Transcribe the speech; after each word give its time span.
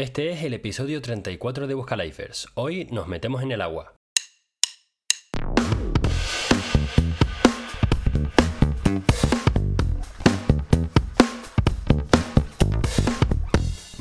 Este 0.00 0.30
es 0.30 0.42
el 0.44 0.54
episodio 0.54 1.02
34 1.02 1.66
de 1.66 1.74
Buscalifers. 1.74 2.48
Hoy 2.54 2.88
nos 2.90 3.06
metemos 3.06 3.42
en 3.42 3.52
el 3.52 3.60
agua. 3.60 3.92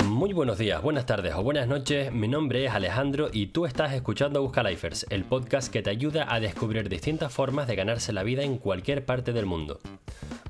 Muy 0.05 0.31
buenos 0.31 0.57
días, 0.57 0.81
buenas 0.81 1.05
tardes 1.05 1.33
o 1.35 1.43
buenas 1.43 1.67
noches. 1.67 2.13
Mi 2.13 2.29
nombre 2.29 2.63
es 2.63 2.71
Alejandro 2.71 3.27
y 3.33 3.47
tú 3.47 3.65
estás 3.65 3.91
escuchando 3.91 4.41
Buscalifers, 4.41 5.05
el 5.09 5.25
podcast 5.25 5.69
que 5.69 5.81
te 5.81 5.89
ayuda 5.89 6.33
a 6.33 6.39
descubrir 6.39 6.87
distintas 6.87 7.33
formas 7.33 7.67
de 7.67 7.75
ganarse 7.75 8.13
la 8.13 8.23
vida 8.23 8.43
en 8.43 8.57
cualquier 8.57 9.03
parte 9.03 9.33
del 9.33 9.45
mundo. 9.45 9.81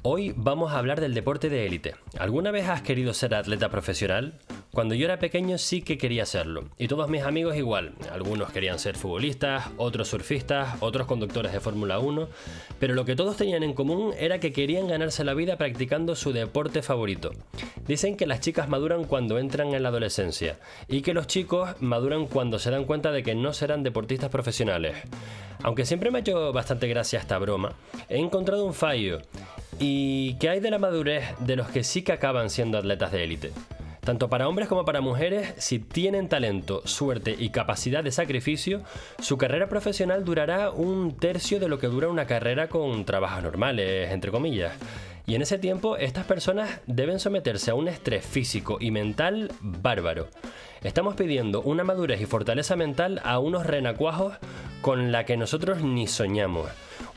Hoy 0.02 0.34
vamos 0.34 0.72
a 0.72 0.78
hablar 0.78 1.02
del 1.02 1.14
deporte 1.14 1.50
de 1.50 1.66
élite. 1.66 1.94
¿Alguna 2.18 2.52
vez 2.52 2.70
has 2.70 2.82
querido 2.82 3.14
ser 3.14 3.36
atleta 3.36 3.68
profesional? 3.68 4.40
Cuando 4.72 4.96
yo 4.96 5.04
era 5.04 5.20
pequeño 5.20 5.58
sí 5.58 5.82
que 5.82 5.98
quería 5.98 6.26
serlo, 6.26 6.70
y 6.78 6.88
todos 6.88 7.10
mis 7.10 7.24
amigos 7.24 7.58
igual. 7.58 7.96
Algunos 8.10 8.50
querían 8.54 8.80
ser 8.80 8.96
futbolistas, 8.96 9.66
otros 9.76 10.08
surfistas, 10.08 10.78
otros 10.80 11.06
conductores 11.06 11.52
de 11.52 11.60
Fórmula 11.60 12.00
1, 12.00 12.30
pero 12.80 12.94
lo 12.94 13.04
que 13.04 13.18
todos 13.18 13.36
tenían 13.36 13.62
en 13.62 13.74
común 13.74 14.14
era 14.18 14.40
que 14.40 14.54
querían 14.54 14.88
ganarse 14.88 15.26
la 15.26 15.34
vida 15.34 15.58
practicando 15.58 16.16
su 16.16 16.32
deporte 16.32 16.82
favorito. 16.82 17.34
Dicen 17.86 18.16
que 18.16 18.26
las 18.26 18.40
chicas 18.40 18.70
maduran 18.70 19.04
cuando 19.04 19.38
entran 19.38 19.74
en 19.74 19.84
la 19.84 19.90
adolescencia, 19.90 20.60
y 20.88 21.02
que 21.02 21.14
los 21.14 21.28
chicos 21.28 21.72
maduran 21.82 22.26
cuando 22.26 22.58
se 22.58 22.72
dan 22.72 22.86
cuenta 22.86 23.12
de 23.12 23.22
que 23.22 23.36
no 23.36 23.52
serán 23.52 23.84
deportistas 23.84 24.30
profesionales. 24.30 24.96
Aunque 25.62 25.86
siempre 25.86 26.10
me 26.10 26.20
ha 26.20 26.22
hecho 26.22 26.54
bastante 26.54 26.88
gracia 26.88 27.20
esta 27.20 27.38
broma, 27.38 27.74
he 28.08 28.18
encontrado 28.18 28.64
un 28.64 28.74
fallo. 28.74 29.20
¿Y 29.82 30.34
qué 30.36 30.50
hay 30.50 30.60
de 30.60 30.72
la 30.72 30.78
madurez 30.78 31.24
de 31.40 31.56
los 31.56 31.70
que 31.70 31.86
sí 31.86 32.02
que 32.02 32.12
acaban 32.12 32.50
siendo 32.50 32.78
atletas 32.78 33.14
de 33.14 33.24
élite? 33.24 33.52
Tanto 34.02 34.30
para 34.30 34.50
hombres 34.50 34.68
como 34.68 34.84
para 34.84 35.00
mujeres, 35.00 35.54
si 35.58 35.80
tienen 35.80 36.28
talento, 36.28 36.82
suerte 36.86 37.34
y 37.38 37.50
capacidad 37.50 38.04
de 38.04 38.12
sacrificio, 38.12 38.82
su 39.20 39.38
carrera 39.38 39.70
profesional 39.70 40.26
durará 40.26 40.72
un 40.72 41.16
tercio 41.16 41.60
de 41.62 41.70
lo 41.70 41.80
que 41.80 41.88
dura 41.88 42.10
una 42.10 42.26
carrera 42.26 42.68
con 42.68 43.06
trabajos 43.06 43.42
normales, 43.42 44.12
entre 44.12 44.32
comillas. 44.32 44.74
Y 45.26 45.36
en 45.36 45.44
ese 45.44 45.58
tiempo, 45.60 45.96
estas 45.96 46.26
personas 46.26 46.82
deben 46.86 47.20
someterse 47.20 47.72
a 47.72 47.76
un 47.76 47.88
estrés 47.88 48.26
físico 48.26 48.80
y 48.82 48.92
mental 48.92 49.52
bárbaro. 49.62 50.28
Estamos 50.84 51.16
pidiendo 51.16 51.62
una 51.62 51.86
madurez 51.86 52.20
y 52.20 52.26
fortaleza 52.26 52.76
mental 52.76 53.22
a 53.24 53.40
unos 53.40 53.66
renacuajos 53.66 54.34
con 54.82 55.14
la 55.14 55.26
que 55.26 55.38
nosotros 55.38 55.84
ni 55.84 56.08
soñamos. 56.08 56.68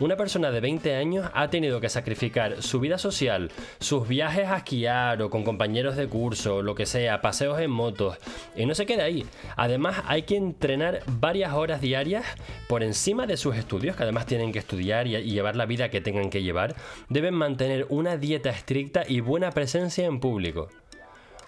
Una 0.02 0.16
persona 0.16 0.50
de 0.50 0.58
20 0.58 0.96
años 0.96 1.30
ha 1.32 1.48
tenido 1.48 1.80
que 1.80 1.88
sacrificar 1.88 2.60
su 2.60 2.80
vida 2.80 2.98
social, 2.98 3.52
sus 3.78 4.08
viajes 4.08 4.48
a 4.48 4.56
esquiar 4.56 5.22
o 5.22 5.30
con 5.30 5.44
compañeros 5.44 5.94
de 5.94 6.08
curso, 6.08 6.60
lo 6.60 6.74
que 6.74 6.86
sea, 6.86 7.20
paseos 7.20 7.60
en 7.60 7.70
motos, 7.70 8.18
y 8.56 8.66
no 8.66 8.74
se 8.74 8.84
queda 8.84 9.04
ahí. 9.04 9.24
Además 9.54 10.02
hay 10.08 10.22
que 10.22 10.34
entrenar 10.34 11.04
varias 11.06 11.52
horas 11.52 11.80
diarias 11.80 12.26
por 12.66 12.82
encima 12.82 13.28
de 13.28 13.36
sus 13.36 13.54
estudios, 13.54 13.94
que 13.94 14.02
además 14.02 14.26
tienen 14.26 14.50
que 14.50 14.58
estudiar 14.58 15.06
y, 15.06 15.22
llevar 15.22 15.54
la 15.54 15.66
vida 15.66 15.88
que 15.88 16.00
tengan 16.00 16.30
que 16.30 16.42
llevar. 16.42 16.74
Deben 17.08 17.34
mantener 17.34 17.86
una 17.88 18.16
dieta 18.16 18.50
estricta 18.50 19.04
y 19.06 19.20
buena 19.20 19.52
presencia 19.52 20.04
en 20.04 20.18
público. 20.18 20.66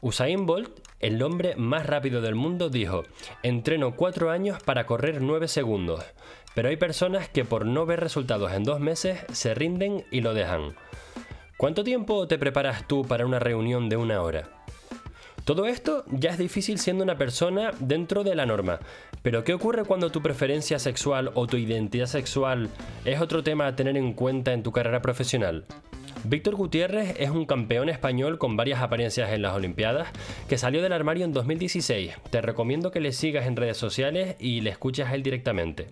Usain 0.01 0.47
Bolt, 0.47 0.71
el 1.01 1.21
hombre 1.23 1.57
más 1.57 1.87
rápido 1.87 2.21
del 2.21 2.37
mundo, 2.37 2.69
dijo, 2.71 3.03
entreno 3.43 3.97
4 3.97 4.31
años 4.31 4.63
para 4.63 4.87
correr 4.87 5.23
9 5.23 5.49
segundos, 5.49 6.05
pero 6.55 6.69
hay 6.69 6.77
personas 6.77 7.29
que 7.29 7.45
por 7.45 7.67
no 7.67 7.87
ver 7.87 8.01
resultados 8.01 8.53
en 8.53 8.65
dos 8.65 8.81
meses 8.81 9.21
se 9.33 9.55
rinden 9.55 10.05
y 10.11 10.21
lo 10.21 10.35
dejan. 10.35 10.75
¿Cuánto 11.57 11.85
tiempo 11.85 12.27
te 12.27 12.39
preparas 12.39 12.87
tú 12.89 13.05
para 13.05 13.27
una 13.27 13.39
reunión 13.39 13.89
de 13.89 13.97
una 13.97 14.23
hora? 14.23 14.49
Todo 15.45 15.67
esto 15.67 16.05
ya 16.11 16.31
es 16.31 16.39
difícil 16.39 16.79
siendo 16.79 17.05
una 17.05 17.19
persona 17.19 17.71
dentro 17.79 18.25
de 18.25 18.35
la 18.35 18.47
norma, 18.47 18.81
pero 19.23 19.45
¿qué 19.45 19.53
ocurre 19.53 19.85
cuando 19.85 20.11
tu 20.11 20.23
preferencia 20.23 20.79
sexual 20.79 21.33
o 21.35 21.47
tu 21.47 21.59
identidad 21.59 22.07
sexual 22.07 22.71
es 23.05 23.21
otro 23.21 23.43
tema 23.43 23.67
a 23.67 23.77
tener 23.77 23.97
en 23.99 24.15
cuenta 24.15 24.53
en 24.53 24.63
tu 24.63 24.73
carrera 24.73 25.03
profesional? 25.03 25.67
Víctor 26.27 26.55
Gutiérrez 26.55 27.17
es 27.19 27.29
un 27.29 27.45
campeón 27.45 27.91
español 27.91 28.39
con 28.39 28.57
varias 28.57 28.81
apariencias 28.81 29.31
en 29.31 29.43
las 29.43 29.53
Olimpiadas 29.53 30.09
que 30.49 30.57
salió 30.57 30.81
del 30.81 30.95
armario 30.95 31.27
en 31.27 31.35
2016. 31.35 32.15
Te 32.31 32.41
recomiendo 32.41 32.91
que 32.91 33.01
le 33.01 33.13
sigas 33.13 33.47
en 33.47 33.57
redes 33.57 33.77
sociales 33.77 34.37
y 34.39 34.63
le 34.63 34.71
escuches 34.71 35.07
a 35.07 35.15
él 35.15 35.23
directamente. 35.23 35.89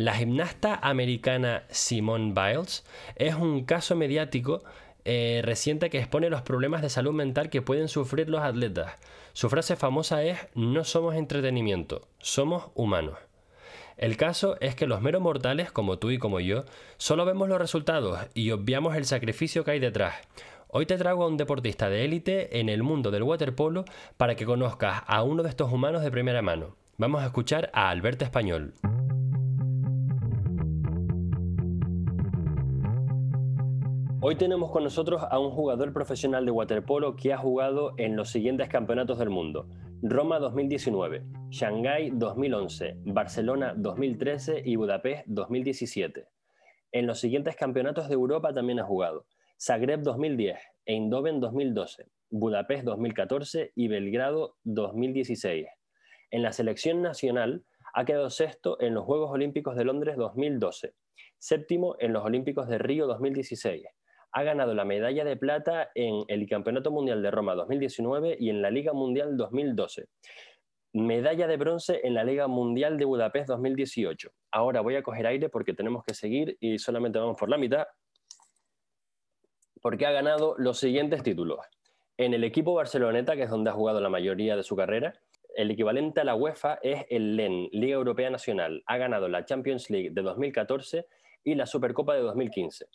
La 0.00 0.14
gimnasta 0.14 0.76
americana 0.76 1.64
Simone 1.68 2.32
Biles 2.32 2.86
es 3.16 3.34
un 3.34 3.66
caso 3.66 3.96
mediático 3.96 4.64
eh, 5.04 5.42
reciente 5.44 5.90
que 5.90 5.98
expone 5.98 6.30
los 6.30 6.40
problemas 6.40 6.80
de 6.80 6.88
salud 6.88 7.12
mental 7.12 7.50
que 7.50 7.60
pueden 7.60 7.86
sufrir 7.86 8.30
los 8.30 8.40
atletas. 8.40 8.94
Su 9.34 9.50
frase 9.50 9.76
famosa 9.76 10.22
es 10.22 10.38
no 10.54 10.84
somos 10.84 11.16
entretenimiento, 11.16 12.08
somos 12.18 12.70
humanos. 12.74 13.18
El 13.98 14.16
caso 14.16 14.56
es 14.62 14.74
que 14.74 14.86
los 14.86 15.02
meros 15.02 15.20
mortales, 15.20 15.70
como 15.70 15.98
tú 15.98 16.10
y 16.10 16.16
como 16.16 16.40
yo, 16.40 16.64
solo 16.96 17.26
vemos 17.26 17.50
los 17.50 17.58
resultados 17.58 18.20
y 18.32 18.52
obviamos 18.52 18.96
el 18.96 19.04
sacrificio 19.04 19.64
que 19.64 19.72
hay 19.72 19.80
detrás. 19.80 20.14
Hoy 20.68 20.86
te 20.86 20.96
traigo 20.96 21.24
a 21.24 21.28
un 21.28 21.36
deportista 21.36 21.90
de 21.90 22.06
élite 22.06 22.58
en 22.58 22.70
el 22.70 22.82
mundo 22.82 23.10
del 23.10 23.24
waterpolo 23.24 23.84
para 24.16 24.34
que 24.34 24.46
conozcas 24.46 25.02
a 25.06 25.22
uno 25.24 25.42
de 25.42 25.50
estos 25.50 25.70
humanos 25.70 26.00
de 26.00 26.10
primera 26.10 26.40
mano. 26.40 26.74
Vamos 26.96 27.22
a 27.22 27.26
escuchar 27.26 27.70
a 27.74 27.90
Alberto 27.90 28.24
Español. 28.24 28.72
Hoy 34.22 34.36
tenemos 34.36 34.70
con 34.70 34.84
nosotros 34.84 35.22
a 35.30 35.38
un 35.38 35.50
jugador 35.50 35.94
profesional 35.94 36.44
de 36.44 36.50
waterpolo 36.50 37.16
que 37.16 37.32
ha 37.32 37.38
jugado 37.38 37.94
en 37.96 38.16
los 38.16 38.28
siguientes 38.28 38.68
campeonatos 38.68 39.18
del 39.18 39.30
mundo. 39.30 39.66
Roma 40.02 40.38
2019, 40.38 41.24
Shanghái 41.48 42.10
2011, 42.12 42.98
Barcelona 43.06 43.72
2013 43.74 44.60
y 44.62 44.76
Budapest 44.76 45.24
2017. 45.26 46.28
En 46.92 47.06
los 47.06 47.18
siguientes 47.18 47.56
campeonatos 47.56 48.08
de 48.08 48.14
Europa 48.14 48.52
también 48.52 48.80
ha 48.80 48.84
jugado. 48.84 49.24
Zagreb 49.58 50.02
2010, 50.02 50.58
Eindhoven 50.84 51.40
2012, 51.40 52.04
Budapest 52.28 52.84
2014 52.84 53.72
y 53.74 53.88
Belgrado 53.88 54.58
2016. 54.64 55.66
En 56.30 56.42
la 56.42 56.52
selección 56.52 57.00
nacional 57.00 57.64
ha 57.94 58.04
quedado 58.04 58.28
sexto 58.28 58.78
en 58.82 58.92
los 58.92 59.06
Juegos 59.06 59.30
Olímpicos 59.30 59.76
de 59.76 59.86
Londres 59.86 60.18
2012, 60.18 60.92
séptimo 61.38 61.96
en 62.00 62.12
los 62.12 62.22
Olímpicos 62.22 62.68
de 62.68 62.76
Río 62.76 63.06
2016 63.06 63.86
ha 64.32 64.42
ganado 64.42 64.74
la 64.74 64.84
medalla 64.84 65.24
de 65.24 65.36
plata 65.36 65.90
en 65.94 66.24
el 66.28 66.48
Campeonato 66.48 66.90
Mundial 66.90 67.22
de 67.22 67.30
Roma 67.30 67.54
2019 67.54 68.36
y 68.38 68.50
en 68.50 68.62
la 68.62 68.70
Liga 68.70 68.92
Mundial 68.92 69.36
2012. 69.36 70.08
Medalla 70.92 71.46
de 71.46 71.56
bronce 71.56 72.00
en 72.04 72.14
la 72.14 72.24
Liga 72.24 72.46
Mundial 72.48 72.96
de 72.96 73.04
Budapest 73.04 73.48
2018. 73.48 74.30
Ahora 74.52 74.80
voy 74.80 74.96
a 74.96 75.02
coger 75.02 75.26
aire 75.26 75.48
porque 75.48 75.74
tenemos 75.74 76.04
que 76.04 76.14
seguir 76.14 76.56
y 76.60 76.78
solamente 76.78 77.18
vamos 77.18 77.36
por 77.38 77.48
la 77.48 77.58
mitad. 77.58 77.86
Porque 79.80 80.06
ha 80.06 80.12
ganado 80.12 80.54
los 80.58 80.78
siguientes 80.78 81.22
títulos. 81.22 81.60
En 82.16 82.34
el 82.34 82.44
equipo 82.44 82.74
Barceloneta, 82.74 83.34
que 83.34 83.44
es 83.44 83.50
donde 83.50 83.70
ha 83.70 83.72
jugado 83.72 84.00
la 84.00 84.10
mayoría 84.10 84.56
de 84.56 84.62
su 84.62 84.76
carrera, 84.76 85.14
el 85.56 85.70
equivalente 85.70 86.20
a 86.20 86.24
la 86.24 86.34
UEFA 86.34 86.78
es 86.82 87.06
el 87.08 87.36
LEN, 87.36 87.68
Liga 87.72 87.94
Europea 87.94 88.30
Nacional. 88.30 88.82
Ha 88.86 88.98
ganado 88.98 89.28
la 89.28 89.44
Champions 89.44 89.90
League 89.90 90.10
de 90.12 90.22
2014 90.22 91.06
y 91.44 91.54
la 91.54 91.66
Supercopa 91.66 92.14
de 92.14 92.20
2015 92.20 92.86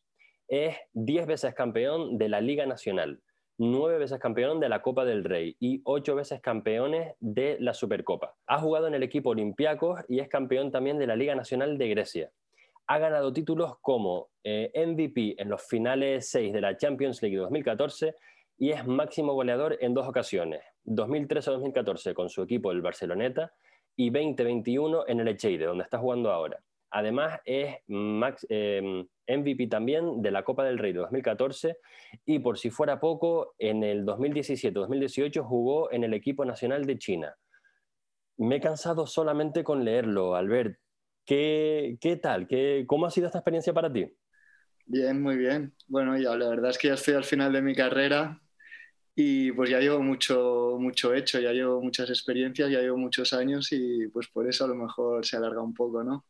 es 0.48 0.76
10 0.94 1.28
veces 1.28 1.54
campeón 1.54 2.18
de 2.18 2.30
la 2.30 2.42
Liga 2.42 2.66
Nacional, 2.66 3.22
9 3.58 3.98
veces 3.98 4.20
campeón 4.20 4.60
de 4.60 4.70
la 4.70 4.82
Copa 4.82 5.06
del 5.06 5.24
Rey 5.24 5.56
y 5.60 5.82
8 5.86 6.16
veces 6.16 6.42
campeones 6.42 7.16
de 7.20 7.58
la 7.60 7.74
Supercopa. 7.74 8.36
Ha 8.48 8.60
jugado 8.60 8.88
en 8.88 8.96
el 8.96 9.04
equipo 9.04 9.30
Olympiacos 9.30 10.02
y 10.10 10.20
es 10.20 10.28
campeón 10.28 10.72
también 10.72 11.00
de 11.00 11.08
la 11.08 11.16
Liga 11.16 11.36
Nacional 11.36 11.78
de 11.78 11.90
Grecia. 11.90 12.32
Ha 12.88 12.98
ganado 13.00 13.34
títulos 13.34 13.78
como 13.82 14.30
eh, 14.44 14.72
MVP 14.76 15.42
en 15.42 15.50
los 15.50 15.64
finales 15.64 16.30
6 16.30 16.54
de 16.54 16.62
la 16.62 16.78
Champions 16.78 17.22
League 17.22 17.38
2014 17.38 18.16
y 18.58 18.72
es 18.72 18.86
máximo 18.86 19.34
goleador 19.34 19.78
en 19.82 19.94
dos 19.94 20.08
ocasiones, 20.08 20.62
2013-2014 20.86 22.14
con 22.14 22.30
su 22.30 22.44
equipo 22.44 22.72
el 22.72 22.82
Barceloneta 22.82 23.54
y 23.96 24.10
2021 24.10 25.08
en 25.08 25.20
el 25.20 25.28
Echeide, 25.30 25.66
donde 25.66 25.84
está 25.84 25.98
jugando 25.98 26.32
ahora. 26.32 26.62
Además, 26.92 27.40
es 27.46 27.78
MVP 29.28 29.68
también 29.68 30.22
de 30.22 30.32
la 30.32 30.44
Copa 30.44 30.64
del 30.64 30.78
Rey 30.78 30.94
de 30.94 31.00
2014 31.00 31.78
y 32.26 32.40
por 32.40 32.58
si 32.58 32.70
fuera 32.70 33.00
poco, 33.00 33.56
en 33.58 33.84
el 33.84 34.06
2017-2018 34.06 35.44
jugó 35.44 35.92
en 35.92 36.04
el 36.04 36.14
equipo 36.14 36.46
nacional 36.46 36.86
de 36.86 36.98
China. 36.98 37.36
Me 38.38 38.58
he 38.58 38.62
cansado 38.62 39.08
solamente 39.08 39.64
con 39.64 39.86
leerlo, 39.86 40.36
Albert. 40.36 40.78
¿Qué, 41.26 41.98
qué 42.00 42.18
tal? 42.18 42.48
¿Qué, 42.48 42.86
¿Cómo 42.88 43.06
ha 43.06 43.12
sido 43.12 43.28
esta 43.28 43.40
experiencia 43.40 43.74
para 43.74 43.92
ti? 43.92 44.14
Bien, 44.86 45.22
muy 45.22 45.38
bien. 45.38 45.74
Bueno, 45.88 46.18
ya 46.18 46.36
la 46.36 46.50
verdad 46.50 46.70
es 46.70 46.78
que 46.78 46.90
ya 46.90 46.94
estoy 46.94 47.16
al 47.16 47.24
final 47.24 47.52
de 47.52 47.62
mi 47.62 47.74
carrera 47.74 48.40
y 49.16 49.52
pues 49.54 49.70
ya 49.70 49.80
llevo 49.80 50.02
mucho, 50.02 50.78
mucho 50.80 51.14
hecho, 51.14 51.40
ya 51.40 51.52
llevo 51.54 51.82
muchas 51.82 52.10
experiencias, 52.10 52.70
ya 52.70 52.82
llevo 52.82 52.98
muchos 52.98 53.34
años 53.34 53.72
y 53.72 54.08
pues 54.10 54.28
por 54.28 54.48
eso 54.48 54.66
a 54.66 54.68
lo 54.68 54.76
mejor 54.76 55.26
se 55.26 55.38
alarga 55.38 55.62
un 55.62 55.74
poco, 55.74 56.04
¿no? 56.04 56.26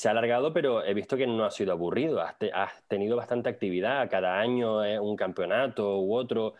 Se 0.00 0.08
ha 0.08 0.12
alargado, 0.12 0.50
pero 0.54 0.82
he 0.82 0.94
visto 0.94 1.14
que 1.14 1.26
no 1.26 1.44
ha 1.44 1.50
sido 1.50 1.72
aburrido. 1.72 2.22
Has, 2.22 2.88
tenido 2.88 3.16
bastante 3.16 3.50
actividad, 3.50 4.08
cada 4.08 4.40
año 4.40 4.78
un 5.02 5.14
campeonato 5.14 6.00
u 6.00 6.14
otro. 6.14 6.54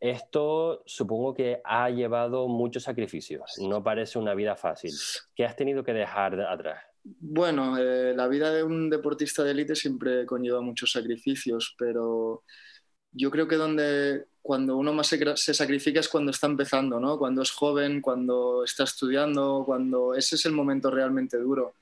Esto 0.00 0.82
supongo 0.86 1.34
que 1.34 1.60
ha 1.62 1.90
llevado 1.90 2.48
muchos 2.48 2.84
sacrificios, 2.84 3.58
no 3.58 3.82
parece 3.82 4.18
una 4.18 4.32
vida 4.32 4.56
fácil. 4.56 4.92
¿Qué 5.34 5.44
has 5.44 5.56
tenido 5.56 5.84
que 5.84 5.92
dejar 5.92 6.40
atrás? 6.40 6.82
Bueno, 7.04 7.76
eh, 7.76 8.14
la 8.16 8.26
vida 8.28 8.50
de 8.50 8.62
un 8.62 8.88
deportista 8.88 9.44
de 9.44 9.50
élite 9.50 9.76
siempre 9.76 10.24
conlleva 10.24 10.62
muchos 10.62 10.90
sacrificios, 10.90 11.74
pero 11.76 12.44
yo 13.12 13.30
creo 13.30 13.46
que 13.46 13.56
donde 13.56 14.24
cuando 14.40 14.78
uno 14.78 14.94
más 14.94 15.06
se, 15.08 15.52
sacrifica 15.52 16.00
es 16.00 16.08
cuando 16.08 16.30
está 16.30 16.46
empezando, 16.46 16.98
¿no? 16.98 17.18
Cuando 17.18 17.42
es 17.42 17.50
joven, 17.50 18.00
cuando 18.00 18.64
está 18.64 18.84
estudiando, 18.84 19.64
cuando 19.66 20.14
ese 20.14 20.36
es 20.36 20.46
el 20.46 20.52
momento 20.52 20.90
realmente 20.90 21.36
duro. 21.36 21.74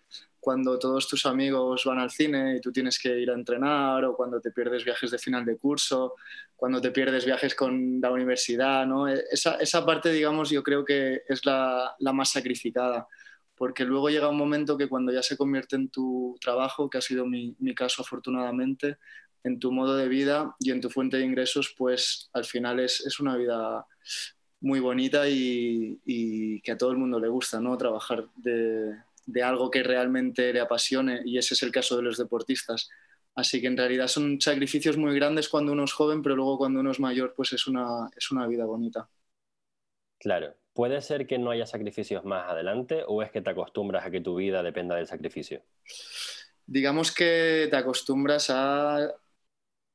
Cuando 0.48 0.78
todos 0.78 1.06
tus 1.06 1.26
amigos 1.26 1.84
van 1.84 1.98
al 1.98 2.10
cine 2.10 2.56
y 2.56 2.60
tú 2.62 2.72
tienes 2.72 2.98
que 2.98 3.20
ir 3.20 3.30
a 3.30 3.34
entrenar, 3.34 4.02
o 4.06 4.16
cuando 4.16 4.40
te 4.40 4.50
pierdes 4.50 4.82
viajes 4.82 5.10
de 5.10 5.18
final 5.18 5.44
de 5.44 5.58
curso, 5.58 6.14
cuando 6.56 6.80
te 6.80 6.90
pierdes 6.90 7.26
viajes 7.26 7.54
con 7.54 8.00
la 8.00 8.10
universidad, 8.10 8.86
¿no? 8.86 9.06
E, 9.06 9.24
esa, 9.30 9.56
esa 9.56 9.84
parte, 9.84 10.10
digamos, 10.10 10.48
yo 10.48 10.62
creo 10.62 10.86
que 10.86 11.20
es 11.28 11.44
la, 11.44 11.94
la 11.98 12.14
más 12.14 12.30
sacrificada 12.30 13.06
porque 13.54 13.84
luego 13.84 14.08
llega 14.08 14.30
un 14.30 14.38
momento 14.38 14.78
que 14.78 14.88
cuando 14.88 15.12
ya 15.12 15.22
se 15.22 15.36
convierte 15.36 15.76
en 15.76 15.90
tu 15.90 16.34
trabajo, 16.40 16.88
que 16.88 16.96
ha 16.96 17.02
sido 17.02 17.26
mi, 17.26 17.54
mi, 17.58 17.74
caso 17.74 18.00
afortunadamente, 18.00 18.96
en 19.44 19.58
tu 19.58 19.70
modo 19.70 19.98
de 19.98 20.08
vida 20.08 20.56
y 20.60 20.70
en 20.70 20.80
tu 20.80 20.88
fuente 20.88 21.18
de 21.18 21.26
ingresos, 21.26 21.74
pues 21.76 22.30
al 22.32 22.46
final 22.46 22.80
es, 22.80 23.04
es 23.04 23.20
una 23.20 23.36
vida 23.36 23.86
muy 24.60 24.80
bonita 24.80 25.28
y, 25.28 26.00
y, 26.06 26.62
que 26.62 26.72
a 26.72 26.78
todo 26.78 26.90
el 26.92 26.96
mundo 26.96 27.20
le 27.20 27.28
gusta, 27.28 27.60
¿no? 27.60 27.76
Trabajar 27.76 28.28
de, 28.36 28.96
de, 29.28 29.42
algo 29.42 29.70
que 29.70 29.82
realmente 29.82 30.52
le 30.52 30.60
apasione 30.60 31.22
y 31.24 31.38
ese 31.38 31.54
es 31.54 31.62
el 31.62 31.72
caso 31.72 31.96
de 31.96 32.02
los 32.02 32.18
deportistas. 32.18 32.88
Así 33.34 33.60
que 33.60 33.68
en 33.68 33.76
realidad 33.76 34.08
son 34.08 34.40
sacrificios 34.40 34.96
muy 34.96 35.14
grandes 35.14 35.48
cuando 35.48 35.72
uno 35.72 35.84
es 35.84 35.92
joven, 35.92 36.22
pero 36.22 36.34
luego 36.34 36.58
cuando 36.58 36.80
uno 36.80 36.90
es 36.90 36.98
mayor, 36.98 37.34
pues 37.36 37.52
es 37.52 37.66
una, 37.66 38.08
es 38.16 38.30
una 38.30 38.46
vida 38.46 38.64
bonita. 38.64 39.08
Claro. 40.18 40.54
¿Puede 40.72 41.00
ser 41.00 41.26
que 41.26 41.38
no 41.38 41.50
haya 41.50 41.66
sacrificios 41.66 42.24
más 42.24 42.48
adelante 42.48 43.02
o 43.06 43.22
es 43.22 43.30
que 43.30 43.42
te 43.42 43.50
acostumbras 43.50 44.06
a 44.06 44.10
que 44.10 44.20
tu 44.20 44.36
vida 44.36 44.62
dependa 44.62 44.94
del 44.96 45.06
sacrificio? 45.06 45.62
Digamos 46.66 47.12
que 47.12 47.66
te 47.70 47.76
acostumbras 47.76 48.50
a 48.50 49.12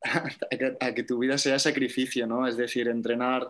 a 0.79 0.93
que, 0.93 1.03
tu 1.03 1.19
vida 1.19 1.37
sea 1.37 1.59
sacrificio, 1.59 2.27
¿no? 2.27 2.47
Es 2.47 2.57
decir, 2.57 2.87
entrenar 2.87 3.49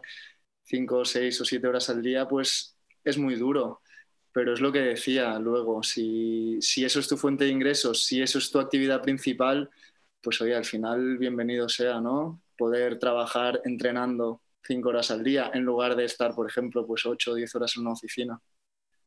cinco, 0.64 1.04
seis 1.06 1.40
o 1.42 1.46
siete 1.46 1.68
horas 1.68 1.90
al 1.90 2.02
día, 2.02 2.28
pues 2.28 2.78
es 3.04 3.18
muy 3.18 3.36
duro. 3.36 3.82
Pero 4.34 4.54
es 4.54 4.62
lo 4.62 4.72
que 4.72 4.80
decía 4.80 5.38
luego, 5.40 5.84
si, 5.84 6.58
si 6.62 6.84
eso 6.84 7.00
es 7.00 7.08
tu 7.08 7.18
fuente 7.18 7.46
de 7.46 7.52
ingresos, 7.52 8.04
si 8.04 8.22
eso 8.22 8.40
es 8.40 8.52
tu 8.52 8.60
actividad 8.60 9.02
principal, 9.02 9.70
pues 10.22 10.42
oye, 10.42 10.56
al 10.56 10.66
final 10.66 11.18
bienvenido 11.18 11.70
sea, 11.70 12.02
¿no? 12.02 12.42
Poder 12.58 12.98
trabajar 12.98 13.62
entrenando 13.66 14.42
cinco 14.64 14.90
horas 14.90 15.12
al 15.12 15.24
día 15.24 15.52
en 15.54 15.64
lugar 15.64 15.96
de 15.96 16.06
estar, 16.06 16.34
por 16.34 16.50
ejemplo, 16.50 16.86
pues 16.88 17.06
ocho 17.06 17.32
o 17.32 17.36
diez 17.36 17.54
horas 17.56 17.76
en 17.76 17.84
una 17.84 17.92
oficina. 17.94 18.42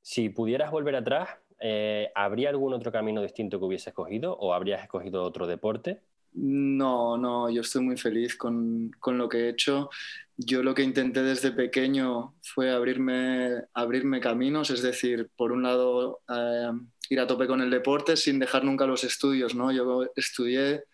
Si 0.01 0.29
pudieras 0.29 0.71
volver 0.71 0.95
atrás, 0.95 1.29
eh, 1.59 2.13
¿habría 2.15 2.51
algún 2.51 2.75
otro 2.75 2.93
camino 2.93 3.23
distinto 3.23 3.59
que 3.59 3.65
hubieses 3.65 3.89
escogido 3.89 4.37
o 4.39 4.55
habrías 4.55 4.83
escogido 4.83 5.25
otro 5.25 5.47
deporte? 5.47 6.03
No, 6.39 7.17
no, 7.17 7.49
yo 7.49 7.63
estoy 7.63 7.83
muy 7.83 7.97
feliz 7.97 8.37
con, 8.37 8.93
lo 9.07 9.29
que 9.29 9.39
he 9.39 9.49
hecho. 9.49 9.89
Yo 10.37 10.63
lo 10.63 10.75
que 10.75 10.83
intenté 10.83 11.23
desde 11.23 11.51
pequeño 11.51 12.35
fue 12.43 12.71
abrirme, 12.71 13.63
abrirme 13.73 14.21
caminos, 14.21 14.69
es 14.69 14.83
decir, 14.83 15.31
por 15.35 15.51
un 15.51 15.63
lado 15.63 16.21
eh, 16.29 16.73
ir 17.09 17.21
a 17.21 17.27
tope 17.27 17.47
con 17.47 17.63
el 17.63 17.71
deporte 17.71 18.19
sin 18.19 18.39
dejar 18.39 18.65
nunca 18.65 18.87
los 18.87 19.03
estudios, 19.03 19.55
¿no? 19.55 19.73
Yo 19.73 20.11
estudié, 20.15 20.85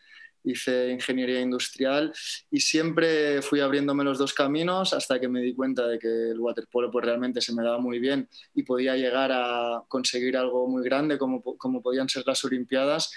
hice 0.45 0.91
ingeniería 0.91 1.41
industrial 1.41 2.13
y 2.49 2.61
siempre 2.61 3.43
fui 3.43 3.59
abriéndome 3.59 4.05
los 4.05 4.19
dos 4.19 4.35
caminos 4.35 4.93
hasta 4.93 5.19
que 5.19 5.27
me 5.27 5.41
di 5.41 5.55
cuenta 5.57 5.89
de 5.89 5.99
que 5.99 6.31
el 6.31 6.39
waterpolo 6.39 6.89
pues 6.93 7.05
realmente 7.05 7.41
se 7.41 7.53
me 7.53 7.65
daba 7.65 7.79
muy 7.79 7.99
bien 7.99 8.29
y 8.55 8.63
podía 8.63 8.97
llegar 8.97 9.33
a 9.33 9.83
conseguir 9.89 10.37
algo 10.37 10.69
muy 10.69 10.85
grande 10.85 11.19
como, 11.19 11.43
como 11.43 11.83
podían 11.83 12.09
ser 12.09 12.23
las 12.27 12.45
Olimpiadas 12.45 13.11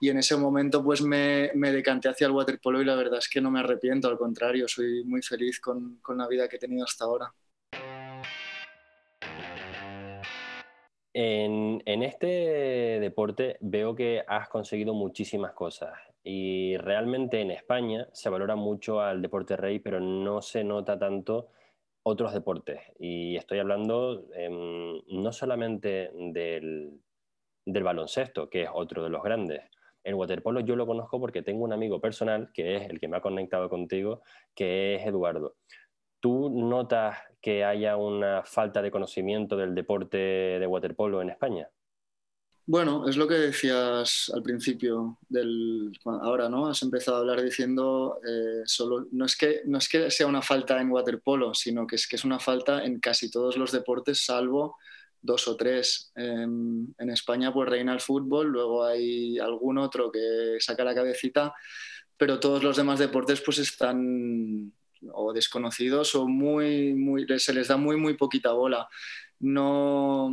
y 0.00 0.10
en 0.10 0.18
ese 0.18 0.36
momento 0.36 0.82
pues 0.82 1.02
me, 1.02 1.50
decanté 1.54 2.08
hacia 2.08 2.26
el 2.26 2.32
waterpolo 2.32 2.80
y 2.80 2.84
la 2.84 2.94
verdad 2.94 3.18
es 3.18 3.28
que 3.28 3.40
no 3.40 3.50
me 3.50 3.60
arrepiento, 3.60 4.08
al 4.08 4.18
contrario, 4.18 4.68
soy 4.68 5.04
muy 5.04 5.22
feliz 5.22 5.60
con, 5.60 5.98
con 6.02 6.18
la 6.18 6.28
vida 6.28 6.48
que 6.48 6.56
he 6.56 6.58
tenido 6.58 6.84
hasta 6.84 7.04
ahora. 7.04 7.32
En, 11.12 11.82
en, 11.84 12.02
este 12.02 12.26
deporte 13.00 13.56
veo 13.60 13.94
que 13.94 14.22
has 14.28 14.48
conseguido 14.48 14.94
muchísimas 14.94 15.52
cosas 15.52 15.98
y 16.22 16.76
realmente 16.76 17.40
en 17.40 17.50
España 17.50 18.06
se 18.12 18.28
valora 18.28 18.54
mucho 18.54 19.00
al 19.00 19.20
deporte 19.20 19.56
rey, 19.56 19.80
pero 19.80 19.98
no 19.98 20.42
se 20.42 20.62
nota 20.62 20.98
tanto 20.98 21.48
otros 22.02 22.32
deportes. 22.32 22.80
Y 22.98 23.36
estoy 23.36 23.58
hablando 23.58 24.26
em, 24.34 25.00
no 25.08 25.32
solamente 25.32 26.10
del, 26.14 27.00
del 27.64 27.82
baloncesto, 27.82 28.48
que 28.48 28.62
es 28.62 28.70
otro 28.72 29.02
de 29.02 29.10
los 29.10 29.22
grandes, 29.22 29.62
el 30.08 30.14
waterpolo 30.14 30.60
yo 30.60 30.74
lo 30.74 30.86
conozco 30.86 31.20
porque 31.20 31.42
tengo 31.42 31.64
un 31.64 31.72
amigo 31.72 32.00
personal, 32.00 32.50
que 32.54 32.76
es 32.76 32.88
el 32.88 32.98
que 32.98 33.08
me 33.08 33.18
ha 33.18 33.20
conectado 33.20 33.68
contigo, 33.68 34.22
que 34.54 34.94
es 34.94 35.06
Eduardo. 35.06 35.56
¿Tú 36.18 36.48
notas 36.50 37.18
que 37.42 37.62
haya 37.62 37.96
una 37.96 38.42
falta 38.42 38.80
de 38.80 38.90
conocimiento 38.90 39.56
del 39.56 39.74
deporte 39.74 40.16
de 40.16 40.66
waterpolo 40.66 41.20
en 41.20 41.30
España? 41.30 41.68
Bueno, 42.64 43.08
es 43.08 43.16
lo 43.16 43.28
que 43.28 43.34
decías 43.34 44.30
al 44.34 44.42
principio 44.42 45.18
del 45.28 45.92
ahora, 46.04 46.48
¿no? 46.48 46.66
Has 46.66 46.82
empezado 46.82 47.18
a 47.18 47.20
hablar 47.20 47.42
diciendo 47.42 48.18
eh, 48.26 48.62
solo 48.64 49.06
no 49.12 49.24
es 49.24 49.36
que 49.36 49.62
no 49.64 49.78
es 49.78 49.88
que 49.88 50.10
sea 50.10 50.26
una 50.26 50.42
falta 50.42 50.80
en 50.80 50.90
waterpolo, 50.90 51.54
sino 51.54 51.86
que 51.86 51.96
es 51.96 52.06
que 52.06 52.16
es 52.16 52.24
una 52.24 52.38
falta 52.38 52.84
en 52.84 53.00
casi 53.00 53.30
todos 53.30 53.56
los 53.56 53.72
deportes, 53.72 54.24
salvo 54.24 54.76
dos 55.20 55.48
o 55.48 55.56
tres. 55.56 56.12
En, 56.14 56.94
España 57.10 57.52
pues 57.52 57.68
reina 57.68 57.92
el 57.92 58.00
fútbol, 58.00 58.48
luego 58.48 58.84
hay 58.84 59.38
algún 59.38 59.78
otro 59.78 60.10
que 60.12 60.56
saca 60.60 60.84
la 60.84 60.94
cabecita, 60.94 61.54
pero 62.16 62.38
todos 62.38 62.62
los 62.62 62.76
demás 62.76 62.98
deportes 62.98 63.40
pues 63.40 63.58
están 63.58 64.72
o 65.12 65.32
desconocidos 65.32 66.14
o 66.14 66.26
muy, 66.26 66.94
muy, 66.94 67.26
se 67.38 67.54
les 67.54 67.68
da 67.68 67.76
muy, 67.76 67.96
muy 67.96 68.14
poquita 68.14 68.52
bola. 68.52 68.88
No, 69.40 70.32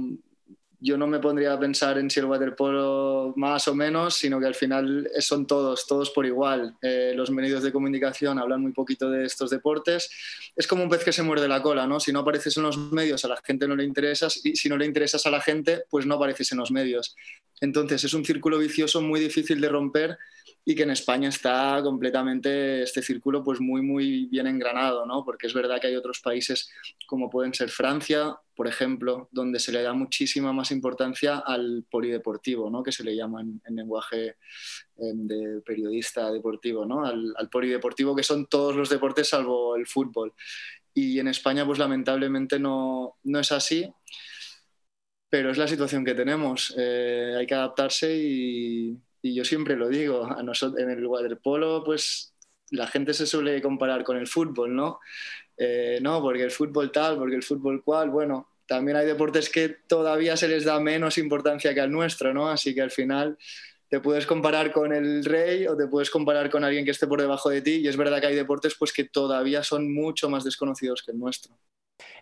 yo 0.86 0.98
no 0.98 1.08
me 1.08 1.20
pondría 1.20 1.52
a 1.54 1.60
pensar 1.60 1.98
en 1.98 2.12
si 2.12 2.20
el 2.20 2.28
waterpolo 2.28 3.34
más 3.38 3.68
o 3.68 3.74
menos, 3.74 4.14
sino 4.14 4.40
que 4.40 4.46
al 4.46 4.54
final 4.54 5.10
son 5.18 5.48
todos, 5.48 5.88
todos 5.88 6.12
por 6.12 6.28
igual. 6.28 6.76
Eh, 6.80 7.14
los 7.16 7.32
medios 7.32 7.64
de 7.64 7.72
comunicación 7.72 8.38
hablan 8.38 8.62
muy 8.62 8.72
poquito 8.72 9.10
de 9.10 9.26
estos 9.26 9.50
deportes. 9.50 10.12
Es 10.56 10.68
como 10.68 10.84
un 10.84 10.90
pez 10.90 11.04
que 11.04 11.12
se 11.12 11.24
muerde 11.24 11.48
la 11.48 11.64
cola, 11.64 11.88
¿no? 11.88 12.00
Si 12.00 12.14
no 12.14 12.20
apareces 12.20 12.56
en 12.58 12.64
los 12.64 12.78
medios, 12.78 13.26
a 13.26 13.30
la 13.30 13.38
gente 13.44 13.68
no 13.68 13.76
le 13.76 13.84
interesas 13.84 14.40
y 14.46 14.56
si 14.56 14.70
no 14.70 14.77
le 14.77 14.86
interesas 14.86 15.25
a 15.25 15.32
la 15.32 15.42
gente, 15.42 15.86
pues 15.89 16.06
no 16.06 16.15
apareces 16.15 16.51
en 16.51 16.60
los 16.60 16.70
medios. 16.70 17.15
Entonces 17.62 18.04
es 18.04 18.13
un 18.13 18.24
círculo 18.24 18.60
vicioso 18.60 19.01
muy 19.01 19.20
difícil 19.20 19.60
de 19.60 19.70
romper 19.70 20.20
y 20.67 20.74
que 20.74 20.81
en 20.84 20.89
España 20.89 21.29
está 21.29 21.79
completamente 21.84 22.81
este 22.81 23.03
círculo 23.03 23.43
pues 23.43 23.62
muy 23.62 23.84
muy 23.84 24.25
bien 24.25 24.48
engranado, 24.48 25.05
¿no? 25.05 25.24
Porque 25.24 25.45
es 25.45 25.53
verdad 25.53 25.79
que 25.79 25.88
hay 25.88 25.95
otros 25.95 26.22
países 26.22 26.72
como 27.05 27.29
pueden 27.29 27.53
ser 27.53 27.69
Francia, 27.69 28.36
por 28.55 28.67
ejemplo, 28.67 29.29
donde 29.31 29.60
se 29.60 29.72
le 29.72 29.84
da 29.84 29.93
muchísima 29.93 30.51
más 30.53 30.72
importancia 30.72 31.38
al 31.38 31.86
polideportivo, 31.89 32.72
¿no? 32.72 32.81
Que 32.81 32.91
se 32.91 33.03
le 33.03 33.15
llama 33.15 33.41
en, 33.41 33.75
lenguaje 33.75 34.38
em, 34.98 35.27
de 35.27 35.62
periodista 35.62 36.31
deportivo, 36.31 36.84
¿no? 36.84 37.05
Al, 37.05 37.50
polideportivo 37.51 38.15
que 38.15 38.24
son 38.24 38.48
todos 38.48 38.75
los 38.75 38.89
deportes 38.89 39.29
salvo 39.29 39.75
el 39.75 39.86
fútbol. 39.86 40.34
Y 40.95 41.19
en 41.19 41.27
España 41.27 41.65
pues 41.65 41.77
lamentablemente 41.77 42.57
no, 42.60 43.17
no 43.24 43.39
es 43.39 43.51
así 43.51 43.93
pero 45.29 45.51
es 45.51 45.57
la 45.57 45.67
situación 45.67 46.05
que 46.05 46.15
tenemos. 46.15 46.74
Eh, 46.77 47.36
hay 47.38 47.45
que 47.45 47.55
adaptarse 47.55 48.15
y, 48.15 48.98
y 49.25 49.34
yo 49.34 49.44
siempre 49.44 49.75
lo 49.75 49.89
digo, 49.89 50.25
a 50.25 50.44
nosotros, 50.44 50.79
en 50.79 50.91
el 50.91 51.03
waterpolo, 51.08 51.84
pues 51.84 52.36
la 52.70 52.86
gente 52.86 53.12
se 53.12 53.25
suele 53.25 53.60
comparar 53.60 54.03
con 54.03 54.17
el 54.17 54.27
fútbol, 54.27 54.75
¿no? 54.75 55.00
Eh, 55.58 55.98
no, 56.00 56.22
porque 56.22 56.44
el 56.44 56.51
fútbol 56.51 56.91
tal, 56.91 57.17
porque 57.17 57.36
el 57.36 57.41
fútbol 57.41 57.84
cual, 57.84 58.12
bueno, 58.12 58.48
también 58.67 58.98
hay 58.98 59.08
deportes 59.08 59.50
que 59.50 59.70
todavía 59.88 60.38
se 60.38 60.48
les 60.48 60.63
da 60.63 60.79
menos 60.79 61.17
importancia 61.17 61.74
que 61.74 61.82
al 61.82 61.91
nuestro, 61.91 62.36
¿no? 62.36 62.50
Así 62.51 62.75
que 62.75 62.84
al 62.84 62.91
final 62.91 63.36
te 63.89 64.00
puedes 64.00 64.27
comparar 64.27 64.72
con 64.72 64.94
el 64.94 65.25
rey 65.25 65.65
o 65.65 65.75
te 65.75 65.88
puedes 65.88 66.12
comparar 66.12 66.51
con 66.51 66.63
alguien 66.63 66.86
que 66.86 66.91
esté 66.91 67.08
por 67.08 67.20
debajo 67.20 67.50
de 67.50 67.63
ti 67.63 67.77
y 67.77 67.88
es 67.88 67.98
verdad 67.98 68.22
que 68.22 68.27
hay 68.27 68.36
deportes 68.36 68.75
pues 68.75 68.94
que 68.94 69.05
todavía 69.05 69.63
son 69.63 69.91
mucho 69.91 70.29
más 70.29 70.44
desconocidos 70.44 71.01
que 71.01 71.13
el 71.13 71.17
nuestro. 71.17 71.58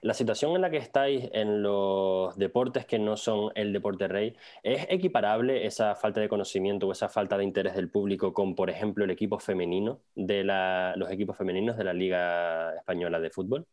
La 0.01 0.13
situación 0.13 0.55
en 0.55 0.61
la 0.61 0.69
que 0.69 0.77
estáis 0.77 1.29
en 1.33 1.63
los 1.63 2.37
deportes 2.37 2.85
que 2.85 2.99
no 2.99 3.17
son 3.17 3.51
el 3.55 3.73
deporte 3.73 4.07
rey, 4.07 4.35
¿es 4.61 4.85
equiparable 4.89 5.65
esa 5.65 5.95
falta 5.95 6.19
de 6.19 6.29
conocimiento 6.29 6.87
o 6.87 6.91
esa 6.91 7.09
falta 7.09 7.37
de 7.37 7.43
interés 7.43 7.75
del 7.75 7.89
público 7.89 8.33
con, 8.33 8.55
por 8.55 8.69
ejemplo, 8.69 9.03
el 9.03 9.11
equipo 9.11 9.39
femenino 9.39 10.01
de 10.15 10.43
los 10.95 11.09
equipos 11.09 11.37
femeninos 11.37 11.77
de 11.77 11.83
la 11.83 11.93
Liga 11.93 12.75
Española 12.75 13.19
de 13.19 13.29
Fútbol? 13.29 13.65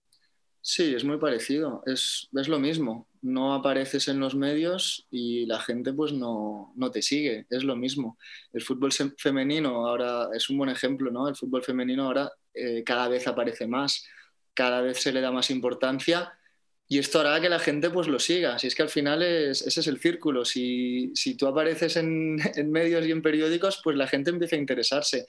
Sí, 0.62 0.95
es 0.95 1.04
muy 1.04 1.16
parecido, 1.16 1.83
es, 1.87 2.28
es, 2.35 2.49
lo 2.49 2.59
mismo. 2.59 3.09
No 3.23 3.54
apareces 3.54 4.09
en 4.09 4.21
los 4.21 4.35
medios 4.35 5.07
y 5.11 5.47
la 5.47 5.59
gente 5.59 5.95
pues 5.95 6.12
no, 6.12 6.73
no, 6.76 6.90
te 6.90 7.00
sigue, 7.00 7.47
es 7.49 7.64
lo 7.64 7.76
mismo. 7.76 8.19
El 8.52 8.61
fútbol 8.61 8.92
femenino 9.16 9.87
ahora 9.87 10.28
es 10.35 10.50
un 10.50 10.59
buen 10.59 10.69
ejemplo, 10.69 11.11
¿no? 11.11 11.28
El 11.28 11.37
fútbol 11.37 11.62
femenino 11.62 12.04
ahora 12.04 12.30
eh, 12.52 12.85
cada 12.85 13.09
vez 13.09 13.26
aparece 13.26 13.66
más 13.66 14.04
cada 14.60 14.82
vez 14.82 15.00
se 15.00 15.10
le 15.10 15.22
da 15.22 15.30
más 15.30 15.48
importancia 15.50 16.34
y 16.86 16.98
esto 16.98 17.20
hará 17.20 17.40
que 17.40 17.48
la 17.48 17.58
gente 17.58 17.88
pues 17.88 18.08
lo 18.08 18.18
siga. 18.18 18.58
Si 18.58 18.66
es 18.66 18.74
que 18.74 18.82
al 18.82 18.90
final 18.90 19.22
es, 19.22 19.62
ese 19.62 19.80
es 19.80 19.86
el 19.86 19.98
círculo. 19.98 20.44
Si, 20.44 21.10
si 21.14 21.34
tú 21.34 21.46
apareces 21.46 21.96
en, 21.96 22.36
medios 22.70 23.06
y 23.06 23.10
en 23.10 23.22
periódicos, 23.22 23.80
pues 23.82 23.96
la 23.96 24.06
gente 24.06 24.28
empieza 24.28 24.56
a 24.56 24.58
interesarse. 24.58 25.26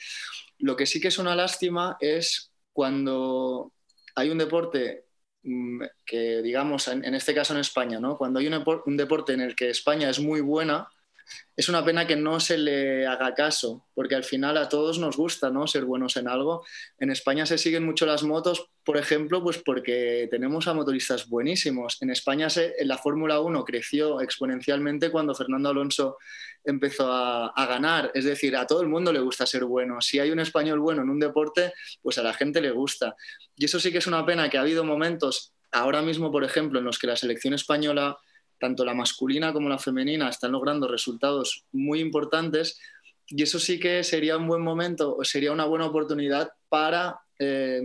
Lo 0.57 0.75
que 0.75 0.85
sí 0.85 0.99
que 0.99 1.07
es 1.07 1.17
una 1.17 1.33
lástima 1.33 1.95
es 2.01 2.51
cuando 2.73 3.71
hay 4.15 4.29
un 4.29 4.37
deporte 4.37 5.05
mm, 5.43 5.83
que, 6.05 6.41
digamos, 6.41 6.89
en, 6.89 7.15
este 7.15 7.33
caso 7.33 7.53
en 7.53 7.61
España, 7.61 8.01
¿no? 8.01 8.17
cuando 8.17 8.41
hay 8.41 8.47
un 8.47 8.97
deporte 8.97 9.31
en 9.31 9.39
el 9.39 9.55
que 9.55 9.69
España 9.69 10.09
es 10.09 10.19
muy 10.19 10.41
buena, 10.41 10.89
es 11.55 11.69
una 11.69 11.83
pena 11.85 12.07
que 12.07 12.15
no 12.15 12.39
se 12.39 12.57
le 12.57 13.05
haga 13.05 13.33
caso, 13.35 13.85
porque 13.93 14.15
al 14.15 14.23
final 14.23 14.57
a 14.57 14.69
todos 14.69 14.99
nos 14.99 15.17
gusta 15.17 15.49
¿no? 15.49 15.67
ser 15.67 15.85
buenos 15.85 16.17
en 16.17 16.27
algo. 16.27 16.65
En 16.97 17.11
España 17.11 17.45
se 17.45 17.57
siguen 17.57 17.85
mucho 17.85 18.05
las 18.05 18.23
motos, 18.23 18.69
por 18.83 18.97
ejemplo, 18.97 19.43
pues 19.43 19.59
porque 19.59 20.27
tenemos 20.31 20.67
a 20.67 20.73
motoristas 20.73 21.27
buenísimos. 21.29 22.01
En 22.01 22.09
España 22.09 22.49
se, 22.49 22.73
la 22.83 22.97
Fórmula 22.97 23.39
1 23.41 23.63
creció 23.63 24.21
exponencialmente 24.21 25.11
cuando 25.11 25.35
Fernando 25.35 25.69
Alonso 25.69 26.17
empezó 26.63 27.11
a, 27.11 27.47
a, 27.47 27.65
ganar. 27.65 28.11
Es 28.15 28.25
decir, 28.25 28.55
a 28.55 28.65
todo 28.65 28.81
el 28.81 28.87
mundo 28.87 29.13
le 29.13 29.19
gusta 29.19 29.45
ser 29.45 29.65
bueno. 29.65 30.01
Si 30.01 30.19
hay 30.19 30.31
un 30.31 30.39
español 30.39 30.79
bueno 30.79 31.03
en 31.03 31.09
un 31.09 31.19
deporte, 31.19 31.73
pues 32.01 32.17
a 32.17 32.23
la 32.23 32.33
gente 32.33 32.61
le 32.61 32.71
gusta. 32.71 33.15
Y 33.55 33.65
eso 33.65 33.79
sí 33.79 33.91
que 33.91 33.99
es 33.99 34.07
una 34.07 34.25
pena 34.25 34.49
que 34.49 34.57
ha 34.57 34.61
habido 34.61 34.83
momentos, 34.83 35.53
ahora 35.71 36.01
mismo, 36.01 36.31
por 36.31 36.43
ejemplo, 36.43 36.79
en 36.79 36.85
los 36.85 36.97
que 36.97 37.07
la 37.07 37.15
selección 37.15 37.53
española 37.53 38.17
tanto 38.61 38.85
la 38.85 38.93
masculina 38.93 39.51
como 39.51 39.67
la 39.67 39.79
femenina 39.79 40.29
están 40.29 40.51
logrando 40.51 40.87
resultados 40.87 41.65
muy 41.71 41.99
importantes 41.99 42.79
y 43.27 43.41
eso 43.41 43.59
sí 43.59 43.79
que 43.79 44.03
sería 44.03 44.37
un 44.37 44.47
buen 44.47 44.61
momento 44.61 45.17
sería 45.23 45.51
una 45.51 45.65
buena 45.65 45.87
oportunidad 45.87 46.51
para 46.69 47.19
eh, 47.39 47.81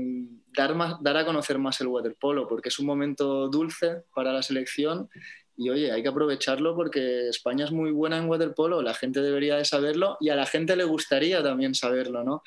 dar, 0.54 0.74
más, 0.74 1.02
dar 1.02 1.16
a 1.16 1.24
conocer 1.24 1.58
más 1.58 1.80
el 1.80 1.86
waterpolo, 1.86 2.46
porque 2.46 2.68
es 2.68 2.78
un 2.78 2.86
momento 2.86 3.48
dulce 3.48 4.02
para 4.14 4.32
la 4.32 4.42
selección 4.42 5.08
y 5.56 5.70
oye, 5.70 5.90
hay 5.90 6.02
que 6.02 6.08
aprovecharlo 6.10 6.76
porque 6.76 7.28
España 7.30 7.64
es 7.64 7.72
muy 7.72 7.90
buena 7.90 8.18
en 8.18 8.28
waterpolo, 8.28 8.82
la 8.82 8.92
gente 8.92 9.22
debería 9.22 9.56
de 9.56 9.64
saberlo 9.64 10.18
y 10.20 10.28
a 10.28 10.36
la 10.36 10.44
gente 10.44 10.76
le 10.76 10.84
gustaría 10.84 11.42
también 11.42 11.74
saberlo, 11.74 12.22
¿no? 12.22 12.42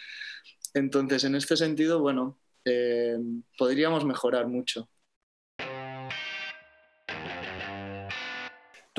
Entonces, 0.75 1.23
en 1.23 1.33
este 1.33 1.57
sentido, 1.57 1.99
bueno, 1.99 2.37
eh, 2.63 3.17
podríamos 3.57 4.05
mejorar 4.05 4.47
mucho. 4.47 4.87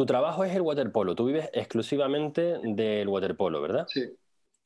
Tu 0.00 0.07
trabajo 0.07 0.45
es 0.45 0.57
el 0.57 0.62
waterpolo, 0.62 1.14
tú 1.14 1.26
vives 1.26 1.50
exclusivamente 1.52 2.59
del 2.64 3.07
waterpolo, 3.07 3.61
¿verdad? 3.61 3.87
Sí. 3.87 4.11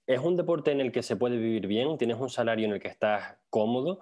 ¿Es 0.06 0.20
un 0.20 0.36
deporte 0.36 0.70
en 0.70 0.80
el 0.80 0.92
que 0.92 1.02
se 1.02 1.16
puede 1.16 1.36
vivir 1.36 1.66
bien? 1.66 1.98
¿Tienes 1.98 2.20
un 2.20 2.30
salario 2.30 2.66
en 2.66 2.74
el 2.74 2.78
que 2.78 2.86
estás 2.86 3.34
cómodo? 3.50 3.98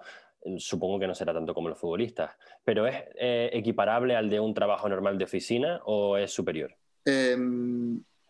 Supongo 0.59 0.99
que 0.99 1.07
no 1.07 1.15
será 1.15 1.33
tanto 1.33 1.55
como 1.55 1.69
los 1.69 1.79
futbolistas, 1.79 2.35
pero 2.63 2.85
¿es 2.85 2.97
eh, 3.15 3.49
equiparable 3.51 4.15
al 4.15 4.29
de 4.29 4.39
un 4.39 4.53
trabajo 4.53 4.87
normal 4.87 5.17
de 5.17 5.23
oficina 5.23 5.81
o 5.85 6.17
es 6.17 6.31
superior? 6.31 6.75
Eh, 7.03 7.35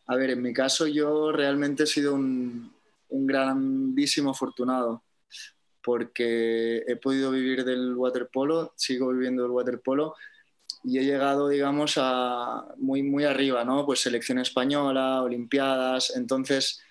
a 0.07 0.15
ver, 0.15 0.29
en 0.29 0.41
mi 0.41 0.53
caso 0.53 0.88
yo 0.88 1.33
realmente 1.33 1.83
he 1.83 1.88
sido 1.88 2.13
un, 2.13 2.74
un 3.10 3.27
grandísimo 3.27 4.31
afortunado 4.31 5.03
porque 5.83 6.86
he 6.88 6.95
podido 6.95 7.31
vivir 7.31 7.65
del 7.65 7.98
waterpolo, 7.98 8.72
sigo 8.77 9.10
viviendo 9.10 9.43
del 9.43 9.51
waterpolo 9.51 10.15
y 10.84 11.00
he 11.00 11.04
llegado, 11.06 11.50
digamos, 11.50 11.96
a 11.98 12.66
muy, 12.78 13.04
muy 13.04 13.24
arriba, 13.25 13.63
¿no? 13.66 13.86
Pues 13.86 14.02
selección 14.02 14.40
española, 14.40 15.22
olimpiadas, 15.24 16.16
entonces 16.16 16.82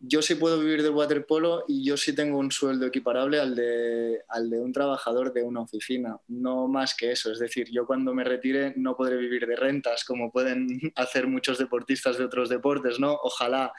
yo 0.00 0.20
sí 0.22 0.34
puedo 0.34 0.58
vivir 0.60 0.82
del 0.82 0.92
waterpolo 0.92 1.64
y 1.68 1.84
yo 1.84 1.96
sí 1.96 2.14
tengo 2.14 2.38
un 2.38 2.50
sueldo 2.52 2.86
equiparable 2.86 3.40
al 3.40 3.54
de, 3.56 4.20
al 4.28 4.50
de 4.50 4.60
un 4.60 4.72
trabajador 4.72 5.32
de 5.32 5.42
una 5.42 5.62
oficina, 5.62 6.18
no 6.28 6.68
más 6.68 6.94
que 6.94 7.12
eso, 7.12 7.32
es 7.32 7.38
decir, 7.38 7.68
yo 7.72 7.86
cuando 7.86 8.12
me 8.14 8.24
retire 8.24 8.74
no 8.76 8.96
podré 8.96 9.16
vivir 9.16 9.46
de 9.46 9.56
rentas 9.56 10.04
como 10.04 10.30
pueden 10.32 10.66
hacer 10.96 11.26
muchos 11.28 11.58
deportistas 11.58 12.18
de 12.18 12.24
otros 12.24 12.48
deportes, 12.50 13.00
¿no? 13.00 13.14
Ojalá. 13.22 13.72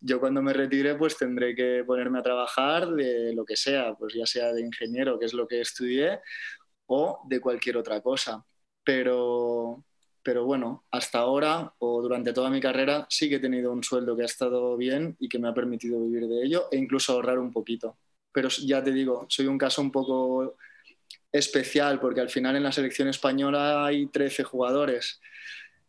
Yo 0.00 0.20
cuando 0.20 0.42
me 0.42 0.52
retire 0.52 0.94
pues 0.96 1.16
tendré 1.18 1.54
que 1.56 1.84
ponerme 1.86 2.20
a 2.20 2.22
trabajar 2.22 2.88
de 2.92 3.34
lo 3.34 3.44
que 3.44 3.56
sea, 3.56 3.94
pues 3.94 4.14
ya 4.14 4.26
sea 4.26 4.52
de 4.52 4.60
ingeniero, 4.62 5.18
que 5.18 5.26
es 5.26 5.34
lo 5.34 5.48
que 5.48 5.60
estudié, 5.60 6.20
o 6.86 7.22
de 7.28 7.40
cualquier 7.40 7.76
otra 7.78 8.00
cosa 8.02 8.44
pero, 8.84 9.84
pero 10.22 10.44
bueno, 10.44 10.84
hasta 10.90 11.18
ahora 11.18 11.72
o 11.78 12.02
durante 12.02 12.32
toda 12.32 12.50
mi 12.50 12.60
carrera 12.60 13.06
sí 13.08 13.28
que 13.28 13.36
he 13.36 13.40
tenido 13.40 13.72
un 13.72 13.82
sueldo 13.82 14.16
que 14.16 14.22
ha 14.22 14.26
estado 14.26 14.76
bien 14.76 15.16
y 15.20 15.28
que 15.28 15.38
me 15.38 15.48
ha 15.48 15.54
permitido 15.54 16.00
vivir 16.00 16.28
de 16.28 16.44
ello 16.44 16.68
e 16.70 16.76
incluso 16.76 17.12
ahorrar 17.12 17.38
un 17.38 17.52
poquito. 17.52 17.96
Pero 18.32 18.48
ya 18.48 18.82
te 18.82 18.92
digo, 18.92 19.26
soy 19.28 19.46
un 19.46 19.58
caso 19.58 19.82
un 19.82 19.90
poco 19.90 20.56
especial 21.30 22.00
porque 22.00 22.20
al 22.20 22.30
final 22.30 22.56
en 22.56 22.62
la 22.62 22.72
selección 22.72 23.08
española 23.08 23.86
hay 23.86 24.06
13 24.06 24.44
jugadores 24.44 25.20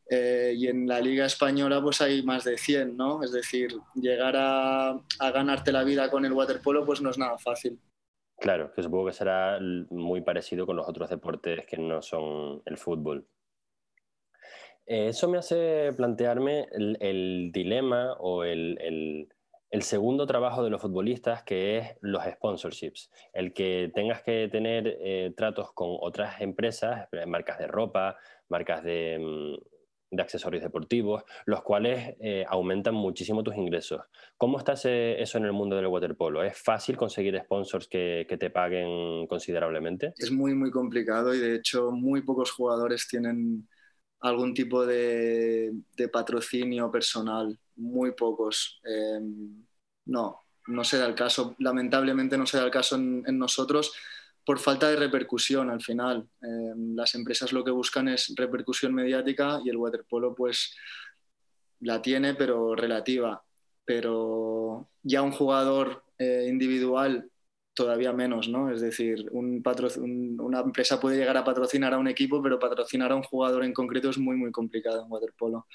eh, 0.09 0.53
y 0.55 0.67
en 0.67 0.88
la 0.88 1.00
liga 1.00 1.25
española 1.25 1.81
pues 1.81 2.01
hay 2.01 2.23
más 2.23 2.43
de 2.43 2.57
100, 2.57 2.95
¿no? 2.95 3.23
Es 3.23 3.31
decir, 3.31 3.75
llegar 3.95 4.35
a, 4.38 4.91
a 4.91 5.31
ganarte 5.31 5.71
la 5.71 5.83
vida 5.83 6.09
con 6.09 6.25
el 6.25 6.33
waterpolo 6.33 6.85
pues 6.85 7.01
no 7.01 7.09
es 7.09 7.17
nada 7.17 7.38
fácil. 7.38 7.79
Claro, 8.43 8.73
que 8.73 8.83
supongo 8.83 9.05
que 9.05 9.13
será 9.13 9.57
muy 9.89 10.19
parecido 10.19 10.65
con 10.65 10.75
los 10.75 10.89
otros 10.89 11.09
deportes 11.09 11.65
que 11.65 11.77
no 11.77 12.01
son 12.01 12.62
el 12.65 12.77
fútbol. 12.77 13.25
Eh, 14.85 15.07
eso 15.07 15.29
me 15.29 15.38
hace 15.38 15.93
plantearme 15.95 16.67
el, 16.73 17.51
dilema 17.53 18.17
o 18.19 18.43
el, 18.43 19.29
segundo 19.79 20.27
trabajo 20.27 20.62
de 20.62 20.69
los 20.69 20.81
futbolistas, 20.81 21.43
que 21.43 21.77
es 21.77 21.97
los 22.01 22.21
sponsorships. 22.25 23.09
El 23.31 23.53
que 23.53 23.89
tengas 23.95 24.23
que 24.23 24.50
tener 24.50 24.97
eh, 25.00 25.33
tratos 25.38 25.71
con 25.71 25.95
otras 26.01 26.41
empresas, 26.41 27.07
marcas 27.25 27.59
de 27.59 27.67
ropa, 27.67 28.17
marcas 28.50 28.83
de, 28.83 29.19
mm, 29.21 29.73
de 30.15 30.22
accesorios 30.22 30.63
deportivos, 30.63 31.24
los 31.46 31.63
cuales 31.63 32.15
eh, 32.20 32.46
aumentan 32.48 32.96
muchísimo 32.96 33.43
tus 33.43 33.55
ingresos. 33.55 34.01
¿Cómo 34.38 34.58
está 34.58 34.74
eso 34.74 35.38
en 35.38 35.46
el 35.46 35.53
mundo 35.53 35.75
del 35.75 35.88
waterpolo? 35.88 36.43
¿Es 36.43 36.58
fácil 36.58 36.98
conseguir 36.98 37.39
sponsors 37.43 37.88
que, 37.88 38.25
te 38.39 38.50
paguen 38.50 39.27
considerablemente? 39.27 40.13
Es 40.17 40.32
muy, 40.32 40.53
muy 40.53 40.72
complicado 40.72 41.34
y 41.34 41.39
de 41.39 41.55
hecho 41.55 41.91
muy 41.91 42.22
pocos 42.22 42.51
jugadores 42.51 43.08
tienen 43.08 43.67
algún 44.22 44.53
tipo 44.53 44.86
de, 44.86 45.74
patrocinio 46.12 46.91
personal, 46.91 47.58
muy 47.75 48.12
pocos. 48.13 48.82
Em, 48.84 49.63
no, 50.05 50.41
no 50.67 50.84
se 50.84 50.98
da 50.98 51.05
el 51.05 51.15
caso, 51.15 51.55
lamentablemente 51.60 52.38
no 52.38 52.46
se 52.46 52.58
da 52.58 52.65
el 52.65 52.72
caso 52.72 52.96
en 52.96 53.38
nosotros 53.38 53.93
por 54.45 54.59
falta 54.59 54.89
de 54.89 54.95
repercusión 54.95 55.69
al 55.69 55.81
final. 55.81 56.27
Eh, 56.41 56.73
las 56.95 57.15
empresas 57.15 57.53
lo 57.53 57.63
que 57.63 57.71
buscan 57.71 58.07
es 58.07 58.33
repercusión 58.35 58.93
mediática 58.93 59.59
y 59.63 59.69
el 59.69 59.77
waterpolo 59.77 60.35
pues 60.35 60.75
la 61.79 62.01
tiene 62.01 62.35
pero 62.35 62.75
relativa. 62.75 63.43
Pero 63.85 64.89
ya 65.01 65.21
un 65.21 65.31
jugador 65.31 66.03
eh, 66.17 66.45
individual 66.50 67.29
todavía 67.73 68.13
menos, 68.13 68.47
¿no? 68.47 68.71
Es 68.71 68.81
decir, 68.81 69.27
un 69.31 69.63
una 70.39 70.59
empresa 70.59 71.00
puede 71.00 71.17
llegar 71.17 71.38
a 71.38 71.43
patrocinar 71.43 71.93
a 71.93 71.97
un 71.97 72.07
equipo, 72.07 72.41
pero 72.41 72.59
patrocinar 72.59 73.12
a 73.12 73.15
un 73.15 73.23
jugador 73.23 73.63
en 73.63 73.73
concreto 73.73 74.09
es 74.09 74.17
muy, 74.17 74.35
muy 74.35 74.51
complicado 74.51 75.03
en 75.03 75.12
waterpolo. 75.12 75.67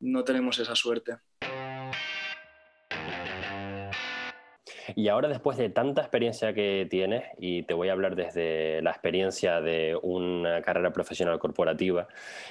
No 0.00 0.24
tenemos 0.24 0.58
esa 0.58 0.74
suerte. 0.74 1.18
Y 4.94 5.08
ahora 5.08 5.28
después 5.28 5.56
de 5.56 5.68
tanta 5.70 6.02
experiencia 6.02 6.52
que 6.52 6.86
tienes, 6.90 7.24
y 7.38 7.62
te 7.62 7.74
voy 7.74 7.88
a 7.88 7.92
hablar 7.92 8.16
desde 8.16 8.82
la 8.82 8.90
experiencia 8.90 9.60
de 9.60 9.98
una 10.02 10.62
carrera 10.62 10.92
profesional 10.92 11.38
corporativa, 11.38 12.08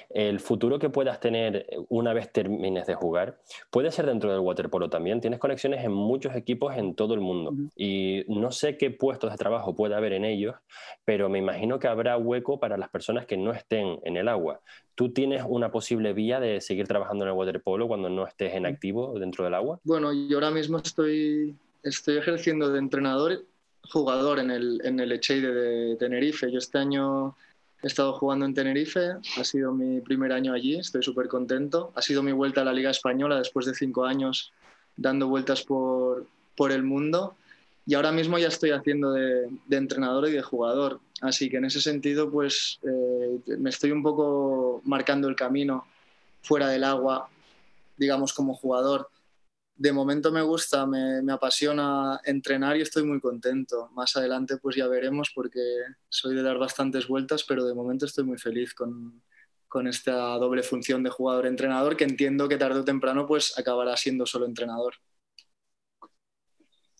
el 0.09 0.39
futuro 0.39 0.79
que 0.79 0.89
puedas 0.89 1.19
tener 1.19 1.67
una 1.89 2.13
vez 2.13 2.31
termines 2.31 2.87
de 2.87 2.95
jugar 2.95 3.37
puede 3.69 3.91
ser 3.91 4.05
dentro 4.05 4.31
del 4.31 4.39
waterpolo 4.39 4.89
también. 4.89 5.21
Tienes 5.21 5.39
conexiones 5.39 5.83
en 5.83 5.91
muchos 5.91 6.35
equipos 6.35 6.75
en 6.75 6.95
todo 6.95 7.13
el 7.13 7.21
mundo 7.21 7.53
y 7.75 8.23
no 8.27 8.51
sé 8.51 8.77
qué 8.77 8.91
puestos 8.91 9.31
de 9.31 9.37
trabajo 9.37 9.75
puede 9.75 9.95
haber 9.95 10.13
en 10.13 10.25
ellos, 10.25 10.55
pero 11.05 11.29
me 11.29 11.39
imagino 11.39 11.79
que 11.79 11.87
habrá 11.87 12.17
hueco 12.17 12.59
para 12.59 12.77
las 12.77 12.89
personas 12.89 13.25
que 13.25 13.37
no 13.37 13.51
estén 13.51 13.99
en 14.03 14.17
el 14.17 14.27
agua. 14.27 14.61
¿Tú 14.95 15.13
tienes 15.13 15.43
una 15.47 15.71
posible 15.71 16.13
vía 16.13 16.39
de 16.39 16.61
seguir 16.61 16.87
trabajando 16.87 17.23
en 17.23 17.31
el 17.31 17.37
waterpolo 17.37 17.87
cuando 17.87 18.09
no 18.09 18.27
estés 18.27 18.53
en 18.53 18.65
activo 18.65 19.17
dentro 19.17 19.45
del 19.45 19.53
agua? 19.53 19.79
Bueno, 19.83 20.11
yo 20.13 20.37
ahora 20.37 20.51
mismo 20.51 20.77
estoy 20.77 21.55
estoy 21.83 22.17
ejerciendo 22.17 22.69
de 22.69 22.79
entrenador 22.79 23.45
jugador 23.89 24.39
en 24.39 24.51
el, 24.51 24.81
en 24.83 24.99
el 24.99 25.11
Echeide 25.11 25.53
de 25.53 25.95
Tenerife. 25.97 26.51
Yo 26.51 26.59
este 26.59 26.77
año 26.77 27.35
he 27.83 27.87
estado 27.87 28.13
jugando 28.13 28.45
en 28.45 28.53
Tenerife, 28.53 29.13
ha 29.37 29.43
sido 29.43 29.73
mi 29.73 30.01
primer 30.01 30.31
año 30.31 30.53
allí, 30.53 30.77
estoy 30.77 31.03
súper 31.03 31.27
contento. 31.27 31.91
Ha 31.95 32.01
sido 32.01 32.23
mi 32.23 32.31
vuelta 32.31 32.61
a 32.61 32.65
la 32.65 32.73
Liga 32.73 32.91
Española 32.91 33.37
después 33.37 33.65
de 33.65 33.73
cinco 33.73 34.05
años 34.05 34.51
dando 34.95 35.27
vueltas 35.27 35.63
por, 35.63 36.27
por 36.55 36.71
el 36.71 36.83
mundo 36.83 37.35
y 37.85 37.95
ahora 37.95 38.11
mismo 38.11 38.37
ya 38.37 38.49
estoy 38.49 38.71
haciendo 38.71 39.11
de, 39.13 39.49
de, 39.65 39.77
entrenador 39.77 40.27
y 40.29 40.33
de 40.33 40.43
jugador. 40.43 40.99
Así 41.21 41.49
que 41.49 41.57
en 41.57 41.65
ese 41.65 41.81
sentido, 41.81 42.29
pues 42.29 42.79
eh, 42.83 43.55
me 43.57 43.71
estoy 43.71 43.91
un 43.91 44.03
poco 44.03 44.81
marcando 44.85 45.27
el 45.27 45.35
camino 45.35 45.85
fuera 46.43 46.67
del 46.67 46.83
agua, 46.83 47.29
digamos, 47.97 48.33
como 48.33 48.53
jugador 48.53 49.09
de 49.75 49.91
momento 49.91 50.31
me 50.31 50.41
gusta, 50.41 50.85
me, 50.85 51.31
apasiona 51.31 52.19
entrenar 52.23 52.77
y 52.77 52.81
estoy 52.81 53.03
muy 53.03 53.19
contento. 53.19 53.89
Más 53.93 54.15
adelante 54.15 54.57
pues 54.57 54.75
ya 54.75 54.87
veremos 54.87 55.31
porque 55.33 55.59
soy 56.09 56.35
de 56.35 56.43
dar 56.43 56.57
bastantes 56.57 57.07
vueltas, 57.07 57.43
pero 57.43 57.65
de 57.65 57.73
momento 57.73 58.05
estoy 58.05 58.23
muy 58.23 58.37
feliz 58.37 58.73
con, 58.73 59.21
con 59.67 59.87
esta 59.87 60.13
doble 60.37 60.63
función 60.63 61.03
de 61.03 61.09
jugador-entrenador 61.09 61.97
que 61.97 62.03
entiendo 62.03 62.47
que 62.47 62.57
tarde 62.57 62.81
o 62.81 62.85
temprano 62.85 63.25
pues 63.25 63.57
acabará 63.57 63.97
siendo 63.97 64.25
solo 64.25 64.45
entrenador. 64.45 64.95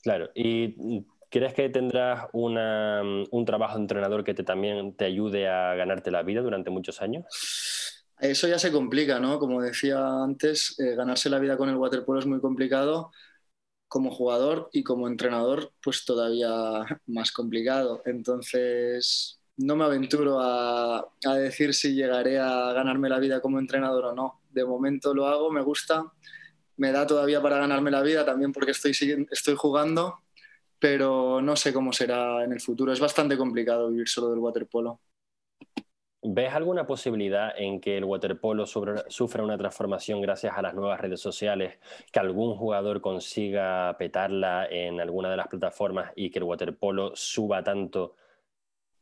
Claro, 0.03 0.31
¿y 0.33 1.05
crees 1.29 1.53
que 1.53 1.69
tendrás 1.69 2.27
una, 2.33 3.01
un 3.03 3.45
trabajo 3.45 3.75
de 3.75 3.81
entrenador 3.81 4.23
que 4.23 4.33
te, 4.33 4.43
también 4.43 4.95
te 4.95 5.05
ayude 5.05 5.47
a 5.47 5.75
ganarte 5.75 6.11
la 6.11 6.23
vida 6.23 6.41
durante 6.41 6.69
muchos 6.69 7.01
años? 7.01 7.25
Eso 8.21 8.47
ya 8.47 8.59
se 8.59 8.71
complica, 8.71 9.19
¿no? 9.19 9.39
Como 9.39 9.61
decía 9.63 9.99
antes, 10.23 10.79
eh, 10.79 10.95
ganarse 10.95 11.29
la 11.29 11.39
vida 11.39 11.57
con 11.57 11.69
el 11.69 11.75
waterpolo 11.77 12.19
es 12.19 12.27
muy 12.27 12.39
complicado. 12.39 13.11
Como 13.87 14.11
jugador 14.11 14.69
y 14.73 14.83
como 14.83 15.07
entrenador, 15.07 15.73
pues 15.83 16.05
todavía 16.05 16.49
más 17.07 17.31
complicado. 17.33 18.01
Entonces, 18.05 19.39
no 19.57 19.75
me 19.75 19.85
aventuro 19.85 20.39
a, 20.41 20.99
a, 20.99 21.35
decir 21.35 21.73
si 21.75 21.95
llegaré 21.95 22.39
a 22.39 22.73
ganarme 22.73 23.09
la 23.09 23.19
vida 23.19 23.41
como 23.41 23.59
entrenador 23.59 24.05
o 24.07 24.15
no. 24.15 24.41
De 24.51 24.65
momento 24.65 25.13
lo 25.13 25.27
hago, 25.27 25.51
me 25.51 25.61
gusta, 25.61 26.05
me 26.77 26.91
da 26.91 27.07
todavía 27.07 27.41
para 27.41 27.59
ganarme 27.59 27.91
la 27.91 28.01
vida, 28.03 28.25
también 28.25 28.53
porque 28.53 28.71
estoy, 28.71 28.93
estoy 29.31 29.55
jugando, 29.57 30.19
pero 30.79 31.41
no 31.41 31.55
sé 31.57 31.73
cómo 31.73 31.93
será 31.93 32.43
en 32.45 32.53
el 32.53 32.61
futuro. 32.61 32.93
Es 32.93 32.99
bastante 33.01 33.37
complicado 33.37 33.89
vivir 33.91 34.09
solo 34.09 34.29
del 34.31 34.39
waterpolo. 34.39 35.01
¿Ves 36.23 36.53
alguna 36.53 36.85
posibilidad 36.85 37.51
en 37.57 37.81
que 37.81 37.97
el 37.97 38.03
waterpolo 38.03 38.67
sufra 38.67 39.43
una 39.43 39.57
transformación 39.57 40.21
gracias 40.21 40.55
a 40.55 40.61
las 40.61 40.75
nuevas 40.75 41.01
redes 41.01 41.19
sociales, 41.19 41.79
que 42.11 42.19
algún 42.19 42.55
jugador 42.55 43.01
consiga 43.01 43.95
petarla 43.97 44.67
en 44.69 45.01
alguna 45.01 45.31
de 45.31 45.37
las 45.37 45.47
plataformas 45.47 46.11
y 46.15 46.29
que 46.29 46.37
el 46.37 46.43
waterpolo 46.43 47.11
suba 47.15 47.63
tanto 47.63 48.15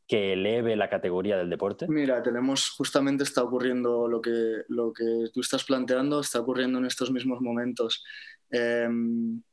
que 0.08 0.34
eleve 0.34 0.78
la 0.78 0.90
categoría 0.90 1.38
del 1.38 1.50
deporte? 1.50 1.88
Mira, 1.90 2.24
tenemos 2.24 2.70
justamente 2.70 3.24
está 3.24 3.44
ocurriendo 3.44 4.08
lo 4.08 4.22
que, 4.22 4.64
lo 4.70 4.94
que 4.94 5.30
tú 5.34 5.42
estás 5.42 5.66
planteando, 5.66 6.22
está 6.22 6.40
ocurriendo 6.40 6.80
en 6.80 6.86
estos 6.86 7.12
mismos 7.12 7.42
momentos. 7.42 8.04
Em, 8.50 9.44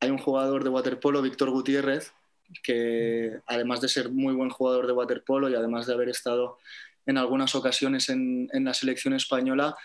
hay 0.00 0.10
un 0.10 0.18
jugador 0.18 0.62
de 0.62 0.70
waterpolo, 0.70 1.20
Víctor 1.20 1.50
Gutiérrez, 1.50 2.14
que 2.62 3.40
además 3.46 3.80
de 3.80 3.88
ser 3.88 4.10
muy 4.10 4.34
buen 4.34 4.50
jugador 4.50 4.86
de 4.86 4.92
waterpolo 4.92 5.48
y 5.48 5.54
además 5.54 5.86
de 5.86 5.94
haber 5.94 6.08
estado 6.08 6.58
en 7.06 7.18
algunas 7.18 7.54
ocasiones 7.54 8.08
en, 8.08 8.48
la 8.52 8.74
selección 8.74 9.14
española, 9.14 9.76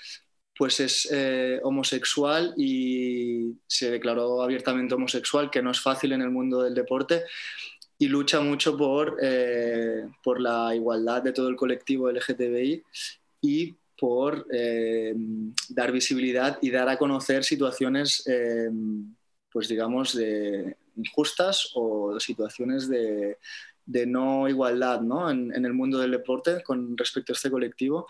pues 0.58 0.80
es 0.80 1.08
eh, 1.12 1.60
homosexual 1.63 2.53
y 2.58 3.53
se 3.68 3.91
declaró 3.91 4.41
abiertamente 4.41 4.96
homosexual, 4.96 5.50
que 5.50 5.62
no 5.62 5.72
es 5.72 5.80
fácil 5.80 6.12
en 6.13 6.22
el 6.22 6.32
mundo 6.32 6.63
del 6.63 6.74
deporte, 6.74 7.24
y 7.98 8.08
lucha 8.08 8.41
mucho 8.41 8.75
por, 8.75 9.18
eh, 9.22 10.08
por 10.24 10.41
la 10.41 10.75
igualdad 10.75 11.22
de 11.22 11.32
todo 11.32 11.48
el 11.48 11.56
colectivo 11.56 12.10
LGTBI 12.10 12.84
y 13.41 13.75
por 14.00 14.48
eh, 14.51 15.13
dar 15.70 15.91
visibilidad 15.91 16.58
y 16.62 16.72
dar 16.72 16.89
a 16.89 16.98
conocer 16.98 17.44
situaciones, 17.44 18.24
pues 19.51 19.68
digamos, 19.68 20.15
de, 20.15 20.75
injustas 20.95 21.71
o 21.75 22.19
situaciones 22.19 22.89
de, 22.89 23.38
no 24.07 24.48
igualdad 24.48 25.01
¿no? 25.01 25.29
En, 25.29 25.65
el 25.65 25.74
mundo 25.74 26.00
del 26.00 26.12
deporte 26.12 26.63
con 26.63 26.98
respecto 26.98 27.33
a 27.33 27.36
este 27.36 27.51
colectivo. 27.51 28.07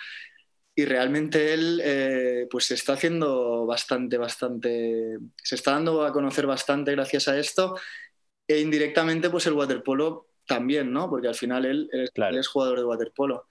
Y 0.73 0.85
realmente 0.85 1.53
él 1.53 1.81
eh, 1.83 2.47
pues 2.49 2.65
se 2.65 2.75
está 2.75 2.93
haciendo 2.93 3.65
bastante, 3.65 4.17
bastante, 4.17 5.17
se 5.35 5.55
está 5.55 5.71
dando 5.73 6.05
a 6.05 6.13
conocer 6.13 6.47
bastante 6.47 6.91
gracias 6.93 7.27
a 7.27 7.37
esto 7.37 7.75
e 8.47 8.59
indirectamente 8.59 9.29
pues 9.29 9.45
el 9.47 9.53
waterpolo 9.53 10.29
también, 10.45 10.91
¿no? 10.91 11.09
Porque 11.09 11.27
al 11.27 11.35
final 11.35 11.65
él, 11.65 11.89
él 11.91 12.37
es 12.37 12.47
jugador 12.47 12.79
de 12.79 12.85
waterpolo 12.85 13.47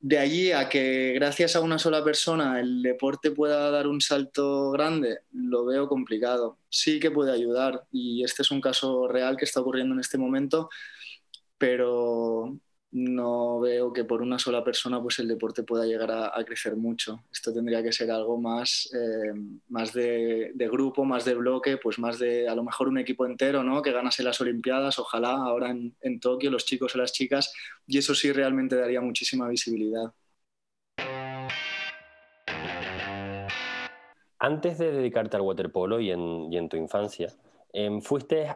de 0.00 0.18
allí 0.18 0.52
a 0.52 0.68
que 0.68 1.12
gracias 1.14 1.56
a 1.56 1.60
una 1.60 1.78
sola 1.78 2.04
persona 2.04 2.60
el 2.60 2.82
deporte 2.82 3.32
pueda 3.32 3.70
dar 3.70 3.86
un 3.86 4.00
salto 4.00 4.70
grande, 4.70 5.20
lo 5.32 5.64
veo 5.64 5.88
complicado. 5.88 6.58
Sí 6.68 7.00
que 7.00 7.10
puede 7.10 7.32
ayudar 7.32 7.84
y 7.90 8.22
este 8.22 8.42
es 8.42 8.50
un 8.50 8.60
caso 8.60 9.08
real 9.08 9.36
que 9.36 9.44
está 9.44 9.60
ocurriendo 9.60 9.94
en 9.94 10.00
este 10.00 10.18
momento, 10.18 10.70
pero 11.58 12.58
no 12.90 13.60
veo 13.60 13.92
que 13.92 14.04
por 14.04 14.22
una 14.22 14.38
sola 14.38 14.64
persona 14.64 15.02
pues 15.02 15.18
el 15.18 15.28
deporte 15.28 15.62
pueda 15.62 15.84
llegar 15.84 16.10
a, 16.10 16.44
crecer 16.44 16.76
mucho. 16.76 17.24
Esto 17.30 17.52
tendría 17.52 17.82
que 17.82 17.92
ser 17.92 18.10
algo 18.10 18.38
más, 18.40 18.90
eh, 18.94 19.32
más 19.68 19.92
de, 19.92 20.52
grupo, 20.70 21.04
más 21.04 21.24
de 21.24 21.34
bloque, 21.34 21.76
pues 21.76 21.98
más 21.98 22.18
de 22.18 22.48
a 22.48 22.54
lo 22.54 22.64
mejor 22.64 22.88
un 22.88 22.98
equipo 22.98 23.26
entero, 23.26 23.62
¿no? 23.62 23.82
Que 23.82 23.92
ganase 23.92 24.22
las 24.22 24.40
Olimpiadas, 24.40 24.98
ojalá 24.98 25.32
ahora 25.32 25.70
en, 25.70 25.94
en 26.00 26.20
Tokio, 26.20 26.50
los 26.50 26.64
chicos 26.64 26.94
o 26.94 26.98
las 26.98 27.12
chicas, 27.12 27.52
y 27.86 27.98
eso 27.98 28.14
sí 28.14 28.32
realmente 28.32 28.76
daría 28.76 29.00
muchísima 29.00 29.48
visibilidad. 29.48 30.12
Antes 34.40 34.78
de 34.78 34.92
dedicarte 34.92 35.36
al 35.36 35.42
waterpolo 35.42 36.00
y 36.00 36.10
en, 36.12 36.52
y 36.52 36.56
en 36.56 36.68
tu 36.68 36.76
infancia, 36.76 37.34
Em, 37.72 38.00
fuiste 38.00 38.46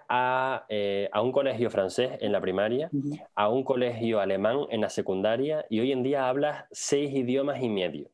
eh, 0.68 1.08
a, 1.12 1.22
un 1.22 1.32
colegio 1.32 1.70
francés 1.70 2.12
en 2.20 2.32
la 2.32 2.40
primaria, 2.40 2.90
a 3.34 3.48
un 3.48 3.62
colegio 3.62 4.20
alemán 4.20 4.60
en 4.70 4.80
la 4.80 4.88
secundaria 4.88 5.66
y 5.68 5.80
hoy 5.80 5.92
en 5.92 6.02
día 6.02 6.28
hablas 6.28 6.64
seis 6.70 7.14
idiomas 7.14 7.62
y 7.62 7.68
medio. 7.68 8.10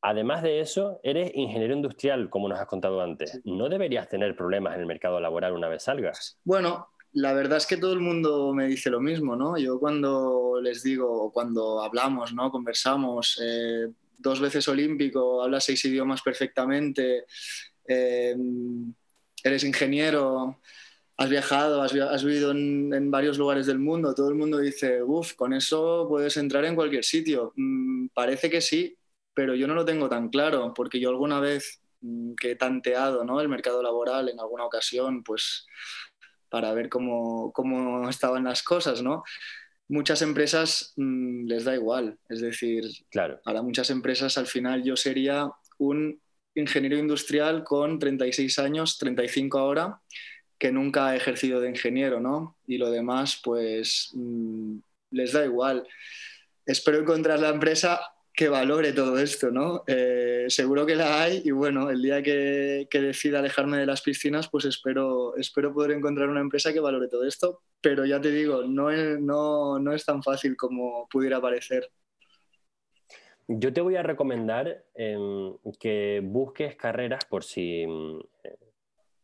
Además 0.00 0.42
de 0.42 0.60
eso, 0.60 1.00
eres 1.02 1.32
ingeniero 1.34 1.74
industrial, 1.74 2.30
como 2.30 2.48
nos 2.48 2.60
has 2.60 2.66
contado 2.66 3.00
antes. 3.00 3.40
¿No 3.44 3.68
deberías 3.68 4.08
tener 4.08 4.36
problemas 4.36 4.74
en 4.74 4.80
el 4.80 4.86
mercado 4.86 5.18
laboral 5.18 5.54
una 5.54 5.68
vez 5.68 5.84
salgas? 5.84 6.38
Bueno, 6.44 6.88
la 7.12 7.32
verdad 7.32 7.58
es 7.58 7.66
que 7.66 7.78
todo 7.78 7.94
el 7.94 8.00
mundo 8.00 8.52
me 8.54 8.68
dice 8.68 8.90
lo 8.90 9.00
mismo, 9.00 9.34
¿no? 9.34 9.56
Yo 9.56 9.80
cuando 9.80 10.60
les 10.62 10.82
digo, 10.82 11.32
cuando 11.32 11.82
hablamos, 11.82 12.32
¿no? 12.32 12.50
Conversamos, 12.50 13.40
eh, 13.42 13.88
dos 14.18 14.40
veces 14.40 14.68
olímpico, 14.68 15.42
hablas 15.42 15.64
seis 15.64 15.84
idiomas 15.86 16.22
perfectamente. 16.22 17.24
Eh, 17.88 18.36
eres 19.48 19.64
ingeniero, 19.64 20.58
has 21.18 21.28
viajado, 21.28 21.82
has, 21.82 22.24
vivido 22.24 22.52
en, 22.52 23.10
varios 23.10 23.38
lugares 23.38 23.66
del 23.66 23.80
mundo, 23.80 24.14
todo 24.14 24.28
el 24.28 24.36
mundo 24.36 24.58
dice, 24.58 25.02
uff, 25.02 25.34
con 25.34 25.52
eso 25.52 26.06
puedes 26.08 26.36
entrar 26.36 26.64
en 26.64 26.76
cualquier 26.76 27.04
sitio. 27.04 27.52
Mm, 27.56 28.08
parece 28.14 28.48
que 28.48 28.60
sí, 28.60 28.96
pero 29.34 29.54
yo 29.54 29.66
no 29.66 29.74
lo 29.74 29.84
tengo 29.84 30.08
tan 30.08 30.28
claro, 30.28 30.72
porque 30.74 31.00
yo 31.00 31.10
alguna 31.10 31.40
vez 31.40 31.82
mm, 32.00 32.34
que 32.34 32.52
he 32.52 32.56
tanteado 32.56 33.24
¿no? 33.24 33.40
el 33.40 33.48
mercado 33.48 33.82
laboral 33.82 34.28
en 34.28 34.38
alguna 34.38 34.64
ocasión, 34.64 35.24
pues 35.24 35.66
para 36.48 36.72
ver 36.72 36.88
cómo, 36.88 37.52
cómo 37.52 38.08
estaban 38.08 38.44
las 38.44 38.62
cosas, 38.62 39.02
¿no? 39.02 39.24
Muchas 39.88 40.22
empresas 40.22 40.92
mm, 40.96 41.46
les 41.46 41.64
da 41.64 41.74
igual, 41.74 42.16
es 42.28 42.40
decir, 42.40 42.84
claro. 43.10 43.40
para 43.44 43.62
muchas 43.62 43.90
empresas 43.90 44.38
al 44.38 44.46
final 44.46 44.84
yo 44.84 44.96
sería 44.96 45.50
un 45.78 46.20
ingeniero 46.58 46.98
industrial 46.98 47.64
con 47.64 47.98
36 47.98 48.58
años, 48.58 48.98
35 48.98 49.58
ahora, 49.58 50.00
que 50.58 50.72
nunca 50.72 51.08
ha 51.08 51.16
ejercido 51.16 51.60
de 51.60 51.70
ingeniero, 51.70 52.20
¿no? 52.20 52.58
Y 52.66 52.78
lo 52.78 52.90
demás, 52.90 53.40
pues 53.42 54.10
mm, 54.14 54.78
les 55.10 55.32
da 55.32 55.44
igual. 55.44 55.86
Espero 56.66 56.98
encontrar 56.98 57.40
la 57.40 57.50
empresa 57.50 58.00
que 58.38 58.48
valore 58.48 58.92
todo 58.92 59.18
esto, 59.18 59.50
¿no? 59.50 59.82
Eh, 59.88 60.46
seguro 60.48 60.86
que 60.86 60.94
la 60.94 61.22
hay 61.22 61.42
y 61.44 61.50
bueno, 61.50 61.90
el 61.90 62.00
día 62.00 62.22
que, 62.22 62.86
que, 62.88 63.00
decida 63.00 63.40
alejarme 63.40 63.78
de 63.78 63.86
las 63.86 64.02
piscinas, 64.02 64.48
pues 64.48 64.64
espero, 64.64 65.36
espero 65.36 65.74
poder 65.74 65.90
encontrar 65.90 66.28
una 66.28 66.40
empresa 66.40 66.72
que 66.72 66.78
valore 66.78 67.08
todo 67.08 67.24
esto, 67.24 67.62
pero 67.80 68.04
ya 68.06 68.20
te 68.20 68.30
digo, 68.30 68.62
no 68.62 68.92
no, 68.92 69.80
no 69.80 69.92
es 69.92 70.04
tan 70.04 70.22
fácil 70.22 70.56
como 70.56 71.08
pudiera 71.08 71.40
parecer. 71.40 71.90
Yo 73.48 73.72
te 73.72 73.80
voy 73.80 73.96
a 73.96 74.02
recomendar 74.02 74.84
em, 74.94 75.56
que 75.80 76.20
busques 76.22 76.76
carreras 76.76 77.24
por 77.24 77.44
si, 77.44 77.86
mm, 77.86 78.18
eh, 78.44 78.58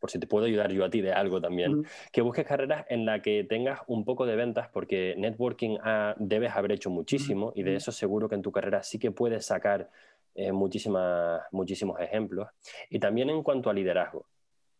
por 0.01 0.11
si 0.11 0.19
te 0.19 0.27
puedo 0.27 0.47
ayudar 0.47 0.73
yo 0.73 0.85
a 0.85 0.91
ti 0.91 1.03
de 1.03 1.13
algo 1.13 1.41
también, 1.41 1.85
que 2.11 2.23
busques 2.23 2.47
carreras 2.47 2.87
en 2.89 3.07
las 3.07 3.21
que 3.21 3.45
tengas 3.45 3.81
un 3.87 4.05
poco 4.05 4.27
de 4.27 4.37
ventas 4.37 4.69
porque 4.69 5.15
networking 5.17 5.79
debes 6.17 6.53
haber 6.53 6.73
hecho 6.73 6.91
muchísimo 6.91 7.53
y 7.55 7.63
de 7.63 7.77
eso 7.77 7.91
seguro 7.91 8.29
que 8.29 8.35
en 8.35 8.43
tu 8.43 8.53
carrera 8.53 8.83
sí 8.83 8.99
que 8.99 9.13
puedes 9.13 9.47
sacar 9.47 9.91
eh, 10.35 10.53
muchísimos 10.53 12.01
ejemplos. 12.01 12.49
Y 12.91 12.99
también 12.99 13.31
en 13.31 13.43
cuanto 13.43 13.71
a 13.71 13.73
liderazgo 13.73 14.27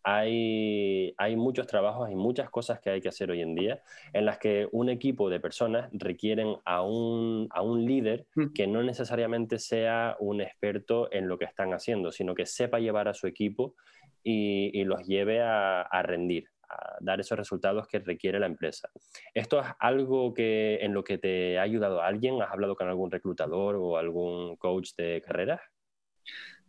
hay, 0.05 1.15
hay 1.17 1.37
muchos 1.37 1.67
trabajos 1.67 2.11
y 2.11 2.15
muchas 2.15 2.51
cosas 2.51 2.79
que 2.81 2.91
hay 2.91 3.01
que 3.01 3.09
hacer 3.09 3.31
hoy 3.31 3.41
en 3.41 3.55
día 3.55 3.83
en 4.13 4.27
las 4.27 4.39
que 4.39 4.69
un 4.71 4.91
equipo 4.91 5.31
de 5.31 5.41
personas 5.41 5.89
requieren 5.93 6.57
a 6.67 6.83
un, 6.83 7.49
a 7.51 7.63
un 7.63 7.87
líder 7.87 8.27
mm. 8.35 8.53
que 8.53 8.67
no 8.67 8.83
necesariamente 8.83 9.59
sea 9.59 10.17
un 10.21 10.43
experto 10.43 11.11
en 11.11 11.27
lo 11.27 11.39
que 11.39 11.47
están 11.47 11.73
haciendo, 11.73 12.13
sino 12.13 12.35
que 12.35 12.45
sepa 12.45 12.79
llevar 12.79 13.09
a 13.09 13.15
su 13.15 13.27
equipo 13.27 13.75
y, 14.23 14.71
y 14.79 14.85
los 14.85 15.07
lleve 15.07 15.41
a, 15.41 15.81
a 15.83 16.03
rendir 16.03 16.49
a 16.69 16.97
dar 17.01 17.21
esos 17.21 17.39
resultados 17.39 17.87
que 17.87 17.99
requiere 17.99 18.39
la 18.39 18.47
empresa. 18.47 18.91
¿Esto 19.33 19.61
es 19.61 19.67
algo 19.79 20.33
que 20.33 20.79
en 20.81 20.95
lo 20.95 21.05
que 21.05 21.19
te 21.19 21.59
ha 21.59 21.63
ayudado 21.63 22.03
alguien? 22.03 22.41
¿Has 22.43 22.53
hablado 22.53 22.75
con 22.75 22.89
algún 22.89 23.11
reclutador 23.11 23.77
o 23.77 23.99
algún 23.99 24.57
coach 24.57 24.91
de 24.97 25.23
carreras? 25.25 25.61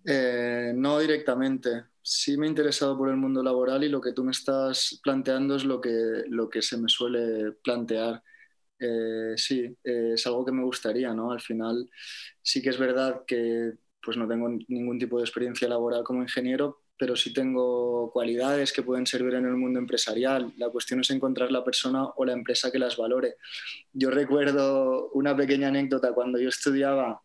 Eh, 0.06 0.74
no 0.76 1.00
directamente. 1.00 1.86
Sí 2.08 2.38
me 2.38 2.46
he 2.46 2.50
interesado 2.50 2.96
por 2.96 3.10
el 3.10 3.18
mundo 3.18 3.41
laboral 3.41 3.84
y 3.84 3.89
lo 3.89 4.00
que 4.00 4.13
tú 4.13 4.24
me 4.24 4.32
estás 4.32 5.00
planteando 5.04 5.56
es 5.56 5.65
lo 5.65 5.82
que, 5.82 6.24
lo 6.30 6.48
que 6.48 6.62
se 6.62 6.78
me 6.78 6.88
suele 6.88 7.54
plantear. 7.63 8.22
Eh, 8.80 9.34
sí, 9.38 9.76
eh, 9.84 10.12
es 10.13 10.28
algo 10.28 10.46
que 10.46 10.52
me 10.52 10.63
gustaría, 10.63 11.13
¿no? 11.15 11.32
Al 11.32 11.41
final 11.41 11.89
sí 12.44 12.62
que 12.62 12.70
es 12.70 12.78
verdad 12.78 13.24
que 13.26 13.74
pues 14.04 14.18
no 14.18 14.28
tengo 14.28 14.50
ningún 14.68 15.00
tipo 15.00 15.18
de 15.18 15.24
experiencia 15.24 15.68
laboral 15.68 16.04
como 16.04 16.22
ingeniero, 16.22 16.84
pero 16.96 17.15
sí 17.15 17.34
tengo 17.34 18.12
cualidades 18.12 18.72
que 18.72 18.84
pueden 18.84 19.08
servir 19.08 19.34
en 19.34 19.46
el 19.48 19.56
mundo 19.56 19.80
empresarial. 19.80 20.54
La 20.58 20.70
cuestión 20.70 21.00
es 21.00 21.10
encontrar 21.10 21.52
la 21.52 21.63
persona 21.63 22.06
o 22.06 22.24
la 22.24 22.34
empresa 22.34 22.72
que 22.72 22.78
las 22.78 22.98
valore. 22.98 23.38
Yo 23.94 24.12
recuerdo 24.12 25.10
una 25.13 25.36
pequeña 25.36 25.70
anécdota 25.70 26.13
cuando 26.13 26.39
yo 26.39 26.50
estudiaba 26.50 27.20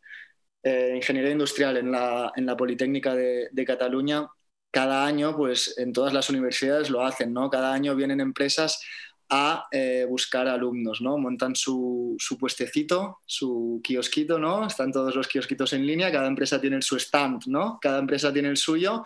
eh, 0.63 0.95
ingeniería 0.97 1.33
industrial 1.33 1.77
en 1.77 1.91
la, 1.93 2.33
en 2.37 2.47
la 2.47 2.57
Politécnica 2.57 3.15
de, 3.15 3.49
de, 3.53 3.65
Cataluña. 3.65 4.27
Cada 4.71 5.05
año, 5.05 5.37
pues 5.37 5.77
en 5.79 5.93
todas 5.93 6.13
las 6.13 6.31
universidades 6.31 6.91
lo 6.91 7.05
hacen, 7.05 7.33
¿no? 7.33 7.51
Cada 7.51 7.73
año 7.73 7.97
vienen 7.97 8.21
empresas 8.21 8.81
a 9.29 9.69
eh, 9.71 10.07
buscar 10.09 10.49
alumnos, 10.49 11.01
¿no? 11.01 11.17
Montan 11.17 11.55
su, 11.55 12.17
su, 12.19 12.37
puestecito, 12.37 13.19
su 13.27 13.81
kiosquito, 13.83 14.39
¿no? 14.39 14.67
Están 14.67 14.91
todos 14.93 15.15
los 15.15 15.29
kiosquitos 15.29 15.73
en 15.73 15.87
línea, 15.87 16.11
cada 16.11 16.27
empresa 16.27 16.61
tiene 16.61 16.83
su 16.83 16.97
stand, 16.97 17.47
¿no? 17.47 17.79
Cada 17.81 18.01
empresa 18.01 18.33
tiene 18.33 18.49
el 18.49 18.57
suyo 18.57 19.05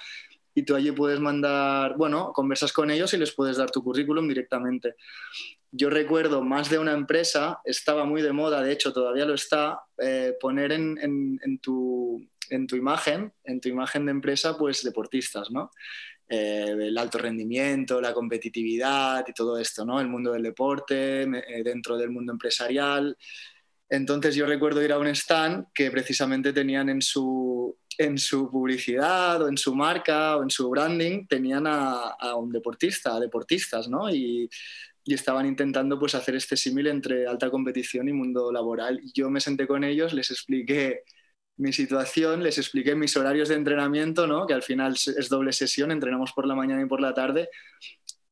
y 0.55 0.62
tú 0.62 0.74
allí 0.77 0.92
puedes 0.92 1.20
mandar, 1.20 1.96
bueno, 1.96 2.33
conversas 2.33 2.72
con 2.72 2.90
ellos 2.90 3.12
y 3.12 3.18
les 3.18 3.33
puedes 3.33 3.57
dar 3.57 3.70
tu 3.70 3.83
currículum 3.83 4.27
directamente. 4.29 4.94
Yo 5.72 5.90
recuerdo 5.90 6.42
más 6.42 6.70
de 6.70 6.79
una 6.79 6.92
empresa, 6.92 7.61
estaba 7.64 8.05
muy 8.05 8.22
de 8.22 8.33
moda, 8.33 8.62
de 8.62 8.72
hecho 8.72 8.92
todavía 8.92 9.24
lo 9.27 9.35
está, 9.35 9.81
eh, 9.98 10.35
poner 10.40 10.70
en, 10.70 10.96
en, 11.42 11.59
tu, 11.59 12.24
en 12.50 12.66
tu 12.66 12.76
imagen, 12.76 13.33
en 13.44 13.61
tu 13.61 13.68
imagen 13.68 14.07
de 14.07 14.12
empresa, 14.12 14.57
pues 14.57 14.83
deportistas, 14.83 15.50
¿no? 15.50 15.70
Eh, 16.26 16.74
el 16.80 16.96
alto 16.96 17.18
rendimiento, 17.18 18.00
la 18.00 18.14
competitividad 18.14 19.26
y 19.28 19.33
todo 19.35 19.59
esto, 19.59 19.85
¿no? 19.85 20.00
El 20.00 20.09
mundo 20.09 20.33
del 20.33 20.42
deporte, 20.42 21.22
eh, 21.22 21.62
dentro 21.62 21.98
del 21.98 22.11
mundo 22.11 22.33
empresarial. 22.33 23.16
Entonces 23.90 24.35
yo 24.35 24.46
recuerdo 24.46 24.83
ir 24.83 24.92
a 24.92 24.98
un 24.98 25.07
stand 25.09 25.66
que 25.74 25.90
precisamente 25.90 26.52
tenían 26.54 26.88
en 26.88 27.02
su, 27.02 27.76
en 27.98 28.18
su 28.18 28.50
publicidad 28.50 29.42
o 29.42 29.48
en 29.48 29.59
su 29.59 29.74
marca 29.74 30.37
o 30.38 30.42
en 30.42 30.50
su 30.50 30.70
branding 30.70 31.26
tenían 31.26 31.66
a, 31.66 32.35
un 32.37 32.50
deportista, 32.50 33.16
a 33.16 33.20
deportistas, 33.20 33.88
¿no? 33.88 34.09
Y, 34.11 34.48
y, 35.04 35.14
estaban 35.14 35.44
intentando 35.44 35.98
pues 35.98 36.14
hacer 36.14 36.37
este 36.37 36.57
símil 36.57 36.87
entre 36.87 37.26
alta 37.26 37.50
competición 37.50 38.09
y 38.09 38.12
mundo 38.14 38.50
laboral. 38.50 39.00
Yo 39.14 39.28
me 39.30 39.40
senté 39.40 39.66
con 39.66 39.85
ellos, 39.85 40.14
les 40.14 40.30
expliqué 40.30 41.02
mi 41.57 41.73
situación, 41.73 42.43
les 42.43 42.59
expliqué 42.59 42.95
mis 42.95 43.17
horarios 43.17 43.49
de 43.49 43.55
entrenamiento, 43.55 44.27
¿no? 44.27 44.47
Que 44.47 44.55
al 44.55 44.62
final 44.62 44.95
es 44.95 45.29
doble 45.29 45.53
sesión, 45.53 45.90
entrenamos 45.90 46.33
por 46.33 46.47
la 46.47 46.55
mañana 46.55 46.83
y 46.83 46.87
por 46.87 47.01
la 47.01 47.14
tarde, 47.14 47.49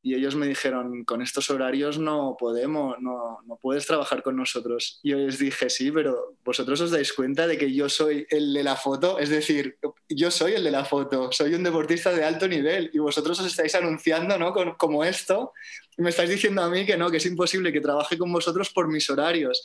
y 0.05 0.15
ellos 0.15 0.35
me 0.35 0.45
dijeron, 0.45 1.05
con 1.05 1.21
estos 1.21 1.49
horarios 1.49 1.97
no 1.97 2.35
podemos, 2.37 2.97
no, 2.99 3.39
no, 3.47 3.55
puedes 3.55 3.87
trabajar 3.87 4.21
con 4.21 4.35
nosotros. 4.35 4.99
Y 5.01 5.11
yo 5.11 5.17
les 5.17 5.39
dije, 5.39 5.69
sí, 5.69 5.93
pero 5.93 6.35
vosotros 6.43 6.81
os 6.81 6.91
dais 6.91 7.13
cuenta 7.13 7.47
de 7.47 7.57
que 7.57 7.73
yo 7.73 7.87
soy 7.87 8.27
el 8.29 8.53
de 8.53 8.63
la 8.63 8.75
foto, 8.75 9.17
es 9.17 9.29
decir, 9.29 9.77
yo 10.09 10.29
soy 10.29 10.55
el 10.55 10.65
de 10.65 10.71
la 10.71 10.83
foto, 10.83 11.31
soy 11.31 11.53
un 11.53 11.63
deportista 11.63 12.11
de 12.11 12.25
alto 12.25 12.49
nivel 12.49 12.91
y 12.93 12.99
vosotros 12.99 13.39
os 13.39 13.45
estáis 13.45 13.75
anunciando, 13.75 14.37
¿no? 14.37 14.53
como 14.77 15.05
esto, 15.05 15.53
y 15.97 16.01
me 16.01 16.09
estáis 16.09 16.29
diciendo 16.29 16.61
a 16.61 16.69
mí 16.69 16.85
que 16.85 16.97
no, 16.97 17.09
que 17.09 17.17
es 17.17 17.25
imposible 17.25 17.71
que 17.71 17.79
trabaje 17.79 18.17
con 18.17 18.29
vosotros 18.33 18.71
por 18.71 18.89
mis 18.89 19.09
horarios. 19.09 19.63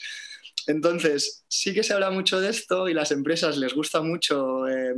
Entonces, 0.69 1.45
sí 1.49 1.75
que 1.75 1.83
se 1.83 1.95
habla 1.95 2.11
mucho 2.11 2.41
de 2.41 2.51
esto 2.51 2.89
y 2.89 2.95
las 2.95 3.11
empresas 3.11 3.57
les 3.57 3.75
gusta 3.75 4.01
mucho... 4.03 4.69
Eh, 4.69 4.95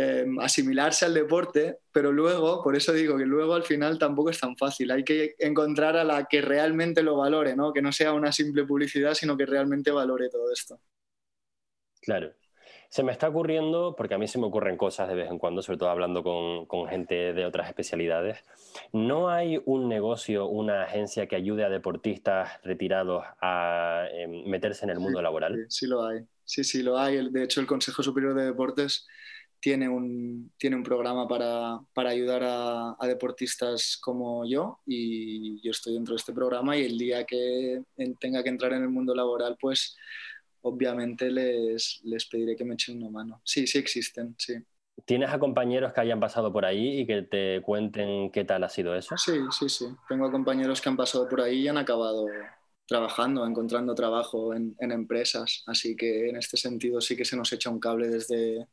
Em, 0.00 0.38
asimilarse 0.38 1.06
al 1.06 1.14
deporte, 1.14 1.78
pero 1.90 2.12
luego, 2.12 2.62
por 2.62 2.76
eso 2.76 2.92
digo 2.92 3.18
que 3.18 3.24
luego 3.24 3.54
al 3.54 3.64
final 3.64 3.98
tampoco 3.98 4.30
es 4.30 4.38
tan 4.38 4.56
fácil. 4.56 4.92
Hay 4.92 5.02
que 5.02 5.34
encontrar 5.40 5.96
a 5.96 6.04
la 6.04 6.26
que 6.26 6.40
realmente 6.40 7.02
lo 7.02 7.16
valore, 7.16 7.56
¿no? 7.56 7.72
que 7.72 7.82
no 7.82 7.90
sea 7.90 8.12
una 8.12 8.30
simple 8.30 8.64
publicidad, 8.64 9.14
sino 9.14 9.36
que 9.36 9.44
realmente 9.44 9.90
valore 9.90 10.28
todo 10.28 10.52
esto. 10.52 10.80
Claro. 12.00 12.32
Se 12.88 13.02
me 13.02 13.12
está 13.12 13.28
ocurriendo, 13.28 13.94
porque 13.96 14.14
a 14.14 14.18
mí 14.18 14.26
se 14.26 14.38
me 14.38 14.46
ocurren 14.46 14.78
cosas 14.78 15.08
de 15.08 15.14
vez 15.14 15.30
en 15.30 15.38
cuando, 15.38 15.60
sobre 15.60 15.78
todo 15.78 15.90
hablando 15.90 16.22
con, 16.22 16.64
con 16.66 16.88
gente 16.88 17.34
de 17.34 17.44
otras 17.44 17.68
especialidades. 17.68 18.38
¿No 18.92 19.28
hay 19.28 19.60
un 19.66 19.88
negocio, 19.88 20.46
una 20.46 20.84
agencia 20.84 21.26
que 21.26 21.36
ayude 21.36 21.64
a 21.64 21.68
deportistas 21.68 22.62
retirados 22.62 23.24
a 23.42 24.06
em, 24.12 24.48
meterse 24.48 24.84
en 24.86 24.90
el 24.90 25.00
mundo 25.00 25.20
laboral? 25.20 25.66
Sí, 25.68 25.80
sí, 25.80 25.86
lo 25.86 26.06
hay. 26.06 26.20
Sí, 26.44 26.64
sí, 26.64 26.82
lo 26.82 26.98
hay. 26.98 27.30
De 27.30 27.44
hecho, 27.44 27.60
el 27.60 27.66
Consejo 27.66 28.02
Superior 28.02 28.34
de 28.34 28.46
Deportes 28.46 29.06
tiene 29.60 29.88
un, 29.88 30.52
tiene 30.56 30.76
un 30.76 30.82
programa 30.82 31.28
para, 31.28 31.78
para 31.92 32.10
ayudar 32.10 32.42
a, 32.42 32.96
a, 32.98 33.06
deportistas 33.06 33.98
como 34.00 34.48
yo 34.48 34.78
y 34.86 35.60
yo 35.62 35.72
estoy 35.72 35.94
dentro 35.94 36.14
de 36.14 36.18
este 36.18 36.32
programa 36.32 36.76
y 36.76 36.84
el 36.84 36.96
día 36.96 37.24
que 37.24 37.82
tenga 38.20 38.42
que 38.42 38.48
entrar 38.48 38.72
en 38.72 38.82
el 38.82 38.88
mundo 38.88 39.14
laboral, 39.14 39.56
pues 39.60 39.96
obviamente 40.62 41.30
les, 41.30 42.00
les 42.04 42.26
pediré 42.26 42.56
que 42.56 42.64
me 42.64 42.74
echen 42.74 42.98
una 42.98 43.10
mano. 43.10 43.40
Sí, 43.44 43.66
sí 43.66 43.78
existen, 43.78 44.34
sí. 44.38 44.54
¿Tienes 45.04 45.30
a 45.30 45.38
compañeros 45.38 45.92
que 45.92 46.00
hayan 46.00 46.20
pasado 46.20 46.52
por 46.52 46.64
ahí 46.64 47.00
y 47.00 47.06
que 47.06 47.22
te 47.22 47.62
cuenten 47.62 48.30
qué 48.30 48.44
tal 48.44 48.64
ha 48.64 48.68
sido 48.68 48.94
eso? 48.94 49.16
Sí, 49.16 49.38
sí, 49.50 49.68
sí. 49.68 49.86
Tengo 50.08 50.26
a 50.26 50.30
compañeros 50.32 50.80
que 50.80 50.88
han 50.88 50.96
pasado 50.96 51.28
por 51.28 51.40
ahí 51.40 51.60
y 51.60 51.68
han 51.68 51.78
acabado 51.78 52.26
trabajando, 52.86 53.46
encontrando 53.46 53.94
trabajo 53.94 54.54
en, 54.54 54.74
en 54.80 54.92
empresas. 54.92 55.62
Así 55.66 55.94
que 55.94 56.30
en 56.30 56.36
este 56.36 56.56
sentido 56.56 57.00
sí 57.00 57.16
que 57.16 57.24
se 57.24 57.36
nos 57.36 57.52
echa 57.52 57.70
un 57.70 57.78
cable 57.78 58.08
desde, 58.08 58.66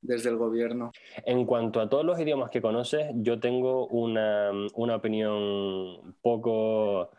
desde 0.00 0.30
el 0.30 0.36
gobierno. 0.36 0.92
En 1.24 1.44
cuanto 1.44 1.80
a 1.80 1.88
todos 1.88 2.04
los 2.04 2.18
idiomas 2.18 2.50
que 2.50 2.62
conoces, 2.62 3.08
yo 3.16 3.38
tengo 3.38 3.86
una, 3.88 4.50
una 4.74 4.96
opinión 4.96 6.16
poco, 6.22 7.10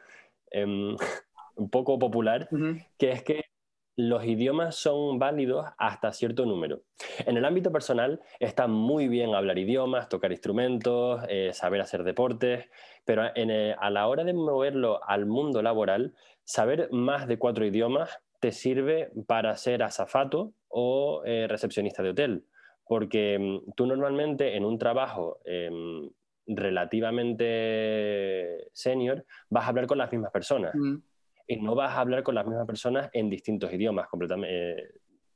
um, 0.53 0.97
poco 1.71 1.99
popular, 1.99 2.49
que 2.97 3.11
es 3.11 3.23
que 3.23 3.45
los 3.95 4.25
idiomas 4.25 4.75
son 4.75 5.19
válidos 5.19 5.67
hasta 5.77 6.13
cierto 6.13 6.45
número. 6.45 6.83
En 7.25 7.37
el 7.37 7.45
ámbito 7.45 7.71
personal 7.71 8.21
está 8.39 8.67
muy 8.67 9.07
bien 9.07 9.35
hablar 9.35 9.57
idiomas, 9.57 10.09
tocar 10.09 10.31
instrumentos, 10.31 11.21
eh, 11.27 11.51
saber 11.53 11.81
hacer 11.81 12.03
deportes, 12.03 12.69
pero 13.05 13.23
eh, 13.35 13.75
a 13.79 13.89
la 13.89 14.07
hora 14.07 14.23
de 14.23 14.33
moverlo 14.33 15.01
al 15.07 15.25
mundo 15.25 15.61
laboral, 15.61 16.13
saber 16.43 16.89
más 16.91 17.27
de 17.27 17.37
cuatro 17.37 17.65
idiomas 17.65 18.19
te 18.39 18.51
sirve 18.51 19.11
para 19.27 19.55
ser 19.57 19.83
azafato 19.83 20.53
o 20.67 21.21
eh, 21.25 21.47
recepcionista 21.47 22.01
de 22.01 22.09
hotel 22.09 22.45
porque 22.91 23.39
mm, 23.39 23.71
tú 23.73 23.85
normalmente 23.85 24.57
en 24.57 24.65
un 24.65 24.77
trabajo 24.77 25.39
em, 25.45 26.09
relativamente 26.45 28.67
senior 28.73 29.25
vas 29.49 29.63
a 29.63 29.69
hablar 29.69 29.87
con 29.87 29.97
las 29.97 30.11
mismas 30.11 30.31
personas 30.31 30.75
mm. 30.75 30.95
Y 31.51 31.57
no 31.57 31.75
vas 31.75 31.91
a 31.91 31.99
hablar 31.99 32.23
con 32.23 32.33
las 32.33 32.47
mismas 32.47 32.65
personas 32.65 33.09
en 33.11 33.29
distintos 33.29 33.73
idiomas 33.73 34.07
completamente, 34.07 34.71
eh, 34.71 34.91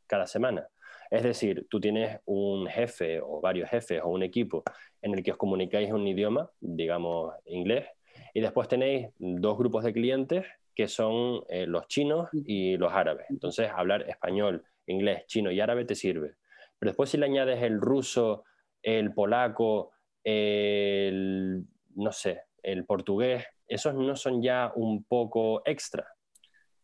cada 0.07 0.25
semana. 0.25 0.65
Es 1.11 1.23
decir, 1.23 1.67
tú 1.69 1.81
tienes 1.81 2.21
un 2.23 2.67
jefe 2.67 3.19
o 3.19 3.41
varios 3.41 3.69
jefes 3.69 4.01
o 4.01 4.07
un 4.07 4.23
equipo 4.23 4.63
en 5.01 5.13
el 5.13 5.21
que 5.21 5.33
os 5.33 5.37
comunicáis 5.37 5.89
en 5.89 5.95
un 5.95 6.07
idioma, 6.07 6.49
digamos 6.61 7.33
inglés, 7.47 7.87
y 8.33 8.39
después 8.39 8.69
tenéis 8.69 9.09
dos 9.17 9.57
grupos 9.57 9.83
de 9.83 9.91
clientes 9.91 10.45
que 10.73 10.87
son 10.87 11.43
eh, 11.49 11.67
los 11.67 11.85
chinos 11.89 12.29
y 12.31 12.77
los 12.77 12.93
árabes. 12.93 13.25
Entonces, 13.29 13.69
hablar 13.69 14.09
español, 14.09 14.63
inglés, 14.87 15.25
chino 15.27 15.51
y 15.51 15.59
árabe 15.59 15.83
te 15.83 15.95
sirve. 15.95 16.35
Pero 16.79 16.91
después 16.91 17.09
si 17.09 17.17
le 17.17 17.25
añades 17.25 17.61
el 17.61 17.81
ruso, 17.81 18.45
el 18.81 19.13
polaco, 19.13 19.91
el, 20.23 21.65
no 21.95 22.13
sé, 22.13 22.43
el 22.65 22.85
portugués, 22.85 23.45
esos 23.67 23.93
no 23.93 24.15
son 24.15 24.41
ya 24.41 24.71
un 24.75 25.03
poco 25.03 25.61
extra. 25.65 26.07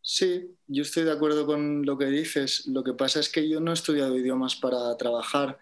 Sí, 0.03 0.55
yo 0.67 0.81
estoy 0.81 1.03
de 1.03 1.11
acuerdo 1.11 1.45
con 1.45 1.85
lo 1.85 1.97
que 1.97 2.05
dices. 2.05 2.67
Lo 2.67 2.83
que 2.83 2.93
pasa 2.93 3.19
es 3.19 3.29
que 3.29 3.47
yo 3.47 3.59
no 3.59 3.71
he 3.71 3.73
estudiado 3.73 4.17
idiomas 4.17 4.55
para 4.55 4.95
trabajar. 4.97 5.59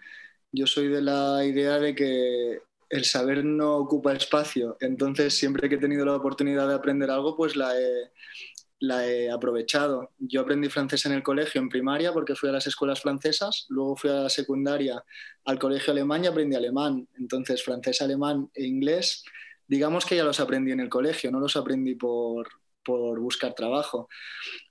Yo 0.52 0.66
soy 0.66 0.88
de 0.88 1.02
la 1.02 1.44
idea 1.44 1.78
de 1.78 1.94
que 1.94 2.60
el 2.90 3.06
saber 3.06 3.44
no 3.44 3.78
ocupa 3.78 4.14
espacio. 4.14 4.78
Entonces, 4.80 5.38
siempre 5.38 5.68
que 5.70 5.76
he 5.76 5.80
tenido 5.80 6.06
la 6.06 6.16
oportunidad 6.16 6.68
de 6.68 6.76
aprender 6.76 7.12
algo, 7.12 7.36
pues 7.36 7.56
la 7.56 7.74
he, 7.78 9.30
aprovechado. 9.30 10.12
Yo 10.18 10.42
aprendí 10.42 10.70
francés 10.70 11.06
en 11.06 11.12
el 11.12 11.22
colegio, 11.22 11.60
en 11.60 11.70
primaria, 11.70 12.14
porque 12.14 12.36
fui 12.36 12.50
a 12.50 12.54
las 12.54 12.66
escuelas 12.66 13.02
francesas, 13.02 13.66
luego 13.70 13.98
fui 13.98 14.10
a 14.10 14.22
la 14.24 14.30
secundaria 14.30 15.04
al 15.46 15.60
colegio 15.60 15.92
alemán 15.92 16.24
y 16.24 16.28
aprendí 16.28 16.56
alemán. 16.56 17.08
Entonces, 17.18 17.62
francés, 17.62 18.02
alemán 18.02 18.50
e 18.54 18.66
inglés, 18.66 19.24
digamos 19.70 20.06
que 20.06 20.18
ya 20.18 20.24
los 20.26 20.42
aprendí 20.42 20.72
en 20.72 20.82
el 20.82 20.90
colegio, 20.90 21.32
no 21.32 21.40
los 21.40 21.56
aprendí 21.56 21.96
por, 21.96 22.50
por 22.84 23.20
buscar 23.20 23.54
trabajo. 23.54 24.10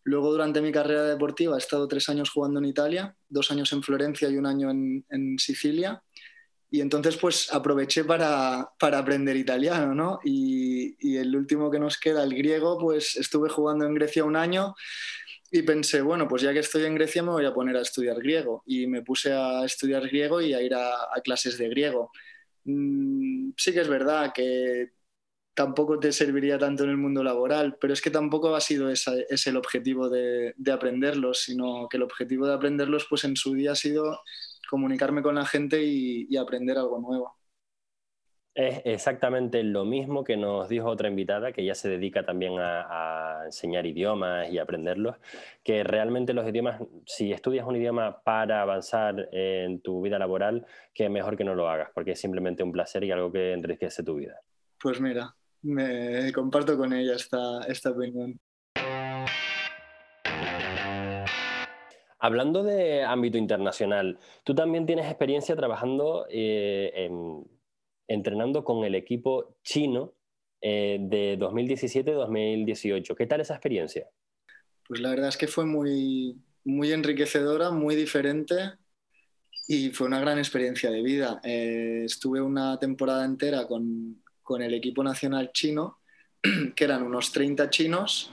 Luego, 0.03 0.31
durante 0.31 0.61
mi 0.61 0.73
carrera 0.73 1.05
deportiva, 1.05 1.55
he 1.55 1.59
estado 1.59 1.89
tres 1.89 2.09
años 2.11 2.31
jugando 2.31 2.59
en 2.59 2.67
Italia, 2.67 3.17
dos 3.29 3.51
años 3.51 3.73
en 3.73 3.83
Florencia 3.83 4.29
y 4.29 4.37
un 4.37 4.47
año 4.47 4.71
en, 4.71 5.39
Sicilia. 5.39 6.03
Y 6.71 6.83
entonces 6.83 7.17
pues 7.17 7.51
aproveché 7.51 8.05
para, 8.05 8.69
para 8.79 8.99
aprender 8.99 9.37
italiano, 9.37 9.95
¿no? 9.95 10.19
Y, 10.23 10.97
y, 10.99 11.17
el 11.17 11.35
último 11.35 11.71
que 11.71 11.79
nos 11.79 11.97
queda, 11.97 12.23
el 12.25 12.35
griego, 12.35 12.77
pues 12.79 13.17
estuve 13.17 13.49
jugando 13.49 13.87
en 13.87 13.95
Grecia 13.95 14.25
un 14.25 14.37
año 14.37 14.75
y 15.51 15.63
pensé, 15.63 16.03
bueno, 16.03 16.29
pues 16.29 16.43
ya 16.43 16.53
que 16.53 16.59
estoy 16.59 16.85
en 16.85 16.95
Grecia 16.95 17.23
me 17.23 17.31
voy 17.31 17.47
a 17.47 17.55
poner 17.55 17.77
a 17.77 17.81
estudiar 17.81 18.19
griego. 18.19 18.63
Y 18.67 18.87
me 18.87 19.03
puse 19.03 19.33
a 19.33 19.65
estudiar 19.65 20.07
griego 20.07 20.41
y 20.41 20.53
a 20.53 20.61
ir 20.61 20.75
a, 20.75 21.09
clases 21.25 21.57
de 21.57 21.69
griego. 21.69 22.11
Mm, 22.69 23.53
sí 23.57 23.73
que 23.73 23.81
es 23.81 23.89
verdad 23.89 24.33
que 24.35 24.93
tampoco 25.55 25.99
te 26.01 26.13
serviría 26.13 26.59
tanto 26.59 26.85
en 26.85 26.91
el 26.91 26.99
mundo 26.99 27.25
laboral, 27.25 27.79
pero 27.81 27.93
es 27.95 28.03
que 28.03 28.11
tampoco 28.11 28.55
ha 28.55 28.61
sido 28.61 28.91
ese, 28.91 29.27
el 29.47 29.57
objetivo 29.57 30.09
de, 30.11 30.55
aprenderlos, 30.73 31.41
sino 31.43 31.89
que 31.89 31.97
el 31.99 32.05
objetivo 32.05 32.47
de 32.47 32.55
aprenderlos 32.55 33.07
pues 33.09 33.25
en 33.25 33.37
su 33.37 33.55
día 33.55 33.73
ha 33.73 33.77
sido 33.77 34.21
comunicarme 34.71 35.23
con 35.23 35.37
la 35.37 35.47
gente 35.47 35.83
y 35.85 36.37
aprender 36.37 36.79
algo 36.79 37.01
nuevo. 37.01 37.38
Es 38.59 38.83
exactamente 38.85 39.63
lo 39.63 39.85
mismo 39.85 40.25
que 40.25 40.37
nos 40.37 40.69
dijo 40.69 40.89
otra 40.89 41.09
invitada, 41.09 41.53
que 41.53 41.65
ya 41.65 41.77
se 41.77 41.89
dedica 41.89 42.25
también 42.27 42.55
a, 42.59 43.43
enseñar 43.45 43.87
idiomas 43.87 44.51
y 44.51 44.59
aprenderlos, 44.59 45.15
que 45.63 45.85
realmente 45.85 46.35
los 46.35 46.45
idiomas, 46.45 46.83
si 47.07 47.31
estudias 47.31 47.69
un 47.69 47.77
idioma 47.77 48.21
para 48.25 48.61
avanzar 48.61 49.29
en 49.31 49.81
tu 49.81 50.03
vida 50.03 50.19
laboral, 50.19 50.67
que 50.93 51.09
mejor 51.09 51.37
que 51.37 51.45
no 51.45 51.55
lo 51.55 51.71
hagas, 51.71 51.91
porque 51.95 52.11
es 52.11 52.21
simplemente 52.21 52.65
un 52.65 52.73
placer 52.73 53.05
y 53.05 53.13
algo 53.13 53.31
que 53.31 53.53
enriquece 53.53 54.03
tu 54.03 54.17
vida. 54.17 54.41
Pues 54.83 55.01
mira, 55.01 55.33
me 55.63 56.33
comparto 56.33 56.77
con 56.77 56.93
ella 56.93 57.15
esta, 57.15 57.61
esta 57.69 57.91
opinión. 57.91 58.41
Hablando 62.19 62.65
de 62.65 63.05
ámbito 63.05 63.39
internacional, 63.39 64.19
tú 64.43 64.53
también 64.53 64.85
tienes 64.85 65.07
experiencia 65.07 65.55
trabajando 65.55 66.27
eh, 66.29 66.91
en 66.97 67.47
entrenando 68.09 68.65
con 68.65 68.85
el 68.85 68.95
equipo 68.95 69.57
chino 69.63 70.15
eh, 70.61 70.99
de 71.01 71.39
2017-2018. 71.39 73.15
¿Qué 73.15 73.27
tal 73.27 73.41
esa 73.41 73.55
experiencia? 73.55 74.09
Pues 74.87 75.01
la 75.01 75.11
verdad 75.11 75.29
es 75.29 75.37
que 75.37 75.47
fue 75.47 75.67
muy, 75.67 76.37
muy 76.65 76.93
enriquecedora, 76.93 77.71
muy 77.71 77.95
diferente 77.95 78.73
y 79.69 79.91
fue 79.91 80.07
una 80.07 80.19
gran 80.19 80.39
experiencia 80.39 80.91
de 80.91 81.03
vida. 81.03 81.41
Eh, 81.45 82.03
estuve 82.07 82.41
una 82.41 82.79
temporada 82.79 83.25
entera 83.25 83.67
con, 83.67 84.23
con, 84.43 84.63
el 84.63 84.73
equipo 84.73 85.05
nacional 85.05 85.51
chino, 85.53 85.99
que 86.75 86.85
eran 86.85 87.03
unos 87.03 87.31
30 87.33 87.69
chinos, 87.69 88.33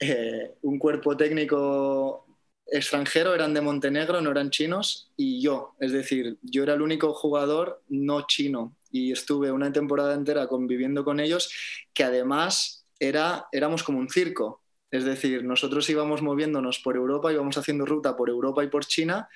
eh, 0.00 0.56
un 0.62 0.78
cuerpo 0.80 1.16
técnico 1.16 2.31
extranjero, 2.72 3.34
eran 3.34 3.54
de 3.54 3.60
Montenegro, 3.60 4.20
no 4.20 4.30
eran 4.30 4.50
chinos, 4.50 5.10
y 5.16 5.40
yo, 5.40 5.74
es 5.78 5.92
decir, 5.92 6.38
yo 6.42 6.62
era 6.62 6.74
el 6.74 6.82
único 6.82 7.12
jugador 7.12 7.82
no 7.88 8.26
chino 8.26 8.74
y 8.90 9.12
estuve 9.12 9.52
una 9.52 9.72
temporada 9.72 10.14
entera 10.14 10.46
conviviendo 10.46 11.04
con 11.04 11.20
ellos, 11.20 11.52
que 11.92 12.04
además 12.04 12.86
era, 12.98 13.46
éramos 13.52 13.82
como 13.82 13.98
un 13.98 14.08
circo, 14.08 14.62
es 14.90 15.04
decir, 15.04 15.44
nosotros 15.44 15.88
íbamos 15.88 16.22
moviéndonos 16.22 16.78
por 16.78 16.96
Europa, 16.96 17.32
íbamos 17.32 17.56
haciendo 17.56 17.86
ruta 17.86 18.16
por 18.16 18.28
Europa 18.28 18.64
y 18.64 18.68
por 18.68 18.84
China 18.84 19.28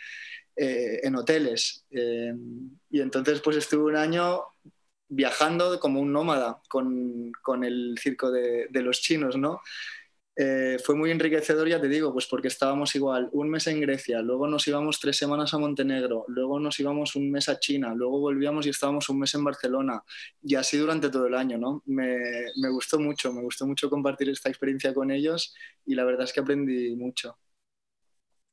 eh, 0.54 1.00
en 1.02 1.16
hoteles. 1.16 1.86
Eh, 1.90 2.34
y 2.90 3.00
entonces 3.00 3.40
pues 3.40 3.56
estuve 3.56 3.84
un 3.84 3.96
año 3.96 4.42
viajando 5.08 5.78
como 5.80 6.00
un 6.00 6.12
nómada 6.12 6.60
con, 6.68 7.32
el 7.64 7.98
circo 7.98 8.30
de 8.30 8.68
los 8.82 9.00
chinos, 9.00 9.36
¿no? 9.36 9.62
Eh, 10.38 10.76
fue 10.84 10.94
muy 10.94 11.10
enriquecedor, 11.10 11.66
ya 11.66 11.80
te 11.80 11.88
digo, 11.88 12.12
pues 12.12 12.26
porque 12.26 12.48
estábamos 12.48 12.94
igual 12.94 13.30
un 13.32 13.48
mes 13.48 13.66
en 13.68 13.80
Grecia, 13.80 14.20
luego 14.20 14.46
nos 14.46 14.68
íbamos 14.68 15.00
tres 15.00 15.16
semanas 15.16 15.54
a 15.54 15.58
Montenegro, 15.58 16.26
luego 16.28 16.60
nos 16.60 16.78
íbamos 16.78 17.16
un 17.16 17.30
mes 17.30 17.48
a 17.48 17.58
China, 17.58 17.94
luego 17.94 18.20
volvíamos 18.20 18.66
y 18.66 18.68
estábamos 18.68 19.08
un 19.08 19.20
mes 19.20 19.34
en 19.34 19.44
Barcelona, 19.44 20.02
y 20.42 20.54
así 20.56 20.76
durante 20.76 21.08
todo 21.08 21.26
el 21.26 21.34
año, 21.34 21.56
¿no? 21.56 21.82
Me, 21.86 22.18
me 22.60 22.68
gustó 22.68 23.00
mucho, 23.00 23.32
me 23.32 23.40
gustó 23.40 23.66
mucho 23.66 23.88
compartir 23.88 24.28
esta 24.28 24.50
experiencia 24.50 24.92
con 24.92 25.10
ellos 25.10 25.54
y 25.86 25.94
la 25.94 26.04
verdad 26.04 26.24
es 26.24 26.34
que 26.34 26.40
aprendí 26.40 26.94
mucho. 26.96 27.38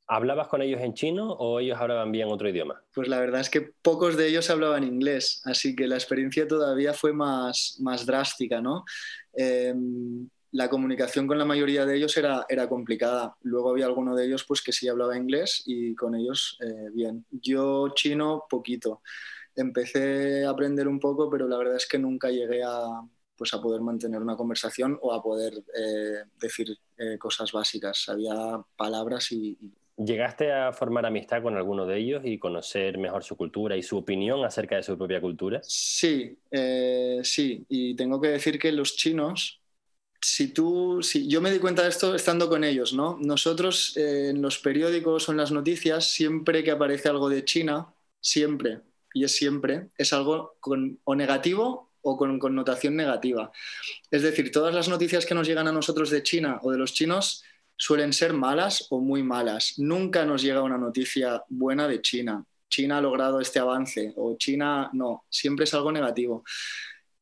¿Hablabas 0.06 0.48
con 0.48 0.62
ellos 0.62 0.80
en 0.80 0.94
chino 0.94 1.32
o 1.32 1.60
ellos 1.60 1.78
hablaban 1.78 2.12
bien 2.12 2.28
otro 2.28 2.48
idioma? 2.48 2.82
Pues 2.94 3.08
la 3.08 3.20
verdad 3.20 3.40
es 3.40 3.48
que 3.48 3.72
pocos 3.82 4.16
de 4.16 4.28
ellos 4.28 4.48
hablaban 4.48 4.84
inglés, 4.84 5.42
así 5.44 5.74
que 5.74 5.86
la 5.86 5.96
experiencia 5.96 6.46
todavía 6.46 6.92
fue 6.92 7.12
más, 7.12 7.78
más 7.80 8.04
drástica, 8.04 8.60
¿no? 8.60 8.84
Eh, 9.36 9.74
la 10.54 10.68
comunicación 10.68 11.26
con 11.26 11.36
la 11.36 11.44
mayoría 11.44 11.84
de 11.84 11.96
ellos 11.96 12.16
era, 12.16 12.46
era 12.48 12.68
complicada. 12.68 13.36
Luego 13.42 13.70
había 13.70 13.86
alguno 13.86 14.14
de 14.14 14.24
ellos 14.24 14.44
pues, 14.44 14.62
que 14.62 14.70
sí 14.70 14.86
hablaba 14.86 15.16
inglés 15.16 15.64
y 15.66 15.96
con 15.96 16.14
ellos 16.14 16.56
eh, 16.60 16.90
bien. 16.92 17.26
Yo 17.32 17.88
chino 17.88 18.44
poquito. 18.48 19.02
Empecé 19.56 20.44
a 20.44 20.50
aprender 20.50 20.86
un 20.86 21.00
poco, 21.00 21.28
pero 21.28 21.48
la 21.48 21.58
verdad 21.58 21.74
es 21.74 21.88
que 21.88 21.98
nunca 21.98 22.30
llegué 22.30 22.62
a, 22.62 22.86
pues, 23.36 23.52
a 23.52 23.60
poder 23.60 23.80
mantener 23.80 24.22
una 24.22 24.36
conversación 24.36 24.96
o 25.02 25.12
a 25.12 25.20
poder 25.20 25.54
eh, 25.76 26.22
decir 26.40 26.68
eh, 26.98 27.18
cosas 27.18 27.50
básicas. 27.50 28.08
Había 28.08 28.34
palabras 28.76 29.32
y, 29.32 29.58
¿Llegaste 29.96 30.52
a 30.52 30.72
formar 30.72 31.06
amistad 31.06 31.42
con 31.42 31.56
alguno 31.56 31.84
de 31.86 31.98
ellos 31.98 32.22
y 32.24 32.38
conocer 32.38 32.98
mejor 32.98 33.22
su 33.24 33.36
cultura 33.36 33.76
y 33.76 33.82
su 33.82 33.96
opinión 33.96 34.44
acerca 34.44 34.76
de 34.76 34.82
su 34.84 34.96
propia 34.96 35.20
cultura? 35.20 35.60
Sí, 35.62 36.36
sí. 37.22 37.64
Y 37.68 37.94
tengo 37.94 38.20
que 38.20 38.28
decir 38.28 38.58
que 38.58 38.72
los 38.72 38.96
chinos 38.96 39.63
si 40.24 40.48
tú, 40.48 41.02
si 41.02 41.28
yo 41.28 41.42
me 41.42 41.50
di 41.50 41.58
cuenta 41.58 41.82
de 41.82 41.90
esto 41.90 42.14
estando 42.14 42.48
con 42.48 42.64
ellos, 42.64 42.94
¿no? 42.94 43.18
Nosotros 43.20 43.94
eh, 43.96 44.30
en 44.30 44.40
los 44.40 44.58
periódicos 44.58 45.28
o 45.28 45.32
en 45.32 45.38
las 45.38 45.52
noticias, 45.52 46.08
siempre 46.08 46.64
que 46.64 46.70
aparece 46.70 47.10
algo 47.10 47.28
de 47.28 47.44
China, 47.44 47.92
siempre, 48.20 48.80
y 49.12 49.24
es 49.24 49.36
siempre, 49.36 49.90
es 49.98 50.14
algo 50.14 50.56
con, 50.60 50.98
o 51.04 51.14
negativo 51.14 51.92
o 52.00 52.16
con 52.16 52.38
connotación 52.38 52.96
negativa. 52.96 53.52
Es 54.10 54.22
decir, 54.22 54.50
todas 54.50 54.74
las 54.74 54.88
noticias 54.88 55.26
que 55.26 55.34
nos 55.34 55.46
llegan 55.46 55.68
a 55.68 55.72
nosotros 55.72 56.08
de 56.08 56.22
China 56.22 56.58
o 56.62 56.70
de 56.70 56.78
los 56.78 56.94
chinos 56.94 57.44
suelen 57.76 58.14
ser 58.14 58.32
malas 58.32 58.86
o 58.90 59.00
muy 59.00 59.22
malas. 59.22 59.74
Nunca 59.76 60.24
nos 60.24 60.40
llega 60.40 60.62
una 60.62 60.78
noticia 60.78 61.44
buena 61.50 61.86
de 61.86 62.00
China. 62.00 62.46
China 62.70 62.96
ha 62.98 63.02
logrado 63.02 63.40
este 63.40 63.58
avance 63.58 64.14
o 64.16 64.36
China 64.38 64.88
no, 64.94 65.26
siempre 65.28 65.64
es 65.64 65.74
algo 65.74 65.92
negativo. 65.92 66.44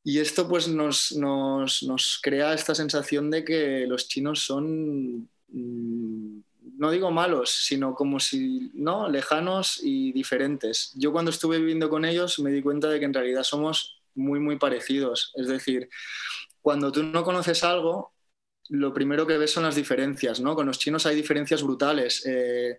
Y 0.04 0.18
esto 0.18 0.48
pues 0.48 0.66
nos, 0.68 1.12
nos, 1.12 2.18
crea 2.22 2.54
esta 2.54 2.74
sensación 2.74 3.30
de 3.30 3.44
que 3.44 3.86
los 3.86 4.08
chinos 4.08 4.40
son, 4.40 5.28
mm, 5.48 6.40
no 6.78 6.90
digo 6.90 7.10
malos, 7.12 7.50
sino 7.50 7.94
como 7.94 8.18
si, 8.18 8.70
¿no? 8.74 9.08
Lejanos 9.08 9.80
y 9.82 10.12
diferentes. 10.12 10.92
Yo 10.96 11.12
cuando 11.12 11.30
estuve 11.30 11.58
viviendo 11.58 11.88
con 11.88 12.04
ellos 12.04 12.40
me 12.40 12.50
di 12.50 12.62
cuenta 12.62 12.88
de 12.88 12.98
que 12.98 13.04
en 13.04 13.14
realidad 13.14 13.44
somos 13.44 14.02
muy, 14.14 14.40
muy 14.40 14.58
parecidos. 14.58 15.32
Es 15.36 15.46
decir, 15.46 15.88
cuando 16.60 16.90
tú 16.90 17.04
no 17.04 17.22
conoces 17.22 17.62
algo, 17.62 18.12
lo 18.68 18.92
primero 18.92 19.26
que 19.26 19.38
ves 19.38 19.52
son 19.52 19.64
las 19.64 19.74
diferencias, 19.76 20.40
¿no? 20.40 20.54
Con 20.54 20.66
los 20.66 20.78
chinos 20.78 21.06
hay 21.06 21.14
diferencias 21.14 21.62
brutales. 21.62 22.24
Eh, 22.26 22.78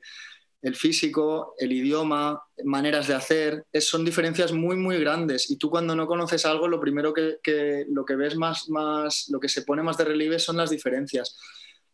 el 0.63 0.75
físico, 0.75 1.55
el 1.57 1.73
idioma, 1.73 2.41
maneras 2.63 3.07
de 3.07 3.13
hacer, 3.13 3.65
son 3.81 4.05
diferencias 4.05 4.53
muy, 4.53 4.77
muy 4.77 4.97
grandes. 4.97 5.51
Y 5.51 5.57
tú 5.57 5.69
cuando 5.69 5.93
no 5.93 6.07
conoces 6.07 6.45
algo, 6.45 6.69
lo 6.69 6.79
primero 6.79 7.13
que, 7.13 7.85
lo 7.89 8.05
que 8.05 8.15
ves 8.15 8.37
más, 8.37 8.69
más, 8.69 9.27
lo 9.29 9.41
que 9.41 9.49
se 9.49 9.63
pone 9.63 9.83
más 9.83 9.97
de 9.97 10.05
relieve 10.05 10.39
son 10.39 10.55
las 10.55 10.69
diferencias. 10.69 11.37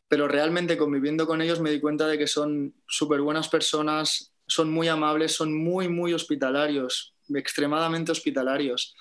Pero 0.08 0.28
realmente 0.28 0.78
conviviendo 0.78 1.26
con 1.26 1.42
ellos 1.42 1.60
me 1.60 1.72
di 1.72 1.80
cuenta 1.80 2.08
de 2.08 2.20
que 2.20 2.28
son 2.28 2.76
súper 2.88 3.22
buenas 3.22 3.50
personas, 3.50 4.34
son 4.48 4.72
muy 4.72 4.88
amables, 4.88 5.34
son 5.34 5.52
muy, 5.52 5.88
muy 5.88 6.14
hospitalarios, 6.14 7.16
extremadamente 7.34 8.12
hospitalarios 8.12 8.96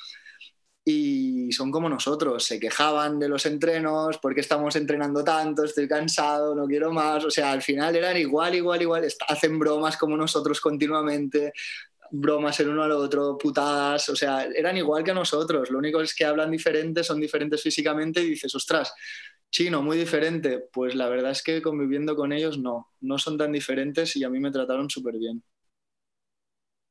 y 0.91 1.53
son 1.53 1.71
como 1.71 1.87
nosotros, 1.87 2.43
se 2.43 2.59
quejaban 2.59 3.19
de 3.19 3.29
los 3.29 3.45
entrenos, 3.45 4.17
porque 4.17 4.41
estamos 4.41 4.75
entrenando 4.75 5.23
tanto, 5.23 5.65
estoy 5.65 5.87
cansado, 5.87 6.55
no 6.55 6.67
quiero 6.67 6.91
más, 6.91 7.27
o 7.27 7.31
sea, 7.31 7.53
al 7.53 7.61
final 7.61 7.95
eran 7.95 8.17
igual, 8.17 8.55
igual, 8.55 8.81
igual, 8.81 9.07
hacen 9.29 9.59
bromas 9.59 9.99
como 9.99 10.17
nosotros 10.17 10.63
continuamente, 10.63 11.53
bromas 12.11 12.59
el 12.61 12.71
uno 12.71 12.85
al 12.85 12.93
otro, 12.93 13.37
putadas, 13.37 14.09
o 14.09 14.17
sea, 14.17 14.45
eran 14.45 14.79
igual 14.79 15.05
que 15.05 15.13
nosotros, 15.13 15.71
lo 15.71 15.77
único 15.77 16.01
es 16.01 16.15
que 16.15 16.25
hablan 16.25 16.51
diferente, 16.51 17.05
son 17.05 17.21
diferentes 17.21 17.63
físicamente 17.63 18.23
y 18.23 18.31
dices, 18.31 18.55
ostras, 18.55 18.91
chino, 19.51 19.83
muy 19.83 19.99
diferente, 19.99 20.69
pues 20.73 20.95
la 20.95 21.11
verdad 21.11 21.33
es 21.33 21.43
que 21.43 21.61
conviviendo 21.61 22.17
con 22.17 22.33
ellos 22.33 22.59
no, 22.59 22.93
no 23.01 23.19
son 23.19 23.37
tan 23.37 23.53
diferentes 23.53 24.17
y 24.17 24.25
a 24.25 24.31
mí 24.31 24.41
me 24.41 24.51
trataron 24.51 24.89
súper 24.89 25.19
bien. 25.19 25.43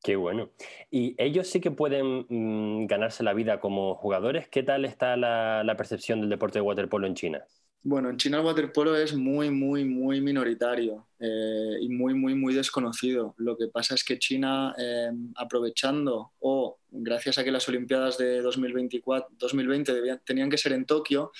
Qué 0.04 0.16
bueno. 0.16 0.52
Y 0.90 1.16
ellos 1.22 1.48
sí 1.50 1.60
que 1.60 1.72
pueden 1.72 2.26
mm, 2.30 2.88
ganarse 2.88 3.24
la 3.24 3.34
vida 3.34 3.60
como 3.60 3.96
jugadores. 3.96 4.48
¿Qué 4.48 4.64
tal 4.64 4.86
está 4.86 5.18
la, 5.18 5.64
la, 5.64 5.76
percepción 5.76 6.22
del 6.22 6.30
deporte 6.30 6.60
de 6.60 6.64
waterpolo 6.64 7.08
en 7.08 7.16
China? 7.16 7.46
Bueno, 7.84 8.10
en 8.10 8.18
China 8.18 8.40
el 8.40 8.46
waterpolo 8.46 8.98
es 8.98 9.14
muy, 9.14 9.50
muy, 9.50 9.86
muy 9.86 10.20
minoritario 10.20 11.08
eh, 11.20 11.78
y 11.80 11.88
muy, 11.88 12.14
muy, 12.14 12.36
muy 12.36 12.54
desconocido. 12.54 13.34
Lo 13.38 13.58
que 13.58 13.68
pasa 13.68 13.96
es 13.96 14.04
que 14.04 14.20
China, 14.20 14.76
eh, 14.78 15.10
aprovechando 15.36 16.34
o 16.40 16.80
gracias 16.92 17.38
a 17.38 17.44
que 17.44 17.52
las 17.52 17.68
Olimpiadas 17.70 18.18
de 18.18 18.42
2024, 18.42 19.36
2020 19.38 20.20
tenían 20.26 20.50
que 20.50 20.58
ser 20.58 20.74
en 20.74 20.86
Tokio, 20.86 21.32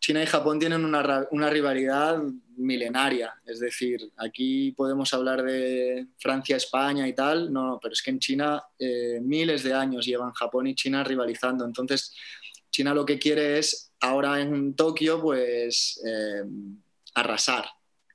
China 0.00 0.22
y 0.22 0.26
Japón 0.26 0.58
tienen 0.58 0.84
una, 0.84 1.26
una, 1.30 1.48
rivalidad 1.48 2.20
milenaria. 2.56 3.34
Es 3.46 3.60
decir, 3.60 4.00
aquí 4.16 4.72
podemos 4.72 5.14
hablar 5.14 5.42
de 5.42 6.08
Francia, 6.18 6.56
España 6.56 7.06
y 7.06 7.14
tal, 7.14 7.52
no, 7.52 7.78
pero 7.80 7.92
es 7.92 8.02
que 8.02 8.10
en 8.10 8.18
China 8.18 8.62
eh, 8.78 9.20
miles 9.22 9.62
de 9.62 9.74
años 9.74 10.04
llevan 10.04 10.32
Japón 10.32 10.66
y 10.66 10.74
China 10.74 11.04
rivalizando. 11.04 11.64
Entonces, 11.64 12.14
China 12.74 12.92
lo 12.92 13.06
que 13.06 13.20
quiere 13.20 13.58
es 13.60 13.92
ahora 14.00 14.40
en 14.40 14.74
Tokio, 14.74 15.22
pues 15.22 16.02
eh, 16.04 16.42
arrasar. 17.14 17.66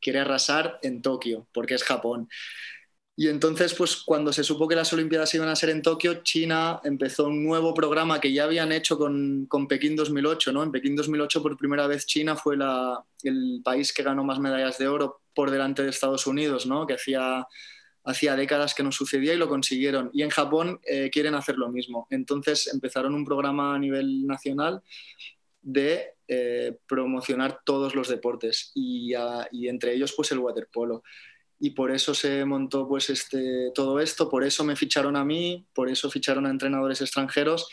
quiere 0.02 0.19
arrasar 0.19 0.80
en 0.82 1.02
Tokio, 1.02 1.48
porque 1.54 1.76
es 1.76 1.84
Japón. 1.84 2.28
Y 3.15 3.30
entonces, 3.30 3.74
pues 3.74 3.95
cuando 3.95 4.34
se 4.34 4.43
supo 4.43 4.67
que 4.67 4.76
las 4.76 4.91
Olimpiadas 4.91 5.34
iban 5.34 5.48
a 5.48 5.56
ser 5.56 5.69
en 5.69 5.82
Tokio, 5.82 6.24
China 6.24 6.82
empezó 6.84 7.28
un 7.28 7.41
nuevo 7.41 7.74
programa 7.74 8.19
que 8.19 8.34
ya 8.34 8.43
habían 8.43 8.74
hecho 8.74 8.98
con, 8.98 9.45
con 9.48 9.65
Pekín 9.65 9.95
2008, 9.95 10.52
¿no? 10.52 10.62
En 10.63 10.72
Pekín 10.72 10.93
2008 10.93 11.41
por 11.41 11.58
primera 11.58 11.88
vez 11.88 12.06
China 12.06 12.36
fue 12.36 12.58
la, 12.58 13.02
el 13.24 13.62
país 13.63 13.93
que 13.93 14.04
ganó 14.04 14.26
más 14.26 14.39
medallas 14.39 14.78
de 14.78 14.89
oro 14.89 15.22
por 15.34 15.52
delante 15.52 15.84
de 15.84 15.89
Estados 15.89 16.28
Unidos, 16.28 16.65
¿no? 16.65 16.86
Que 16.86 16.95
hacía, 16.95 17.48
hacía 18.10 18.36
décadas 18.36 18.74
que 18.74 18.84
no 18.84 18.91
sucedía 18.91 19.34
y 19.34 19.38
lo 19.38 19.48
consiguieron. 19.48 20.10
Y 20.13 20.24
en 20.24 20.30
Japón 20.30 20.80
eh, 20.86 21.10
quieren 21.12 21.36
hacer 21.36 21.58
lo 21.58 21.69
mismo. 21.69 22.08
Entonces 22.10 22.67
empezaron 22.74 23.13
un 23.13 23.26
programa 23.26 23.76
a 23.76 23.80
nivel 23.80 24.26
nacional 24.26 24.82
de 25.62 26.13
eh, 26.28 26.78
promocionar 26.88 27.60
todos 27.65 27.95
los 27.95 28.08
deportes 28.08 28.72
y, 28.74 29.13
y 29.52 29.67
entre 29.67 29.93
ellos 29.93 30.13
pues 30.15 30.32
el 30.32 30.39
waterpolo 30.39 31.04
y 31.60 31.72
por 31.72 31.91
eso 31.91 32.13
se 32.13 32.45
montó 32.45 32.88
pues 32.88 33.10
este, 33.10 33.72
todo 33.76 34.00
esto, 34.00 34.30
por 34.30 34.45
eso 34.45 34.63
me 34.63 34.78
ficharon 34.78 35.17
a 35.17 35.26
mí, 35.26 35.67
por 35.74 35.89
eso 35.89 36.10
ficharon 36.10 36.45
a 36.45 36.50
entrenadores 36.50 37.02
extranjeros 37.02 37.67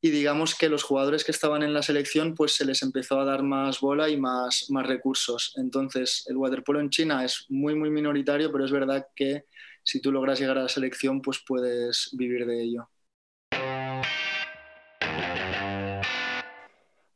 y 0.00 0.10
digamos 0.10 0.54
que 0.54 0.68
los 0.68 0.82
jugadores 0.84 1.24
que 1.24 1.32
estaban 1.32 1.62
en 1.62 1.74
la 1.74 1.82
selección 1.82 2.34
pues 2.34 2.54
se 2.54 2.64
les 2.64 2.82
empezó 2.82 3.20
a 3.20 3.24
dar 3.24 3.42
más 3.42 3.80
bola 3.80 4.08
y 4.08 4.16
más, 4.16 4.66
más 4.70 4.86
recursos. 4.86 5.54
Entonces 5.56 6.24
el 6.28 6.36
waterpolo 6.36 6.80
en 6.80 6.90
China 6.90 7.24
es 7.24 7.46
muy 7.48 7.74
muy 7.74 7.90
minoritario, 7.90 8.52
pero 8.52 8.64
es 8.64 8.70
verdad 8.72 9.06
que 9.16 9.44
si 9.82 10.00
tú 10.00 10.12
logras 10.12 10.38
llegar 10.38 10.58
a 10.58 10.62
la 10.62 10.68
selección 10.68 11.20
pues 11.20 11.42
puedes 11.46 12.10
vivir 12.12 12.46
de 12.46 12.62
ello. 12.62 12.88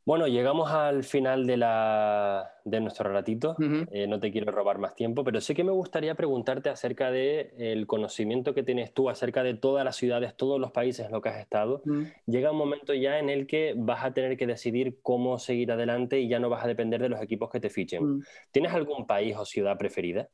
Bueno, 0.05 0.27
llegamos 0.27 0.69
al 0.69 1.03
final 1.05 1.47
de, 1.47 1.55
la, 1.55 2.51
de 2.65 2.81
nuestro 2.81 3.11
ratito. 3.11 3.55
Eh, 3.91 4.05
no 4.07 4.19
te 4.19 4.31
quiero 4.31 4.51
robar 4.51 4.77
más 4.77 4.95
tiempo, 4.95 5.23
pero 5.23 5.39
sí 5.39 5.55
que 5.55 5.63
me 5.63 5.71
gustaría 5.71 6.13
preguntarte 6.15 6.69
acerca 6.69 7.09
del 7.09 7.51
el 7.57 7.87
conocimiento 7.87 8.53
que 8.53 8.63
tienes 8.63 8.93
tú 8.93 9.09
acerca 9.09 9.43
de 9.43 9.53
todas 9.53 9.85
las 9.85 9.95
ciudades, 9.95 10.35
todos 10.35 10.59
los 10.59 10.71
países 10.71 11.05
en 11.05 11.13
los 11.13 11.21
que 11.21 11.29
has 11.29 11.39
estado. 11.39 11.83
Llega 12.25 12.51
un 12.51 12.57
momento 12.57 12.93
ya 12.93 13.17
en 13.17 13.29
el 13.29 13.47
que 13.47 13.75
vas 13.77 14.03
a 14.03 14.13
tener 14.13 14.35
que 14.35 14.45
decidir 14.45 14.99
cómo 15.01 15.39
seguir 15.39 15.71
adelante 15.71 16.19
y 16.19 16.27
ya 16.27 16.39
no 16.39 16.49
vas 16.49 16.65
a 16.65 16.67
depender 16.67 17.01
de 17.01 17.09
los 17.09 17.21
equipos 17.21 17.49
que 17.49 17.61
te 17.61 17.69
fichen. 17.69 18.25
¿Tienes 18.51 18.73
algún 18.73 19.07
país 19.07 19.37
o 19.37 19.45
ciudad 19.45 19.77
preferida? 19.77 20.27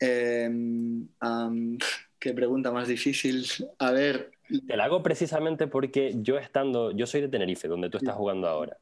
Em, 0.00 1.08
qué 2.18 2.34
pregunta 2.34 2.70
más 2.72 2.88
difícil. 2.88 3.46
A 3.78 3.90
ver, 3.90 4.33
te 4.66 4.76
la 4.76 4.84
hago 4.84 5.02
precisamente 5.02 5.66
porque 5.66 6.14
yo 6.16 6.38
estando, 6.38 6.90
yo 6.90 7.06
soy 7.06 7.20
de 7.20 7.28
Tenerife, 7.28 7.68
donde 7.68 7.90
tú 7.90 7.98
estás 7.98 8.14
jugando 8.14 8.48
ahora. 8.48 8.76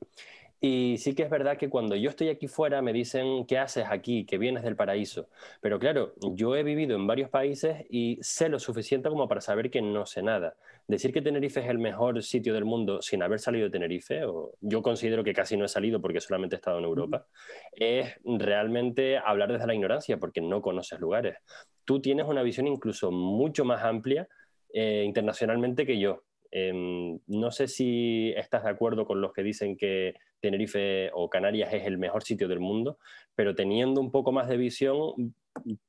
Y 0.64 0.98
sí 0.98 1.16
que 1.16 1.24
es 1.24 1.30
verdad 1.30 1.56
que 1.56 1.68
cuando 1.68 1.96
yo 1.96 2.08
estoy 2.08 2.28
aquí 2.28 2.46
fuera 2.46 2.82
me 2.82 2.92
dicen, 2.92 3.46
¿qué 3.46 3.58
haces 3.58 3.84
aquí? 3.90 4.24
Que 4.24 4.38
vienes 4.38 4.62
del 4.62 4.76
paraíso. 4.76 5.28
Pero 5.60 5.80
claro, 5.80 6.14
yo 6.20 6.54
he 6.54 6.62
vivido 6.62 6.94
en 6.94 7.04
varios 7.08 7.30
países 7.30 7.84
y 7.90 8.20
sé 8.22 8.48
lo 8.48 8.60
suficiente 8.60 9.08
como 9.08 9.26
para 9.26 9.40
saber 9.40 9.72
que 9.72 9.82
no 9.82 10.06
sé 10.06 10.22
nada. 10.22 10.54
Decir 10.86 11.12
que 11.12 11.20
Tenerife 11.20 11.58
es 11.58 11.66
el 11.68 11.80
mejor 11.80 12.22
sitio 12.22 12.54
del 12.54 12.64
mundo 12.64 13.02
sin 13.02 13.24
haber 13.24 13.40
salido 13.40 13.64
de 13.64 13.70
Tenerife, 13.70 14.24
o 14.24 14.52
yo 14.60 14.82
considero 14.82 15.24
que 15.24 15.32
casi 15.32 15.56
no 15.56 15.64
he 15.64 15.68
salido 15.68 16.00
porque 16.00 16.20
solamente 16.20 16.54
he 16.54 16.58
estado 16.58 16.78
en 16.78 16.84
Europa, 16.84 17.26
es 17.72 18.14
realmente 18.24 19.18
hablar 19.18 19.50
desde 19.50 19.66
la 19.66 19.74
ignorancia 19.74 20.18
porque 20.18 20.40
no 20.40 20.62
conoces 20.62 21.00
lugares. 21.00 21.38
Tú 21.84 22.00
tienes 22.00 22.26
una 22.26 22.44
visión 22.44 22.68
incluso 22.68 23.10
mucho 23.10 23.64
más 23.64 23.82
amplia 23.82 24.28
eh, 24.72 25.04
internacionalmente 25.06 25.86
que 25.86 25.98
yo. 25.98 26.22
Em, 26.50 27.18
no 27.28 27.50
sé 27.50 27.66
si 27.66 28.32
estás 28.36 28.64
de 28.64 28.70
acuerdo 28.70 29.06
con 29.06 29.20
los 29.22 29.32
que 29.32 29.42
dicen 29.42 29.76
que 29.76 30.14
Tenerife 30.40 31.10
o 31.14 31.30
Canarias 31.30 31.72
es 31.72 31.86
el 31.86 31.96
mejor 31.96 32.24
sitio 32.24 32.46
del 32.46 32.60
mundo, 32.60 32.98
pero 33.34 33.54
teniendo 33.54 34.00
un 34.00 34.10
poco 34.10 34.32
más 34.32 34.48
de 34.48 34.58
visión, 34.58 35.34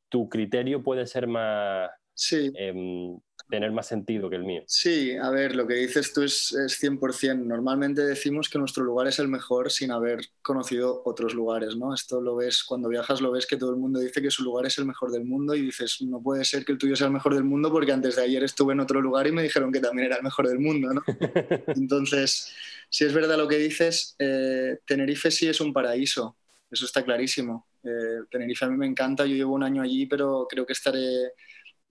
tu 0.07 0.29
criterio 0.29 0.81
puede 0.81 1.05
ser 1.05 1.27
más, 1.27 1.91
sí. 2.13 2.51
Em, 2.55 3.19
tener 3.49 3.71
más 3.71 3.87
sentido 3.87 4.29
que 4.29 4.35
el 4.35 4.43
mío. 4.43 4.63
Sí, 4.67 5.15
a 5.15 5.29
ver, 5.29 5.55
lo 5.55 5.67
que 5.67 5.75
dices 5.75 6.13
tú 6.13 6.23
es, 6.23 6.53
es 6.53 6.79
100%. 6.81 7.45
Normalmente 7.45 8.01
decimos 8.01 8.49
que 8.49 8.57
nuestro 8.57 8.83
lugar 8.83 9.07
es 9.07 9.19
el 9.19 9.27
mejor 9.27 9.71
sin 9.71 9.91
haber 9.91 10.21
conocido 10.41 11.01
otros 11.05 11.33
lugares, 11.33 11.75
¿no? 11.75 11.93
Esto 11.93 12.21
lo 12.21 12.35
ves, 12.35 12.63
cuando 12.63 12.89
viajas 12.89 13.21
lo 13.21 13.31
ves 13.31 13.45
que 13.45 13.57
todo 13.57 13.71
el 13.71 13.77
mundo 13.77 13.99
dice 13.99 14.21
que 14.21 14.31
su 14.31 14.43
lugar 14.43 14.65
es 14.65 14.77
el 14.77 14.85
mejor 14.85 15.11
del 15.11 15.25
mundo 15.25 15.55
y 15.55 15.61
dices, 15.61 16.01
no 16.01 16.21
puede 16.21 16.45
ser 16.45 16.65
que 16.65 16.71
el 16.71 16.77
tuyo 16.77 16.95
sea 16.95 17.07
el 17.07 17.13
mejor 17.13 17.35
del 17.35 17.43
mundo 17.43 17.71
porque 17.71 17.91
antes 17.91 18.15
de 18.15 18.23
ayer 18.23 18.43
estuve 18.43 18.73
en 18.73 18.79
otro 18.79 19.01
lugar 19.01 19.27
y 19.27 19.31
me 19.31 19.43
dijeron 19.43 19.71
que 19.71 19.79
también 19.79 20.07
era 20.07 20.17
el 20.17 20.23
mejor 20.23 20.47
del 20.47 20.59
mundo, 20.59 20.93
¿no? 20.93 21.03
Entonces, 21.75 22.53
si 22.89 23.05
es 23.05 23.13
verdad 23.13 23.37
lo 23.37 23.47
que 23.47 23.57
dices, 23.57 24.15
eh, 24.19 24.79
Tenerife 24.85 25.31
sí 25.31 25.47
es 25.47 25.61
un 25.61 25.73
paraíso, 25.73 26.37
eso 26.71 26.85
está 26.85 27.03
clarísimo. 27.03 27.67
Eh, 27.83 28.23
Tenerife 28.31 28.65
a 28.65 28.69
mí 28.69 28.77
me 28.77 28.87
encanta, 28.87 29.25
yo 29.25 29.35
llevo 29.35 29.53
un 29.53 29.63
año 29.63 29.81
allí, 29.81 30.05
pero 30.05 30.47
creo 30.49 30.65
que 30.65 30.73
estaré 30.73 31.33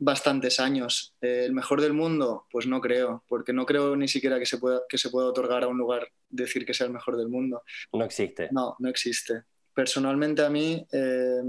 bastantes 0.04 0.58
años. 0.58 1.14
Eh, 1.20 1.44
¿El 1.46 1.52
mejor 1.52 1.80
del 1.80 1.92
mundo? 1.92 2.46
Pues 2.50 2.66
no 2.66 2.80
creo, 2.80 3.24
porque 3.28 3.52
no 3.52 3.64
creo 3.64 3.94
ni 3.96 4.08
siquiera 4.08 4.38
que 4.38 4.46
se, 4.46 4.58
pueda, 4.58 4.80
que 4.88 4.98
se 4.98 5.10
pueda 5.10 5.28
otorgar 5.28 5.62
a 5.62 5.68
un 5.68 5.78
lugar 5.78 6.08
decir 6.28 6.66
que 6.66 6.74
sea 6.74 6.86
el 6.86 6.92
mejor 6.92 7.16
del 7.16 7.28
mundo. 7.28 7.62
No 7.92 8.04
existe. 8.04 8.48
No, 8.50 8.74
no 8.80 8.88
existe. 8.88 9.44
Personalmente 9.72 10.44
a 10.44 10.50
mí, 10.50 10.84
eh, 10.92 11.42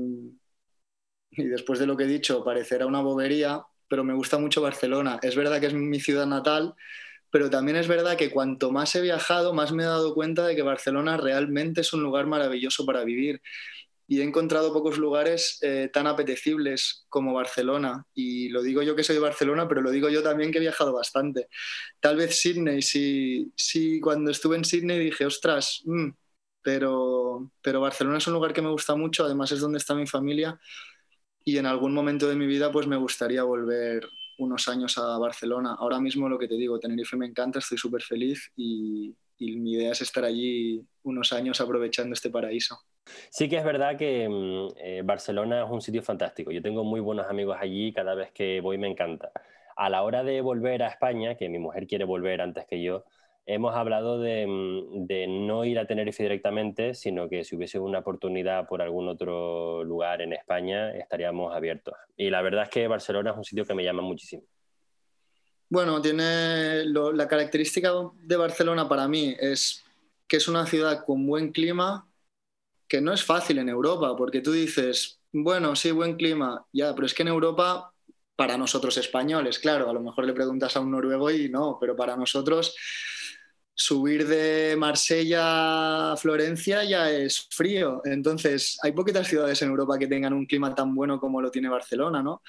y 1.31 1.45
después 1.45 1.79
de 1.79 1.87
lo 1.87 1.97
que 1.97 2.03
he 2.03 2.07
dicho, 2.07 2.43
parecerá 2.43 2.85
una 2.85 3.01
bobería, 3.01 3.63
pero 3.87 4.03
me 4.03 4.13
gusta 4.13 4.37
mucho 4.37 4.61
Barcelona. 4.61 5.19
Es 5.23 5.35
verdad 5.35 5.59
que 5.59 5.67
es 5.67 5.73
mi 5.73 5.99
ciudad 5.99 6.27
natal, 6.27 6.75
pero 7.31 7.49
también 7.49 7.77
es 7.77 7.87
verdad 7.87 8.15
que 8.15 8.29
cuanto 8.29 8.71
más 8.71 8.93
he 8.95 9.01
viajado, 9.01 9.53
más 9.53 9.71
me 9.71 9.81
he 9.81 9.87
dado 9.87 10.13
cuenta 10.13 10.45
de 10.45 10.55
que 10.55 10.61
Barcelona 10.61 11.17
realmente 11.17 11.81
es 11.81 11.91
un 11.91 12.03
lugar 12.03 12.27
maravilloso 12.27 12.85
para 12.85 13.03
vivir 13.03 13.41
y 14.07 14.19
he 14.21 14.23
encontrado 14.23 14.73
pocos 14.73 14.97
lugares 14.97 15.59
eh, 15.61 15.89
tan 15.93 16.07
apetecibles 16.07 17.05
como 17.09 17.33
Barcelona. 17.33 18.05
Y 18.13 18.49
lo 18.49 18.61
digo 18.63 18.81
yo 18.83 18.95
que 18.95 19.03
soy 19.03 19.15
de 19.15 19.21
Barcelona, 19.21 19.67
pero 19.67 19.81
lo 19.81 19.91
digo 19.91 20.09
yo 20.09 20.23
también 20.23 20.51
que 20.51 20.57
he 20.59 20.61
viajado 20.61 20.93
bastante. 20.93 21.47
Tal 21.99 22.17
vez 22.17 22.39
Sydney, 22.39 22.81
sí, 22.81 23.51
sí 23.55 23.99
cuando 24.01 24.31
estuve 24.31 24.57
en 24.57 24.65
Sydney 24.65 24.99
dije, 24.99 25.25
ostras, 25.25 25.81
mm", 25.85 26.09
pero, 26.61 27.51
pero 27.61 27.81
Barcelona 27.81 28.17
es 28.19 28.27
un 28.27 28.33
lugar 28.33 28.53
que 28.53 28.61
me 28.61 28.69
gusta 28.71 28.95
mucho, 28.95 29.25
además 29.25 29.51
es 29.51 29.59
donde 29.61 29.79
está 29.79 29.95
mi 29.95 30.07
familia 30.07 30.59
y 31.45 31.57
en 31.57 31.65
algún 31.65 31.93
momento 31.93 32.27
de 32.27 32.35
mi 32.35 32.45
vida 32.47 32.71
pues 32.71 32.87
me 32.87 32.97
gustaría 32.97 33.43
volver 33.43 34.07
unos 34.39 34.67
años 34.67 34.97
a 34.97 35.17
Barcelona. 35.17 35.75
Ahora 35.79 35.99
mismo 35.99 36.29
lo 36.29 36.39
que 36.39 36.47
te 36.47 36.55
digo, 36.55 36.79
Tenerife 36.79 37.17
me 37.17 37.25
encanta, 37.27 37.59
estoy 37.59 37.77
súper 37.77 38.01
feliz 38.03 38.51
y, 38.55 39.15
y 39.37 39.57
mi 39.57 39.73
idea 39.73 39.91
es 39.91 40.01
estar 40.01 40.23
allí 40.25 40.85
unos 41.03 41.33
años 41.33 41.61
aprovechando 41.61 42.13
este 42.13 42.29
paraíso. 42.29 42.79
Sí 43.29 43.49
que 43.49 43.57
es 43.57 43.63
verdad 43.63 43.97
que 43.97 44.27
mm, 44.29 44.67
eh, 44.77 45.01
Barcelona 45.03 45.63
es 45.63 45.69
un 45.69 45.81
sitio 45.81 46.01
fantástico. 46.01 46.51
Yo 46.51 46.61
tengo 46.61 46.83
muy 46.83 46.99
buenos 46.99 47.27
amigos 47.27 47.57
allí, 47.59 47.93
cada 47.93 48.15
vez 48.15 48.31
que 48.31 48.61
voy 48.61 48.77
me 48.77 48.87
encanta. 48.87 49.31
A 49.75 49.89
la 49.89 50.03
hora 50.03 50.23
de 50.23 50.41
volver 50.41 50.83
a 50.83 50.87
España, 50.87 51.35
que 51.35 51.49
mi 51.49 51.59
mujer 51.59 51.87
quiere 51.87 52.05
volver 52.05 52.41
antes 52.41 52.65
que 52.65 52.81
yo, 52.81 53.05
hemos 53.45 53.75
hablado 53.75 54.19
de, 54.19 54.47
mm, 54.47 55.05
de, 55.05 55.27
no 55.27 55.65
ir 55.65 55.79
a 55.79 55.85
Tenerife 55.85 56.23
directamente, 56.23 56.93
sino 56.93 57.27
que 57.27 57.43
si 57.43 57.55
hubiese 57.55 57.79
una 57.79 57.99
oportunidad 57.99 58.67
por 58.67 58.81
algún 58.81 59.07
otro 59.07 59.83
lugar 59.83 60.21
en 60.21 60.33
España, 60.33 60.91
estaríamos 60.91 61.53
abiertos. 61.53 61.95
Y 62.15 62.29
la 62.29 62.41
verdad 62.41 62.63
es 62.63 62.69
que 62.69 62.87
Barcelona 62.87 63.31
es 63.31 63.37
un 63.37 63.43
sitio 63.43 63.65
que 63.65 63.73
me 63.73 63.83
llama 63.83 64.01
muchísimo. 64.01 64.43
Bueno, 65.69 65.99
tiene 66.01 66.85
la 66.85 67.27
característica 67.27 67.91
de 68.21 68.35
Barcelona 68.37 68.87
para 68.87 69.07
mí 69.07 69.35
es 69.39 69.83
que 70.27 70.37
es 70.37 70.47
una 70.47 70.67
ciudad 70.67 71.03
con 71.03 71.25
buen 71.25 71.51
clima, 71.51 72.07
que 72.87 73.01
no 73.01 73.13
es 73.13 73.23
fácil 73.23 73.59
en 73.59 73.69
Europa, 73.69 74.15
porque 74.15 74.41
tú 74.41 74.51
dices, 74.51 75.19
bueno, 75.31 75.75
sí, 75.75 75.91
buen 75.91 76.15
clima, 76.15 76.65
ya, 76.71 76.93
pero 76.93 77.05
es 77.05 77.13
que 77.13 77.23
en 77.23 77.29
Europa, 77.29 77.91
para 78.35 78.57
nosotros 78.57 78.97
españoles, 78.97 79.59
claro, 79.59 79.89
a 79.89 79.93
lo 79.93 80.01
mejor 80.01 80.25
le 80.25 80.33
preguntas 80.33 80.75
a 80.75 80.79
un 80.79 80.91
noruego 80.91 81.31
y 81.31 81.49
no, 81.49 81.77
pero 81.79 81.95
para 81.95 82.15
nosotros 82.15 82.75
subir 83.75 84.27
de 84.27 84.75
Marsella 84.77 86.11
a 86.13 86.17
Florencia 86.17 86.83
ya 86.83 87.09
es 87.11 87.47
frío. 87.49 88.01
Entonces, 88.05 88.77
hay 88.83 88.91
poquitas 88.91 89.27
ciudades 89.27 89.61
en 89.61 89.69
Europa 89.69 89.97
que 89.97 90.07
tengan 90.07 90.33
un 90.33 90.45
clima 90.45 90.75
tan 90.75 90.93
bueno 90.93 91.19
como 91.19 91.41
lo 91.41 91.49
tiene 91.51 91.69
Barcelona, 91.69 92.21
¿no? 92.21 92.41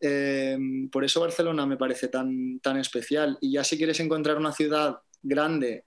Em, 0.00 0.88
por 0.90 1.04
eso 1.04 1.20
Barcelona 1.20 1.66
me 1.66 1.76
parece 1.76 2.08
tan, 2.08 2.60
tan 2.60 2.78
especial. 2.78 3.38
Y 3.40 3.52
ya 3.52 3.64
si 3.64 3.76
quieres 3.76 4.00
encontrar 4.00 4.36
una 4.38 4.52
ciudad 4.52 5.00
grande, 5.22 5.84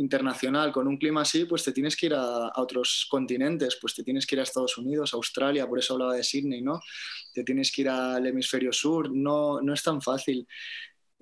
internacional, 0.00 0.72
con 0.72 0.88
un 0.88 0.96
clima 0.96 1.22
así, 1.22 1.44
pues 1.44 1.62
te 1.62 1.72
tienes 1.72 1.94
que 1.94 2.06
ir 2.06 2.14
a, 2.14 2.52
otros 2.56 3.06
continentes, 3.08 3.76
pues 3.80 3.94
te 3.94 4.02
tienes 4.02 4.26
que 4.26 4.34
ir 4.34 4.40
a 4.40 4.44
Estados 4.44 4.76
Unidos, 4.78 5.14
Australia, 5.14 5.68
por 5.68 5.78
eso 5.78 5.94
hablaba 5.94 6.14
de 6.14 6.24
Sydney, 6.24 6.62
¿no? 6.62 6.80
Te 7.32 7.44
tienes 7.44 7.70
que 7.70 7.82
ir 7.82 7.88
al 7.90 8.26
hemisferio 8.26 8.72
sur, 8.72 9.10
no, 9.14 9.60
no 9.60 9.74
es 9.74 9.82
tan 9.82 10.00
fácil. 10.00 10.46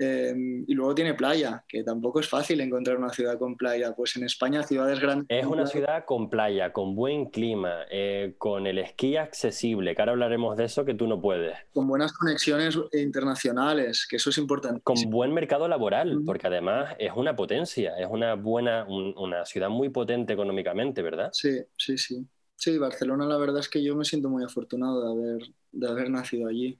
Em, 0.00 0.64
y 0.68 0.74
luego 0.74 0.94
tiene 0.94 1.14
playa, 1.14 1.64
que 1.66 1.82
tampoco 1.82 2.20
es 2.20 2.28
fácil 2.28 2.60
encontrar 2.60 2.98
una 2.98 3.10
ciudad 3.10 3.36
con 3.36 3.56
playa. 3.56 3.94
Pues 3.96 4.16
en 4.16 4.24
España, 4.24 4.62
ciudades 4.62 5.00
grandes. 5.00 5.26
Es 5.28 5.44
una 5.44 5.66
ciudad 5.66 6.04
con 6.04 6.30
playa, 6.30 6.72
con 6.72 6.94
buen 6.94 7.26
clima, 7.30 7.80
eh, 7.90 8.34
con 8.38 8.68
el 8.68 8.78
esquí 8.78 9.16
accesible, 9.16 9.96
que 9.96 10.02
ahora 10.02 10.12
hablaremos 10.12 10.56
de 10.56 10.66
eso 10.66 10.84
que 10.84 10.94
tú 10.94 11.08
no 11.08 11.20
puedes. 11.20 11.56
Con 11.72 11.88
buenas 11.88 12.12
conexiones 12.12 12.78
internacionales, 12.92 14.06
que 14.08 14.16
eso 14.16 14.30
es 14.30 14.38
importante. 14.38 14.80
Con 14.82 14.96
buen 15.10 15.34
mercado 15.34 15.66
laboral, 15.66 16.20
porque 16.24 16.46
además 16.46 16.94
es 16.98 17.12
una 17.16 17.34
potencia, 17.34 17.98
es 17.98 18.06
una 18.08 18.34
buena, 18.34 18.86
una 18.86 19.44
ciudad 19.44 19.68
muy 19.68 19.88
potente 19.88 20.32
económicamente, 20.32 21.02
¿verdad? 21.02 21.30
Sí, 21.32 21.58
sí, 21.76 21.98
sí. 21.98 22.24
Sí, 22.54 22.76
Barcelona 22.76 23.26
la 23.26 23.36
verdad 23.36 23.60
es 23.60 23.68
que 23.68 23.82
yo 23.82 23.94
me 23.94 24.04
siento 24.04 24.28
muy 24.28 24.44
afortunado 24.44 25.00
de 25.00 25.12
haber, 25.12 25.42
de 25.72 25.88
haber 25.88 26.10
nacido 26.10 26.48
allí. 26.48 26.78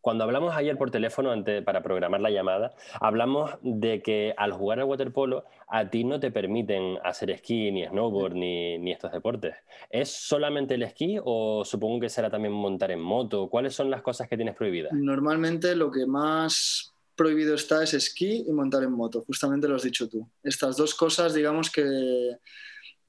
Cuando 0.00 0.24
hablamos 0.24 0.54
ayer 0.56 0.76
por 0.78 0.90
teléfono 0.90 1.30
antes, 1.30 1.62
para 1.62 1.82
programar 1.82 2.20
la 2.20 2.30
llamada, 2.30 2.74
hablamos 3.00 3.52
de 3.62 4.02
que 4.02 4.34
al 4.36 4.52
jugar 4.52 4.80
al 4.80 4.86
waterpolo 4.86 5.44
a 5.68 5.90
ti 5.90 6.04
no 6.04 6.18
te 6.18 6.30
permiten 6.30 6.98
hacer 7.04 7.30
esquí, 7.30 7.70
ni 7.70 7.86
snowboard, 7.86 8.34
ni, 8.34 8.78
ni, 8.78 8.92
estos 8.92 9.12
deportes. 9.12 9.54
¿Es 9.90 10.10
solamente 10.10 10.74
el 10.74 10.82
esquí 10.82 11.18
o 11.22 11.64
supongo 11.64 12.00
que 12.00 12.08
será 12.08 12.30
también 12.30 12.52
montar 12.52 12.90
en 12.90 13.00
moto? 13.00 13.48
¿Cuáles 13.48 13.74
son 13.74 13.90
las 13.90 14.02
cosas 14.02 14.28
que 14.28 14.36
tienes 14.36 14.56
prohibidas? 14.56 14.92
Normalmente 14.92 15.76
lo 15.76 15.90
que 15.90 16.06
más 16.06 16.92
prohibido 17.14 17.54
está 17.54 17.82
es 17.82 17.92
esquí 17.92 18.44
y 18.48 18.52
montar 18.52 18.82
en 18.82 18.92
moto, 18.92 19.22
justamente 19.26 19.68
lo 19.68 19.76
has 19.76 19.82
dicho 19.82 20.08
tú. 20.08 20.26
Estas 20.42 20.78
dos 20.78 20.94
cosas, 20.94 21.34
digamos 21.34 21.70
que 21.70 21.84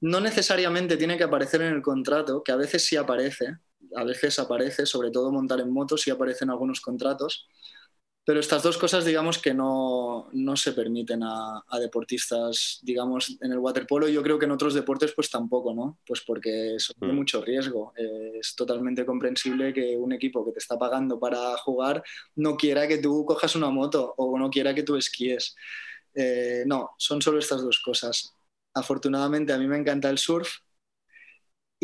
no 0.02 0.20
necesariamente 0.20 0.98
tiene 0.98 1.16
que 1.16 1.24
aparecer 1.24 1.62
en 1.62 1.72
el 1.72 1.80
contrato, 1.80 2.42
que 2.42 2.52
a 2.52 2.56
veces 2.56 2.84
sí 2.84 2.96
aparece, 2.96 3.56
a 3.96 4.04
veces 4.04 4.38
aparece, 4.38 4.86
sobre 4.86 5.10
todo 5.10 5.32
montar 5.32 5.60
en 5.60 5.70
moto, 5.70 5.96
sí 5.96 6.10
aparecen 6.10 6.50
algunos 6.50 6.80
contratos, 6.80 7.46
pero 8.24 8.38
estas 8.38 8.62
dos 8.62 8.78
cosas, 8.78 9.04
digamos 9.04 9.38
que 9.38 9.52
no, 9.52 10.28
se 10.54 10.72
permiten 10.72 11.22
a, 11.24 11.64
deportistas, 11.80 12.78
digamos, 12.82 13.36
en 13.40 13.50
el 13.50 13.58
waterpolo 13.58 14.08
y 14.08 14.12
yo 14.12 14.22
creo 14.22 14.38
que 14.38 14.44
en 14.44 14.52
otros 14.52 14.74
deportes 14.74 15.12
pues 15.12 15.28
tampoco, 15.28 15.74
¿no? 15.74 15.98
Pues 16.06 16.20
porque 16.20 16.76
son 16.78 16.94
de 17.00 17.12
mm. 17.12 17.16
mucho 17.16 17.42
riesgo. 17.42 17.92
es 17.96 18.54
totalmente 18.54 19.04
comprensible 19.04 19.72
que 19.72 19.96
un 19.96 20.12
equipo 20.12 20.44
que 20.44 20.52
te 20.52 20.60
está 20.60 20.78
pagando 20.78 21.18
para 21.18 21.56
jugar 21.56 22.04
no 22.36 22.56
quiera 22.56 22.86
que 22.86 22.98
tú 22.98 23.24
cojas 23.24 23.56
una 23.56 23.70
moto 23.70 24.14
o 24.16 24.38
no 24.38 24.50
quiera 24.50 24.72
que 24.72 24.84
tú 24.84 24.94
esquíes. 24.94 25.56
Eh, 26.14 26.62
no, 26.66 26.90
son 26.98 27.20
solo 27.22 27.40
estas 27.40 27.60
dos 27.62 27.80
cosas. 27.84 28.36
Afortunadamente 28.72 29.52
a 29.52 29.58
mí 29.58 29.66
me 29.66 29.78
encanta 29.78 30.08
el 30.10 30.18
surf, 30.18 30.58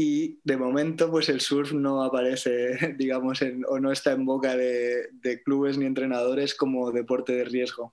y 0.00 0.38
de 0.44 0.56
momento 0.56 1.10
pues 1.10 1.28
el 1.28 1.40
surf 1.40 1.72
no 1.72 2.04
aparece, 2.04 2.94
digamos, 2.96 3.40
o 3.66 3.80
no 3.80 3.90
está 3.90 4.12
en 4.12 4.24
boca 4.24 4.56
de, 4.56 5.08
clubes 5.44 5.76
ni 5.76 5.86
entrenadores 5.86 6.54
como 6.54 6.92
deporte 6.92 7.32
de 7.32 7.44
riesgo. 7.44 7.92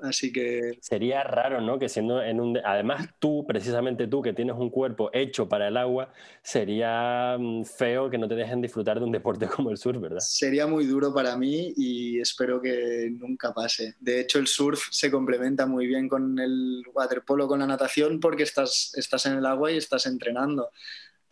Así 0.00 0.32
que... 0.32 0.78
Sería 0.80 1.22
raro, 1.22 1.60
¿no? 1.60 1.78
Que 1.78 1.88
siendo 1.88 2.20
en 2.20 2.40
un... 2.40 2.58
Además 2.64 3.06
tú, 3.20 3.44
precisamente 3.46 4.08
tú, 4.08 4.22
que 4.22 4.32
tienes 4.32 4.56
un 4.56 4.70
cuerpo 4.70 5.10
hecho 5.12 5.48
para 5.48 5.68
el 5.68 5.76
agua, 5.76 6.12
sería 6.42 7.36
mm, 7.38 7.64
feo 7.64 8.10
que 8.10 8.18
no 8.18 8.26
te 8.26 8.34
dejen 8.34 8.60
disfrutar 8.60 8.98
de 8.98 9.04
un 9.04 9.12
deporte 9.12 9.46
como 9.46 9.70
el 9.70 9.76
surf, 9.76 10.00
¿verdad? 10.00 10.18
Sería 10.18 10.66
muy 10.66 10.84
duro 10.84 11.14
para 11.14 11.36
mí 11.36 11.74
y 11.76 12.18
espero 12.18 12.60
que 12.60 13.08
nunca 13.12 13.54
pase. 13.54 13.94
De 14.00 14.18
hecho, 14.18 14.40
el 14.40 14.48
surf 14.48 14.88
se 14.90 15.12
complementa 15.12 15.64
muy 15.66 15.86
bien 15.86 16.08
con 16.08 16.40
el 16.40 16.82
waterpolo, 16.92 17.46
con 17.46 17.60
la 17.60 17.68
natación, 17.68 18.18
porque 18.18 18.42
estás, 18.42 18.92
estás 18.96 19.26
en 19.26 19.34
el 19.34 19.46
agua 19.46 19.70
y 19.70 19.76
estás 19.76 20.06
entrenando. 20.06 20.70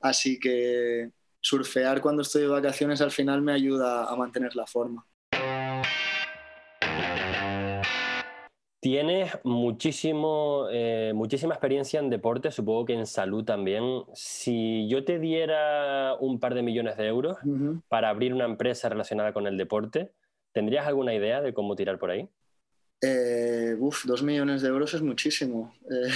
Así 0.00 0.38
que 0.38 1.10
surfear 1.40 2.00
cuando 2.00 2.22
estoy 2.22 2.42
de 2.42 2.48
vacaciones 2.48 3.00
al 3.00 3.10
final 3.10 3.42
me 3.42 3.52
ayuda 3.52 4.04
a 4.04 4.16
mantener 4.16 4.54
la 4.56 4.66
forma. 4.66 5.06
Tienes 8.80 9.32
muchísimo, 9.42 10.68
eh, 10.70 11.10
muchísima 11.12 11.52
experiencia 11.52 11.98
en 11.98 12.10
deporte, 12.10 12.52
supongo 12.52 12.84
que 12.84 12.94
en 12.94 13.06
salud 13.06 13.44
también. 13.44 14.04
Si 14.14 14.86
yo 14.88 15.04
te 15.04 15.18
diera 15.18 16.14
un 16.20 16.38
par 16.38 16.54
de 16.54 16.62
millones 16.62 16.96
de 16.96 17.06
euros 17.06 17.36
para 17.88 18.08
abrir 18.08 18.32
una 18.32 18.44
empresa 18.44 18.88
relacionada 18.88 19.32
con 19.32 19.48
el 19.48 19.56
deporte, 19.56 20.12
¿tendrías 20.52 20.86
alguna 20.86 21.12
idea 21.12 21.42
de 21.42 21.52
cómo 21.52 21.74
tirar 21.74 21.98
por 21.98 22.12
ahí? 22.12 22.28
Eh, 23.02 23.76
uf, 23.78 24.04
dos 24.04 24.22
millones 24.22 24.62
de 24.62 24.68
euros 24.68 24.94
es 24.94 25.02
muchísimo. 25.02 25.74
Eh, 25.90 26.12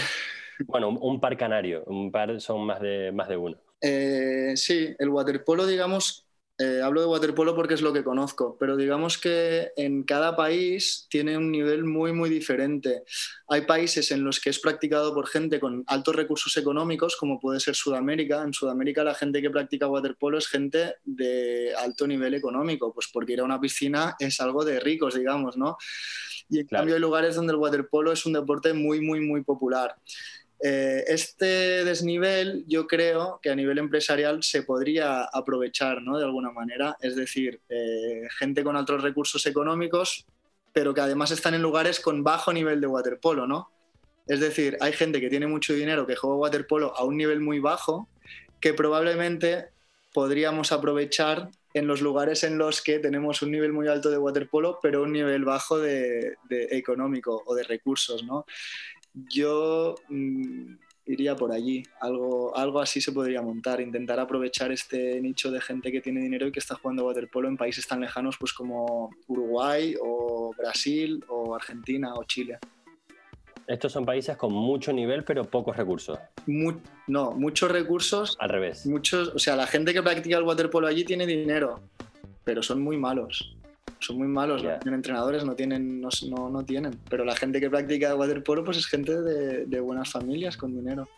bueno, 0.67 0.91
un, 0.91 1.21
par 1.21 1.37
canario, 1.37 1.83
un 1.87 2.13
par 2.13 2.41
son 2.41 2.65
más 2.65 2.81
de, 2.81 3.11
más 3.11 3.29
de 3.29 3.37
uno. 3.37 3.57
Eh, 3.83 4.53
sí, 4.57 4.95
el 4.99 5.09
waterpolo, 5.09 5.67
digamos, 5.67 6.25
eh, 6.59 6.81
hablo 6.81 7.01
de 7.01 7.07
waterpolo 7.09 7.57
porque 7.57 7.75
es 7.75 7.83
lo 7.83 7.93
que 7.93 8.05
conozco, 8.05 8.57
pero 8.61 8.77
digamos 8.77 9.19
que 9.19 9.73
en 9.77 10.05
cada 10.05 10.37
país 10.37 11.07
tiene 11.11 11.37
un 11.37 11.51
nivel 11.51 11.83
muy, 11.83 12.13
muy 12.13 12.31
diferente. 12.31 13.03
Hay 13.49 13.63
países 13.63 14.13
en 14.13 14.23
los 14.23 14.39
que 14.39 14.51
es 14.51 14.61
practicado 14.61 15.13
por 15.13 15.27
gente 15.27 15.59
con 15.59 15.83
altos 15.89 16.15
recursos 16.15 16.57
económicos, 16.57 17.17
como 17.17 17.41
puede 17.41 17.59
ser 17.59 17.75
Sudamérica. 17.75 18.43
En 18.43 18.53
Sudamérica 18.53 19.03
la 19.03 19.15
gente 19.15 19.43
que 19.43 19.51
practica 19.51 19.89
waterpolo 19.89 20.39
es 20.39 20.47
gente 20.47 20.97
de 21.05 21.75
alto 21.75 22.07
nivel 22.07 22.35
económico, 22.35 22.95
pues 22.95 23.09
porque 23.13 23.33
ir 23.33 23.41
a 23.41 23.45
una 23.45 23.61
piscina 23.61 24.15
es 24.21 24.41
algo 24.41 24.65
de 24.65 24.79
ricos, 24.79 25.15
digamos, 25.15 25.57
¿no? 25.57 25.79
Y 26.49 26.61
en 26.61 26.67
cambio 26.67 26.95
hay 26.95 27.01
lugares 27.01 27.35
donde 27.35 27.55
el 27.55 27.59
waterpolo 27.59 28.13
es 28.13 28.27
un 28.27 28.35
deporte 28.35 28.73
muy, 28.75 29.01
muy, 29.01 29.21
muy 29.21 29.43
popular. 29.43 29.97
Eh, 30.65 31.03
este 31.09 31.85
desnivel 31.85 32.65
yo 32.69 32.87
creo 32.87 33.41
que 33.43 33.51
a 33.51 33.57
nivel 33.57 33.79
empresarial 33.79 34.45
se 34.45 34.63
podría 34.63 35.25
aprovechar 35.25 36.01
¿no? 36.03 36.17
de 36.17 36.25
alguna 36.25 36.53
manera, 36.53 36.97
es 37.01 37.17
decir, 37.17 37.61
eh, 37.69 38.29
gente 38.39 38.63
con 38.63 38.77
altos 38.77 39.03
recursos 39.03 39.45
económicos, 39.47 40.25
pero 40.73 40.95
que 40.95 41.01
además 41.01 41.33
están 41.33 41.55
en 41.55 41.63
lugares 41.63 41.99
con 41.99 42.23
bajo 42.23 42.53
nivel 42.53 42.81
de 42.81 42.87
waterpolo, 42.87 43.47
¿no? 43.47 43.71
Es 44.29 44.39
decir, 44.39 44.79
hay 44.81 44.93
gente 44.93 45.21
que 45.21 45.29
tiene 45.29 45.49
mucho 45.49 45.75
dinero 45.75 46.07
que 46.07 46.15
juega 46.15 46.37
waterpolo 46.37 46.97
a 46.97 47.03
un 47.03 47.17
nivel 47.17 47.41
muy 47.41 47.59
bajo 47.59 48.09
que 48.61 48.73
probablemente 48.73 49.71
podríamos 50.15 50.71
aprovechar 50.71 51.51
en 51.75 51.89
los 51.89 52.01
lugares 52.01 52.45
en 52.45 52.57
los 52.57 52.83
que 52.83 53.01
tenemos 53.01 53.43
un 53.43 53.51
nivel 53.51 53.73
muy 53.73 53.89
alto 53.89 54.11
de 54.11 54.19
waterpolo, 54.19 54.79
pero 54.81 55.03
un 55.03 55.13
nivel 55.13 55.45
bajo 55.45 55.81
de 55.81 56.37
económico 56.51 57.43
o 57.47 57.55
de 57.57 57.65
recursos, 57.65 58.23
¿no? 58.23 58.47
Yo 59.15 59.95
mm, 60.09 60.75
iría 61.07 61.37
por 61.37 61.53
allí. 61.53 61.83
Algo, 62.01 62.57
algo 62.57 62.81
así 62.81 63.01
se 63.01 63.13
podría 63.13 63.43
montar, 63.43 63.81
intentar 63.81 64.19
aprovechar 64.21 64.73
este 64.73 65.21
nicho 65.21 65.51
de 65.51 65.61
gente 65.61 65.93
que 65.93 66.01
tiene 66.01 66.21
dinero 66.21 66.47
y 66.47 66.53
que 66.53 66.61
está 66.61 66.75
jugando 66.77 67.07
waterpolo 67.07 67.49
en 67.49 67.57
países 67.57 67.87
tan 67.87 68.01
lejanos 68.01 68.37
pues 68.39 68.53
como 68.53 69.11
Uruguay 69.27 69.95
o 70.01 70.53
Brasil 70.57 71.25
o 71.29 71.55
Argentina 71.55 72.15
o 72.15 72.25
Chile. 72.25 72.59
Estos 73.67 73.93
son 73.93 74.05
países 74.05 74.37
con 74.37 74.53
mucho 74.53 74.93
nivel 74.93 75.25
pero 75.25 75.45
pocos 75.45 75.77
recursos. 75.77 76.19
no, 77.07 77.33
muchos 77.33 77.71
recursos. 77.71 78.37
Al 78.41 78.49
revés. 78.49 78.87
Muchos, 78.87 79.29
o 79.29 79.39
sea, 79.39 79.57
la 79.57 79.67
gente 79.67 79.93
que 79.93 80.03
practica 80.03 80.37
el 80.37 80.45
waterpolo 80.45 80.89
allí 80.89 81.05
tiene 81.05 81.27
dinero, 81.27 81.81
pero 82.45 82.63
son 82.63 82.83
muy 82.83 82.97
malos 82.97 83.57
son 84.03 84.19
muy 84.19 84.29
malos, 84.29 84.63
no 84.63 84.79
tienen 84.79 84.95
entrenadores, 84.95 85.45
no 85.45 85.55
tienen, 85.55 86.01
no, 86.01 86.11
no, 86.51 86.65
tienen. 86.65 86.99
Pero 87.09 87.25
la 87.25 87.37
gente 87.37 87.61
que 87.61 87.71
practica 87.71 88.15
waterpolo 88.15 88.65
pues 88.65 88.77
es 88.77 88.87
gente 88.87 89.21
de, 89.21 89.67
de 89.67 89.81
buenas 89.81 90.11
familias 90.11 90.57
con 90.57 90.75
dinero. 90.75 91.09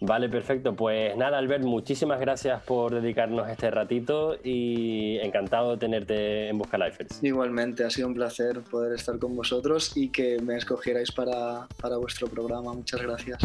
Vale, 0.00 0.28
perfecto. 0.28 0.74
Pues 0.74 1.16
nada, 1.16 1.38
Albert, 1.38 1.64
muchísimas 1.64 2.20
gracias 2.20 2.62
por 2.62 2.94
dedicarnos 2.94 3.48
este 3.48 3.70
ratito 3.70 4.36
y 4.42 5.18
encantado 5.18 5.72
de 5.72 5.78
tenerte 5.78 6.48
en 6.48 6.58
Busca 6.58 6.78
Lifers. 6.78 7.22
Igualmente, 7.22 7.84
ha 7.84 7.90
sido 7.90 8.08
un 8.08 8.14
placer 8.14 8.60
poder 8.60 8.94
estar 8.94 9.18
con 9.18 9.34
vosotros 9.34 9.96
y 9.96 10.10
que 10.10 10.38
me 10.40 10.56
escogierais 10.56 11.10
para, 11.10 11.66
para 11.80 11.96
vuestro 11.96 12.28
programa. 12.28 12.72
Muchas 12.72 13.02
gracias. 13.02 13.38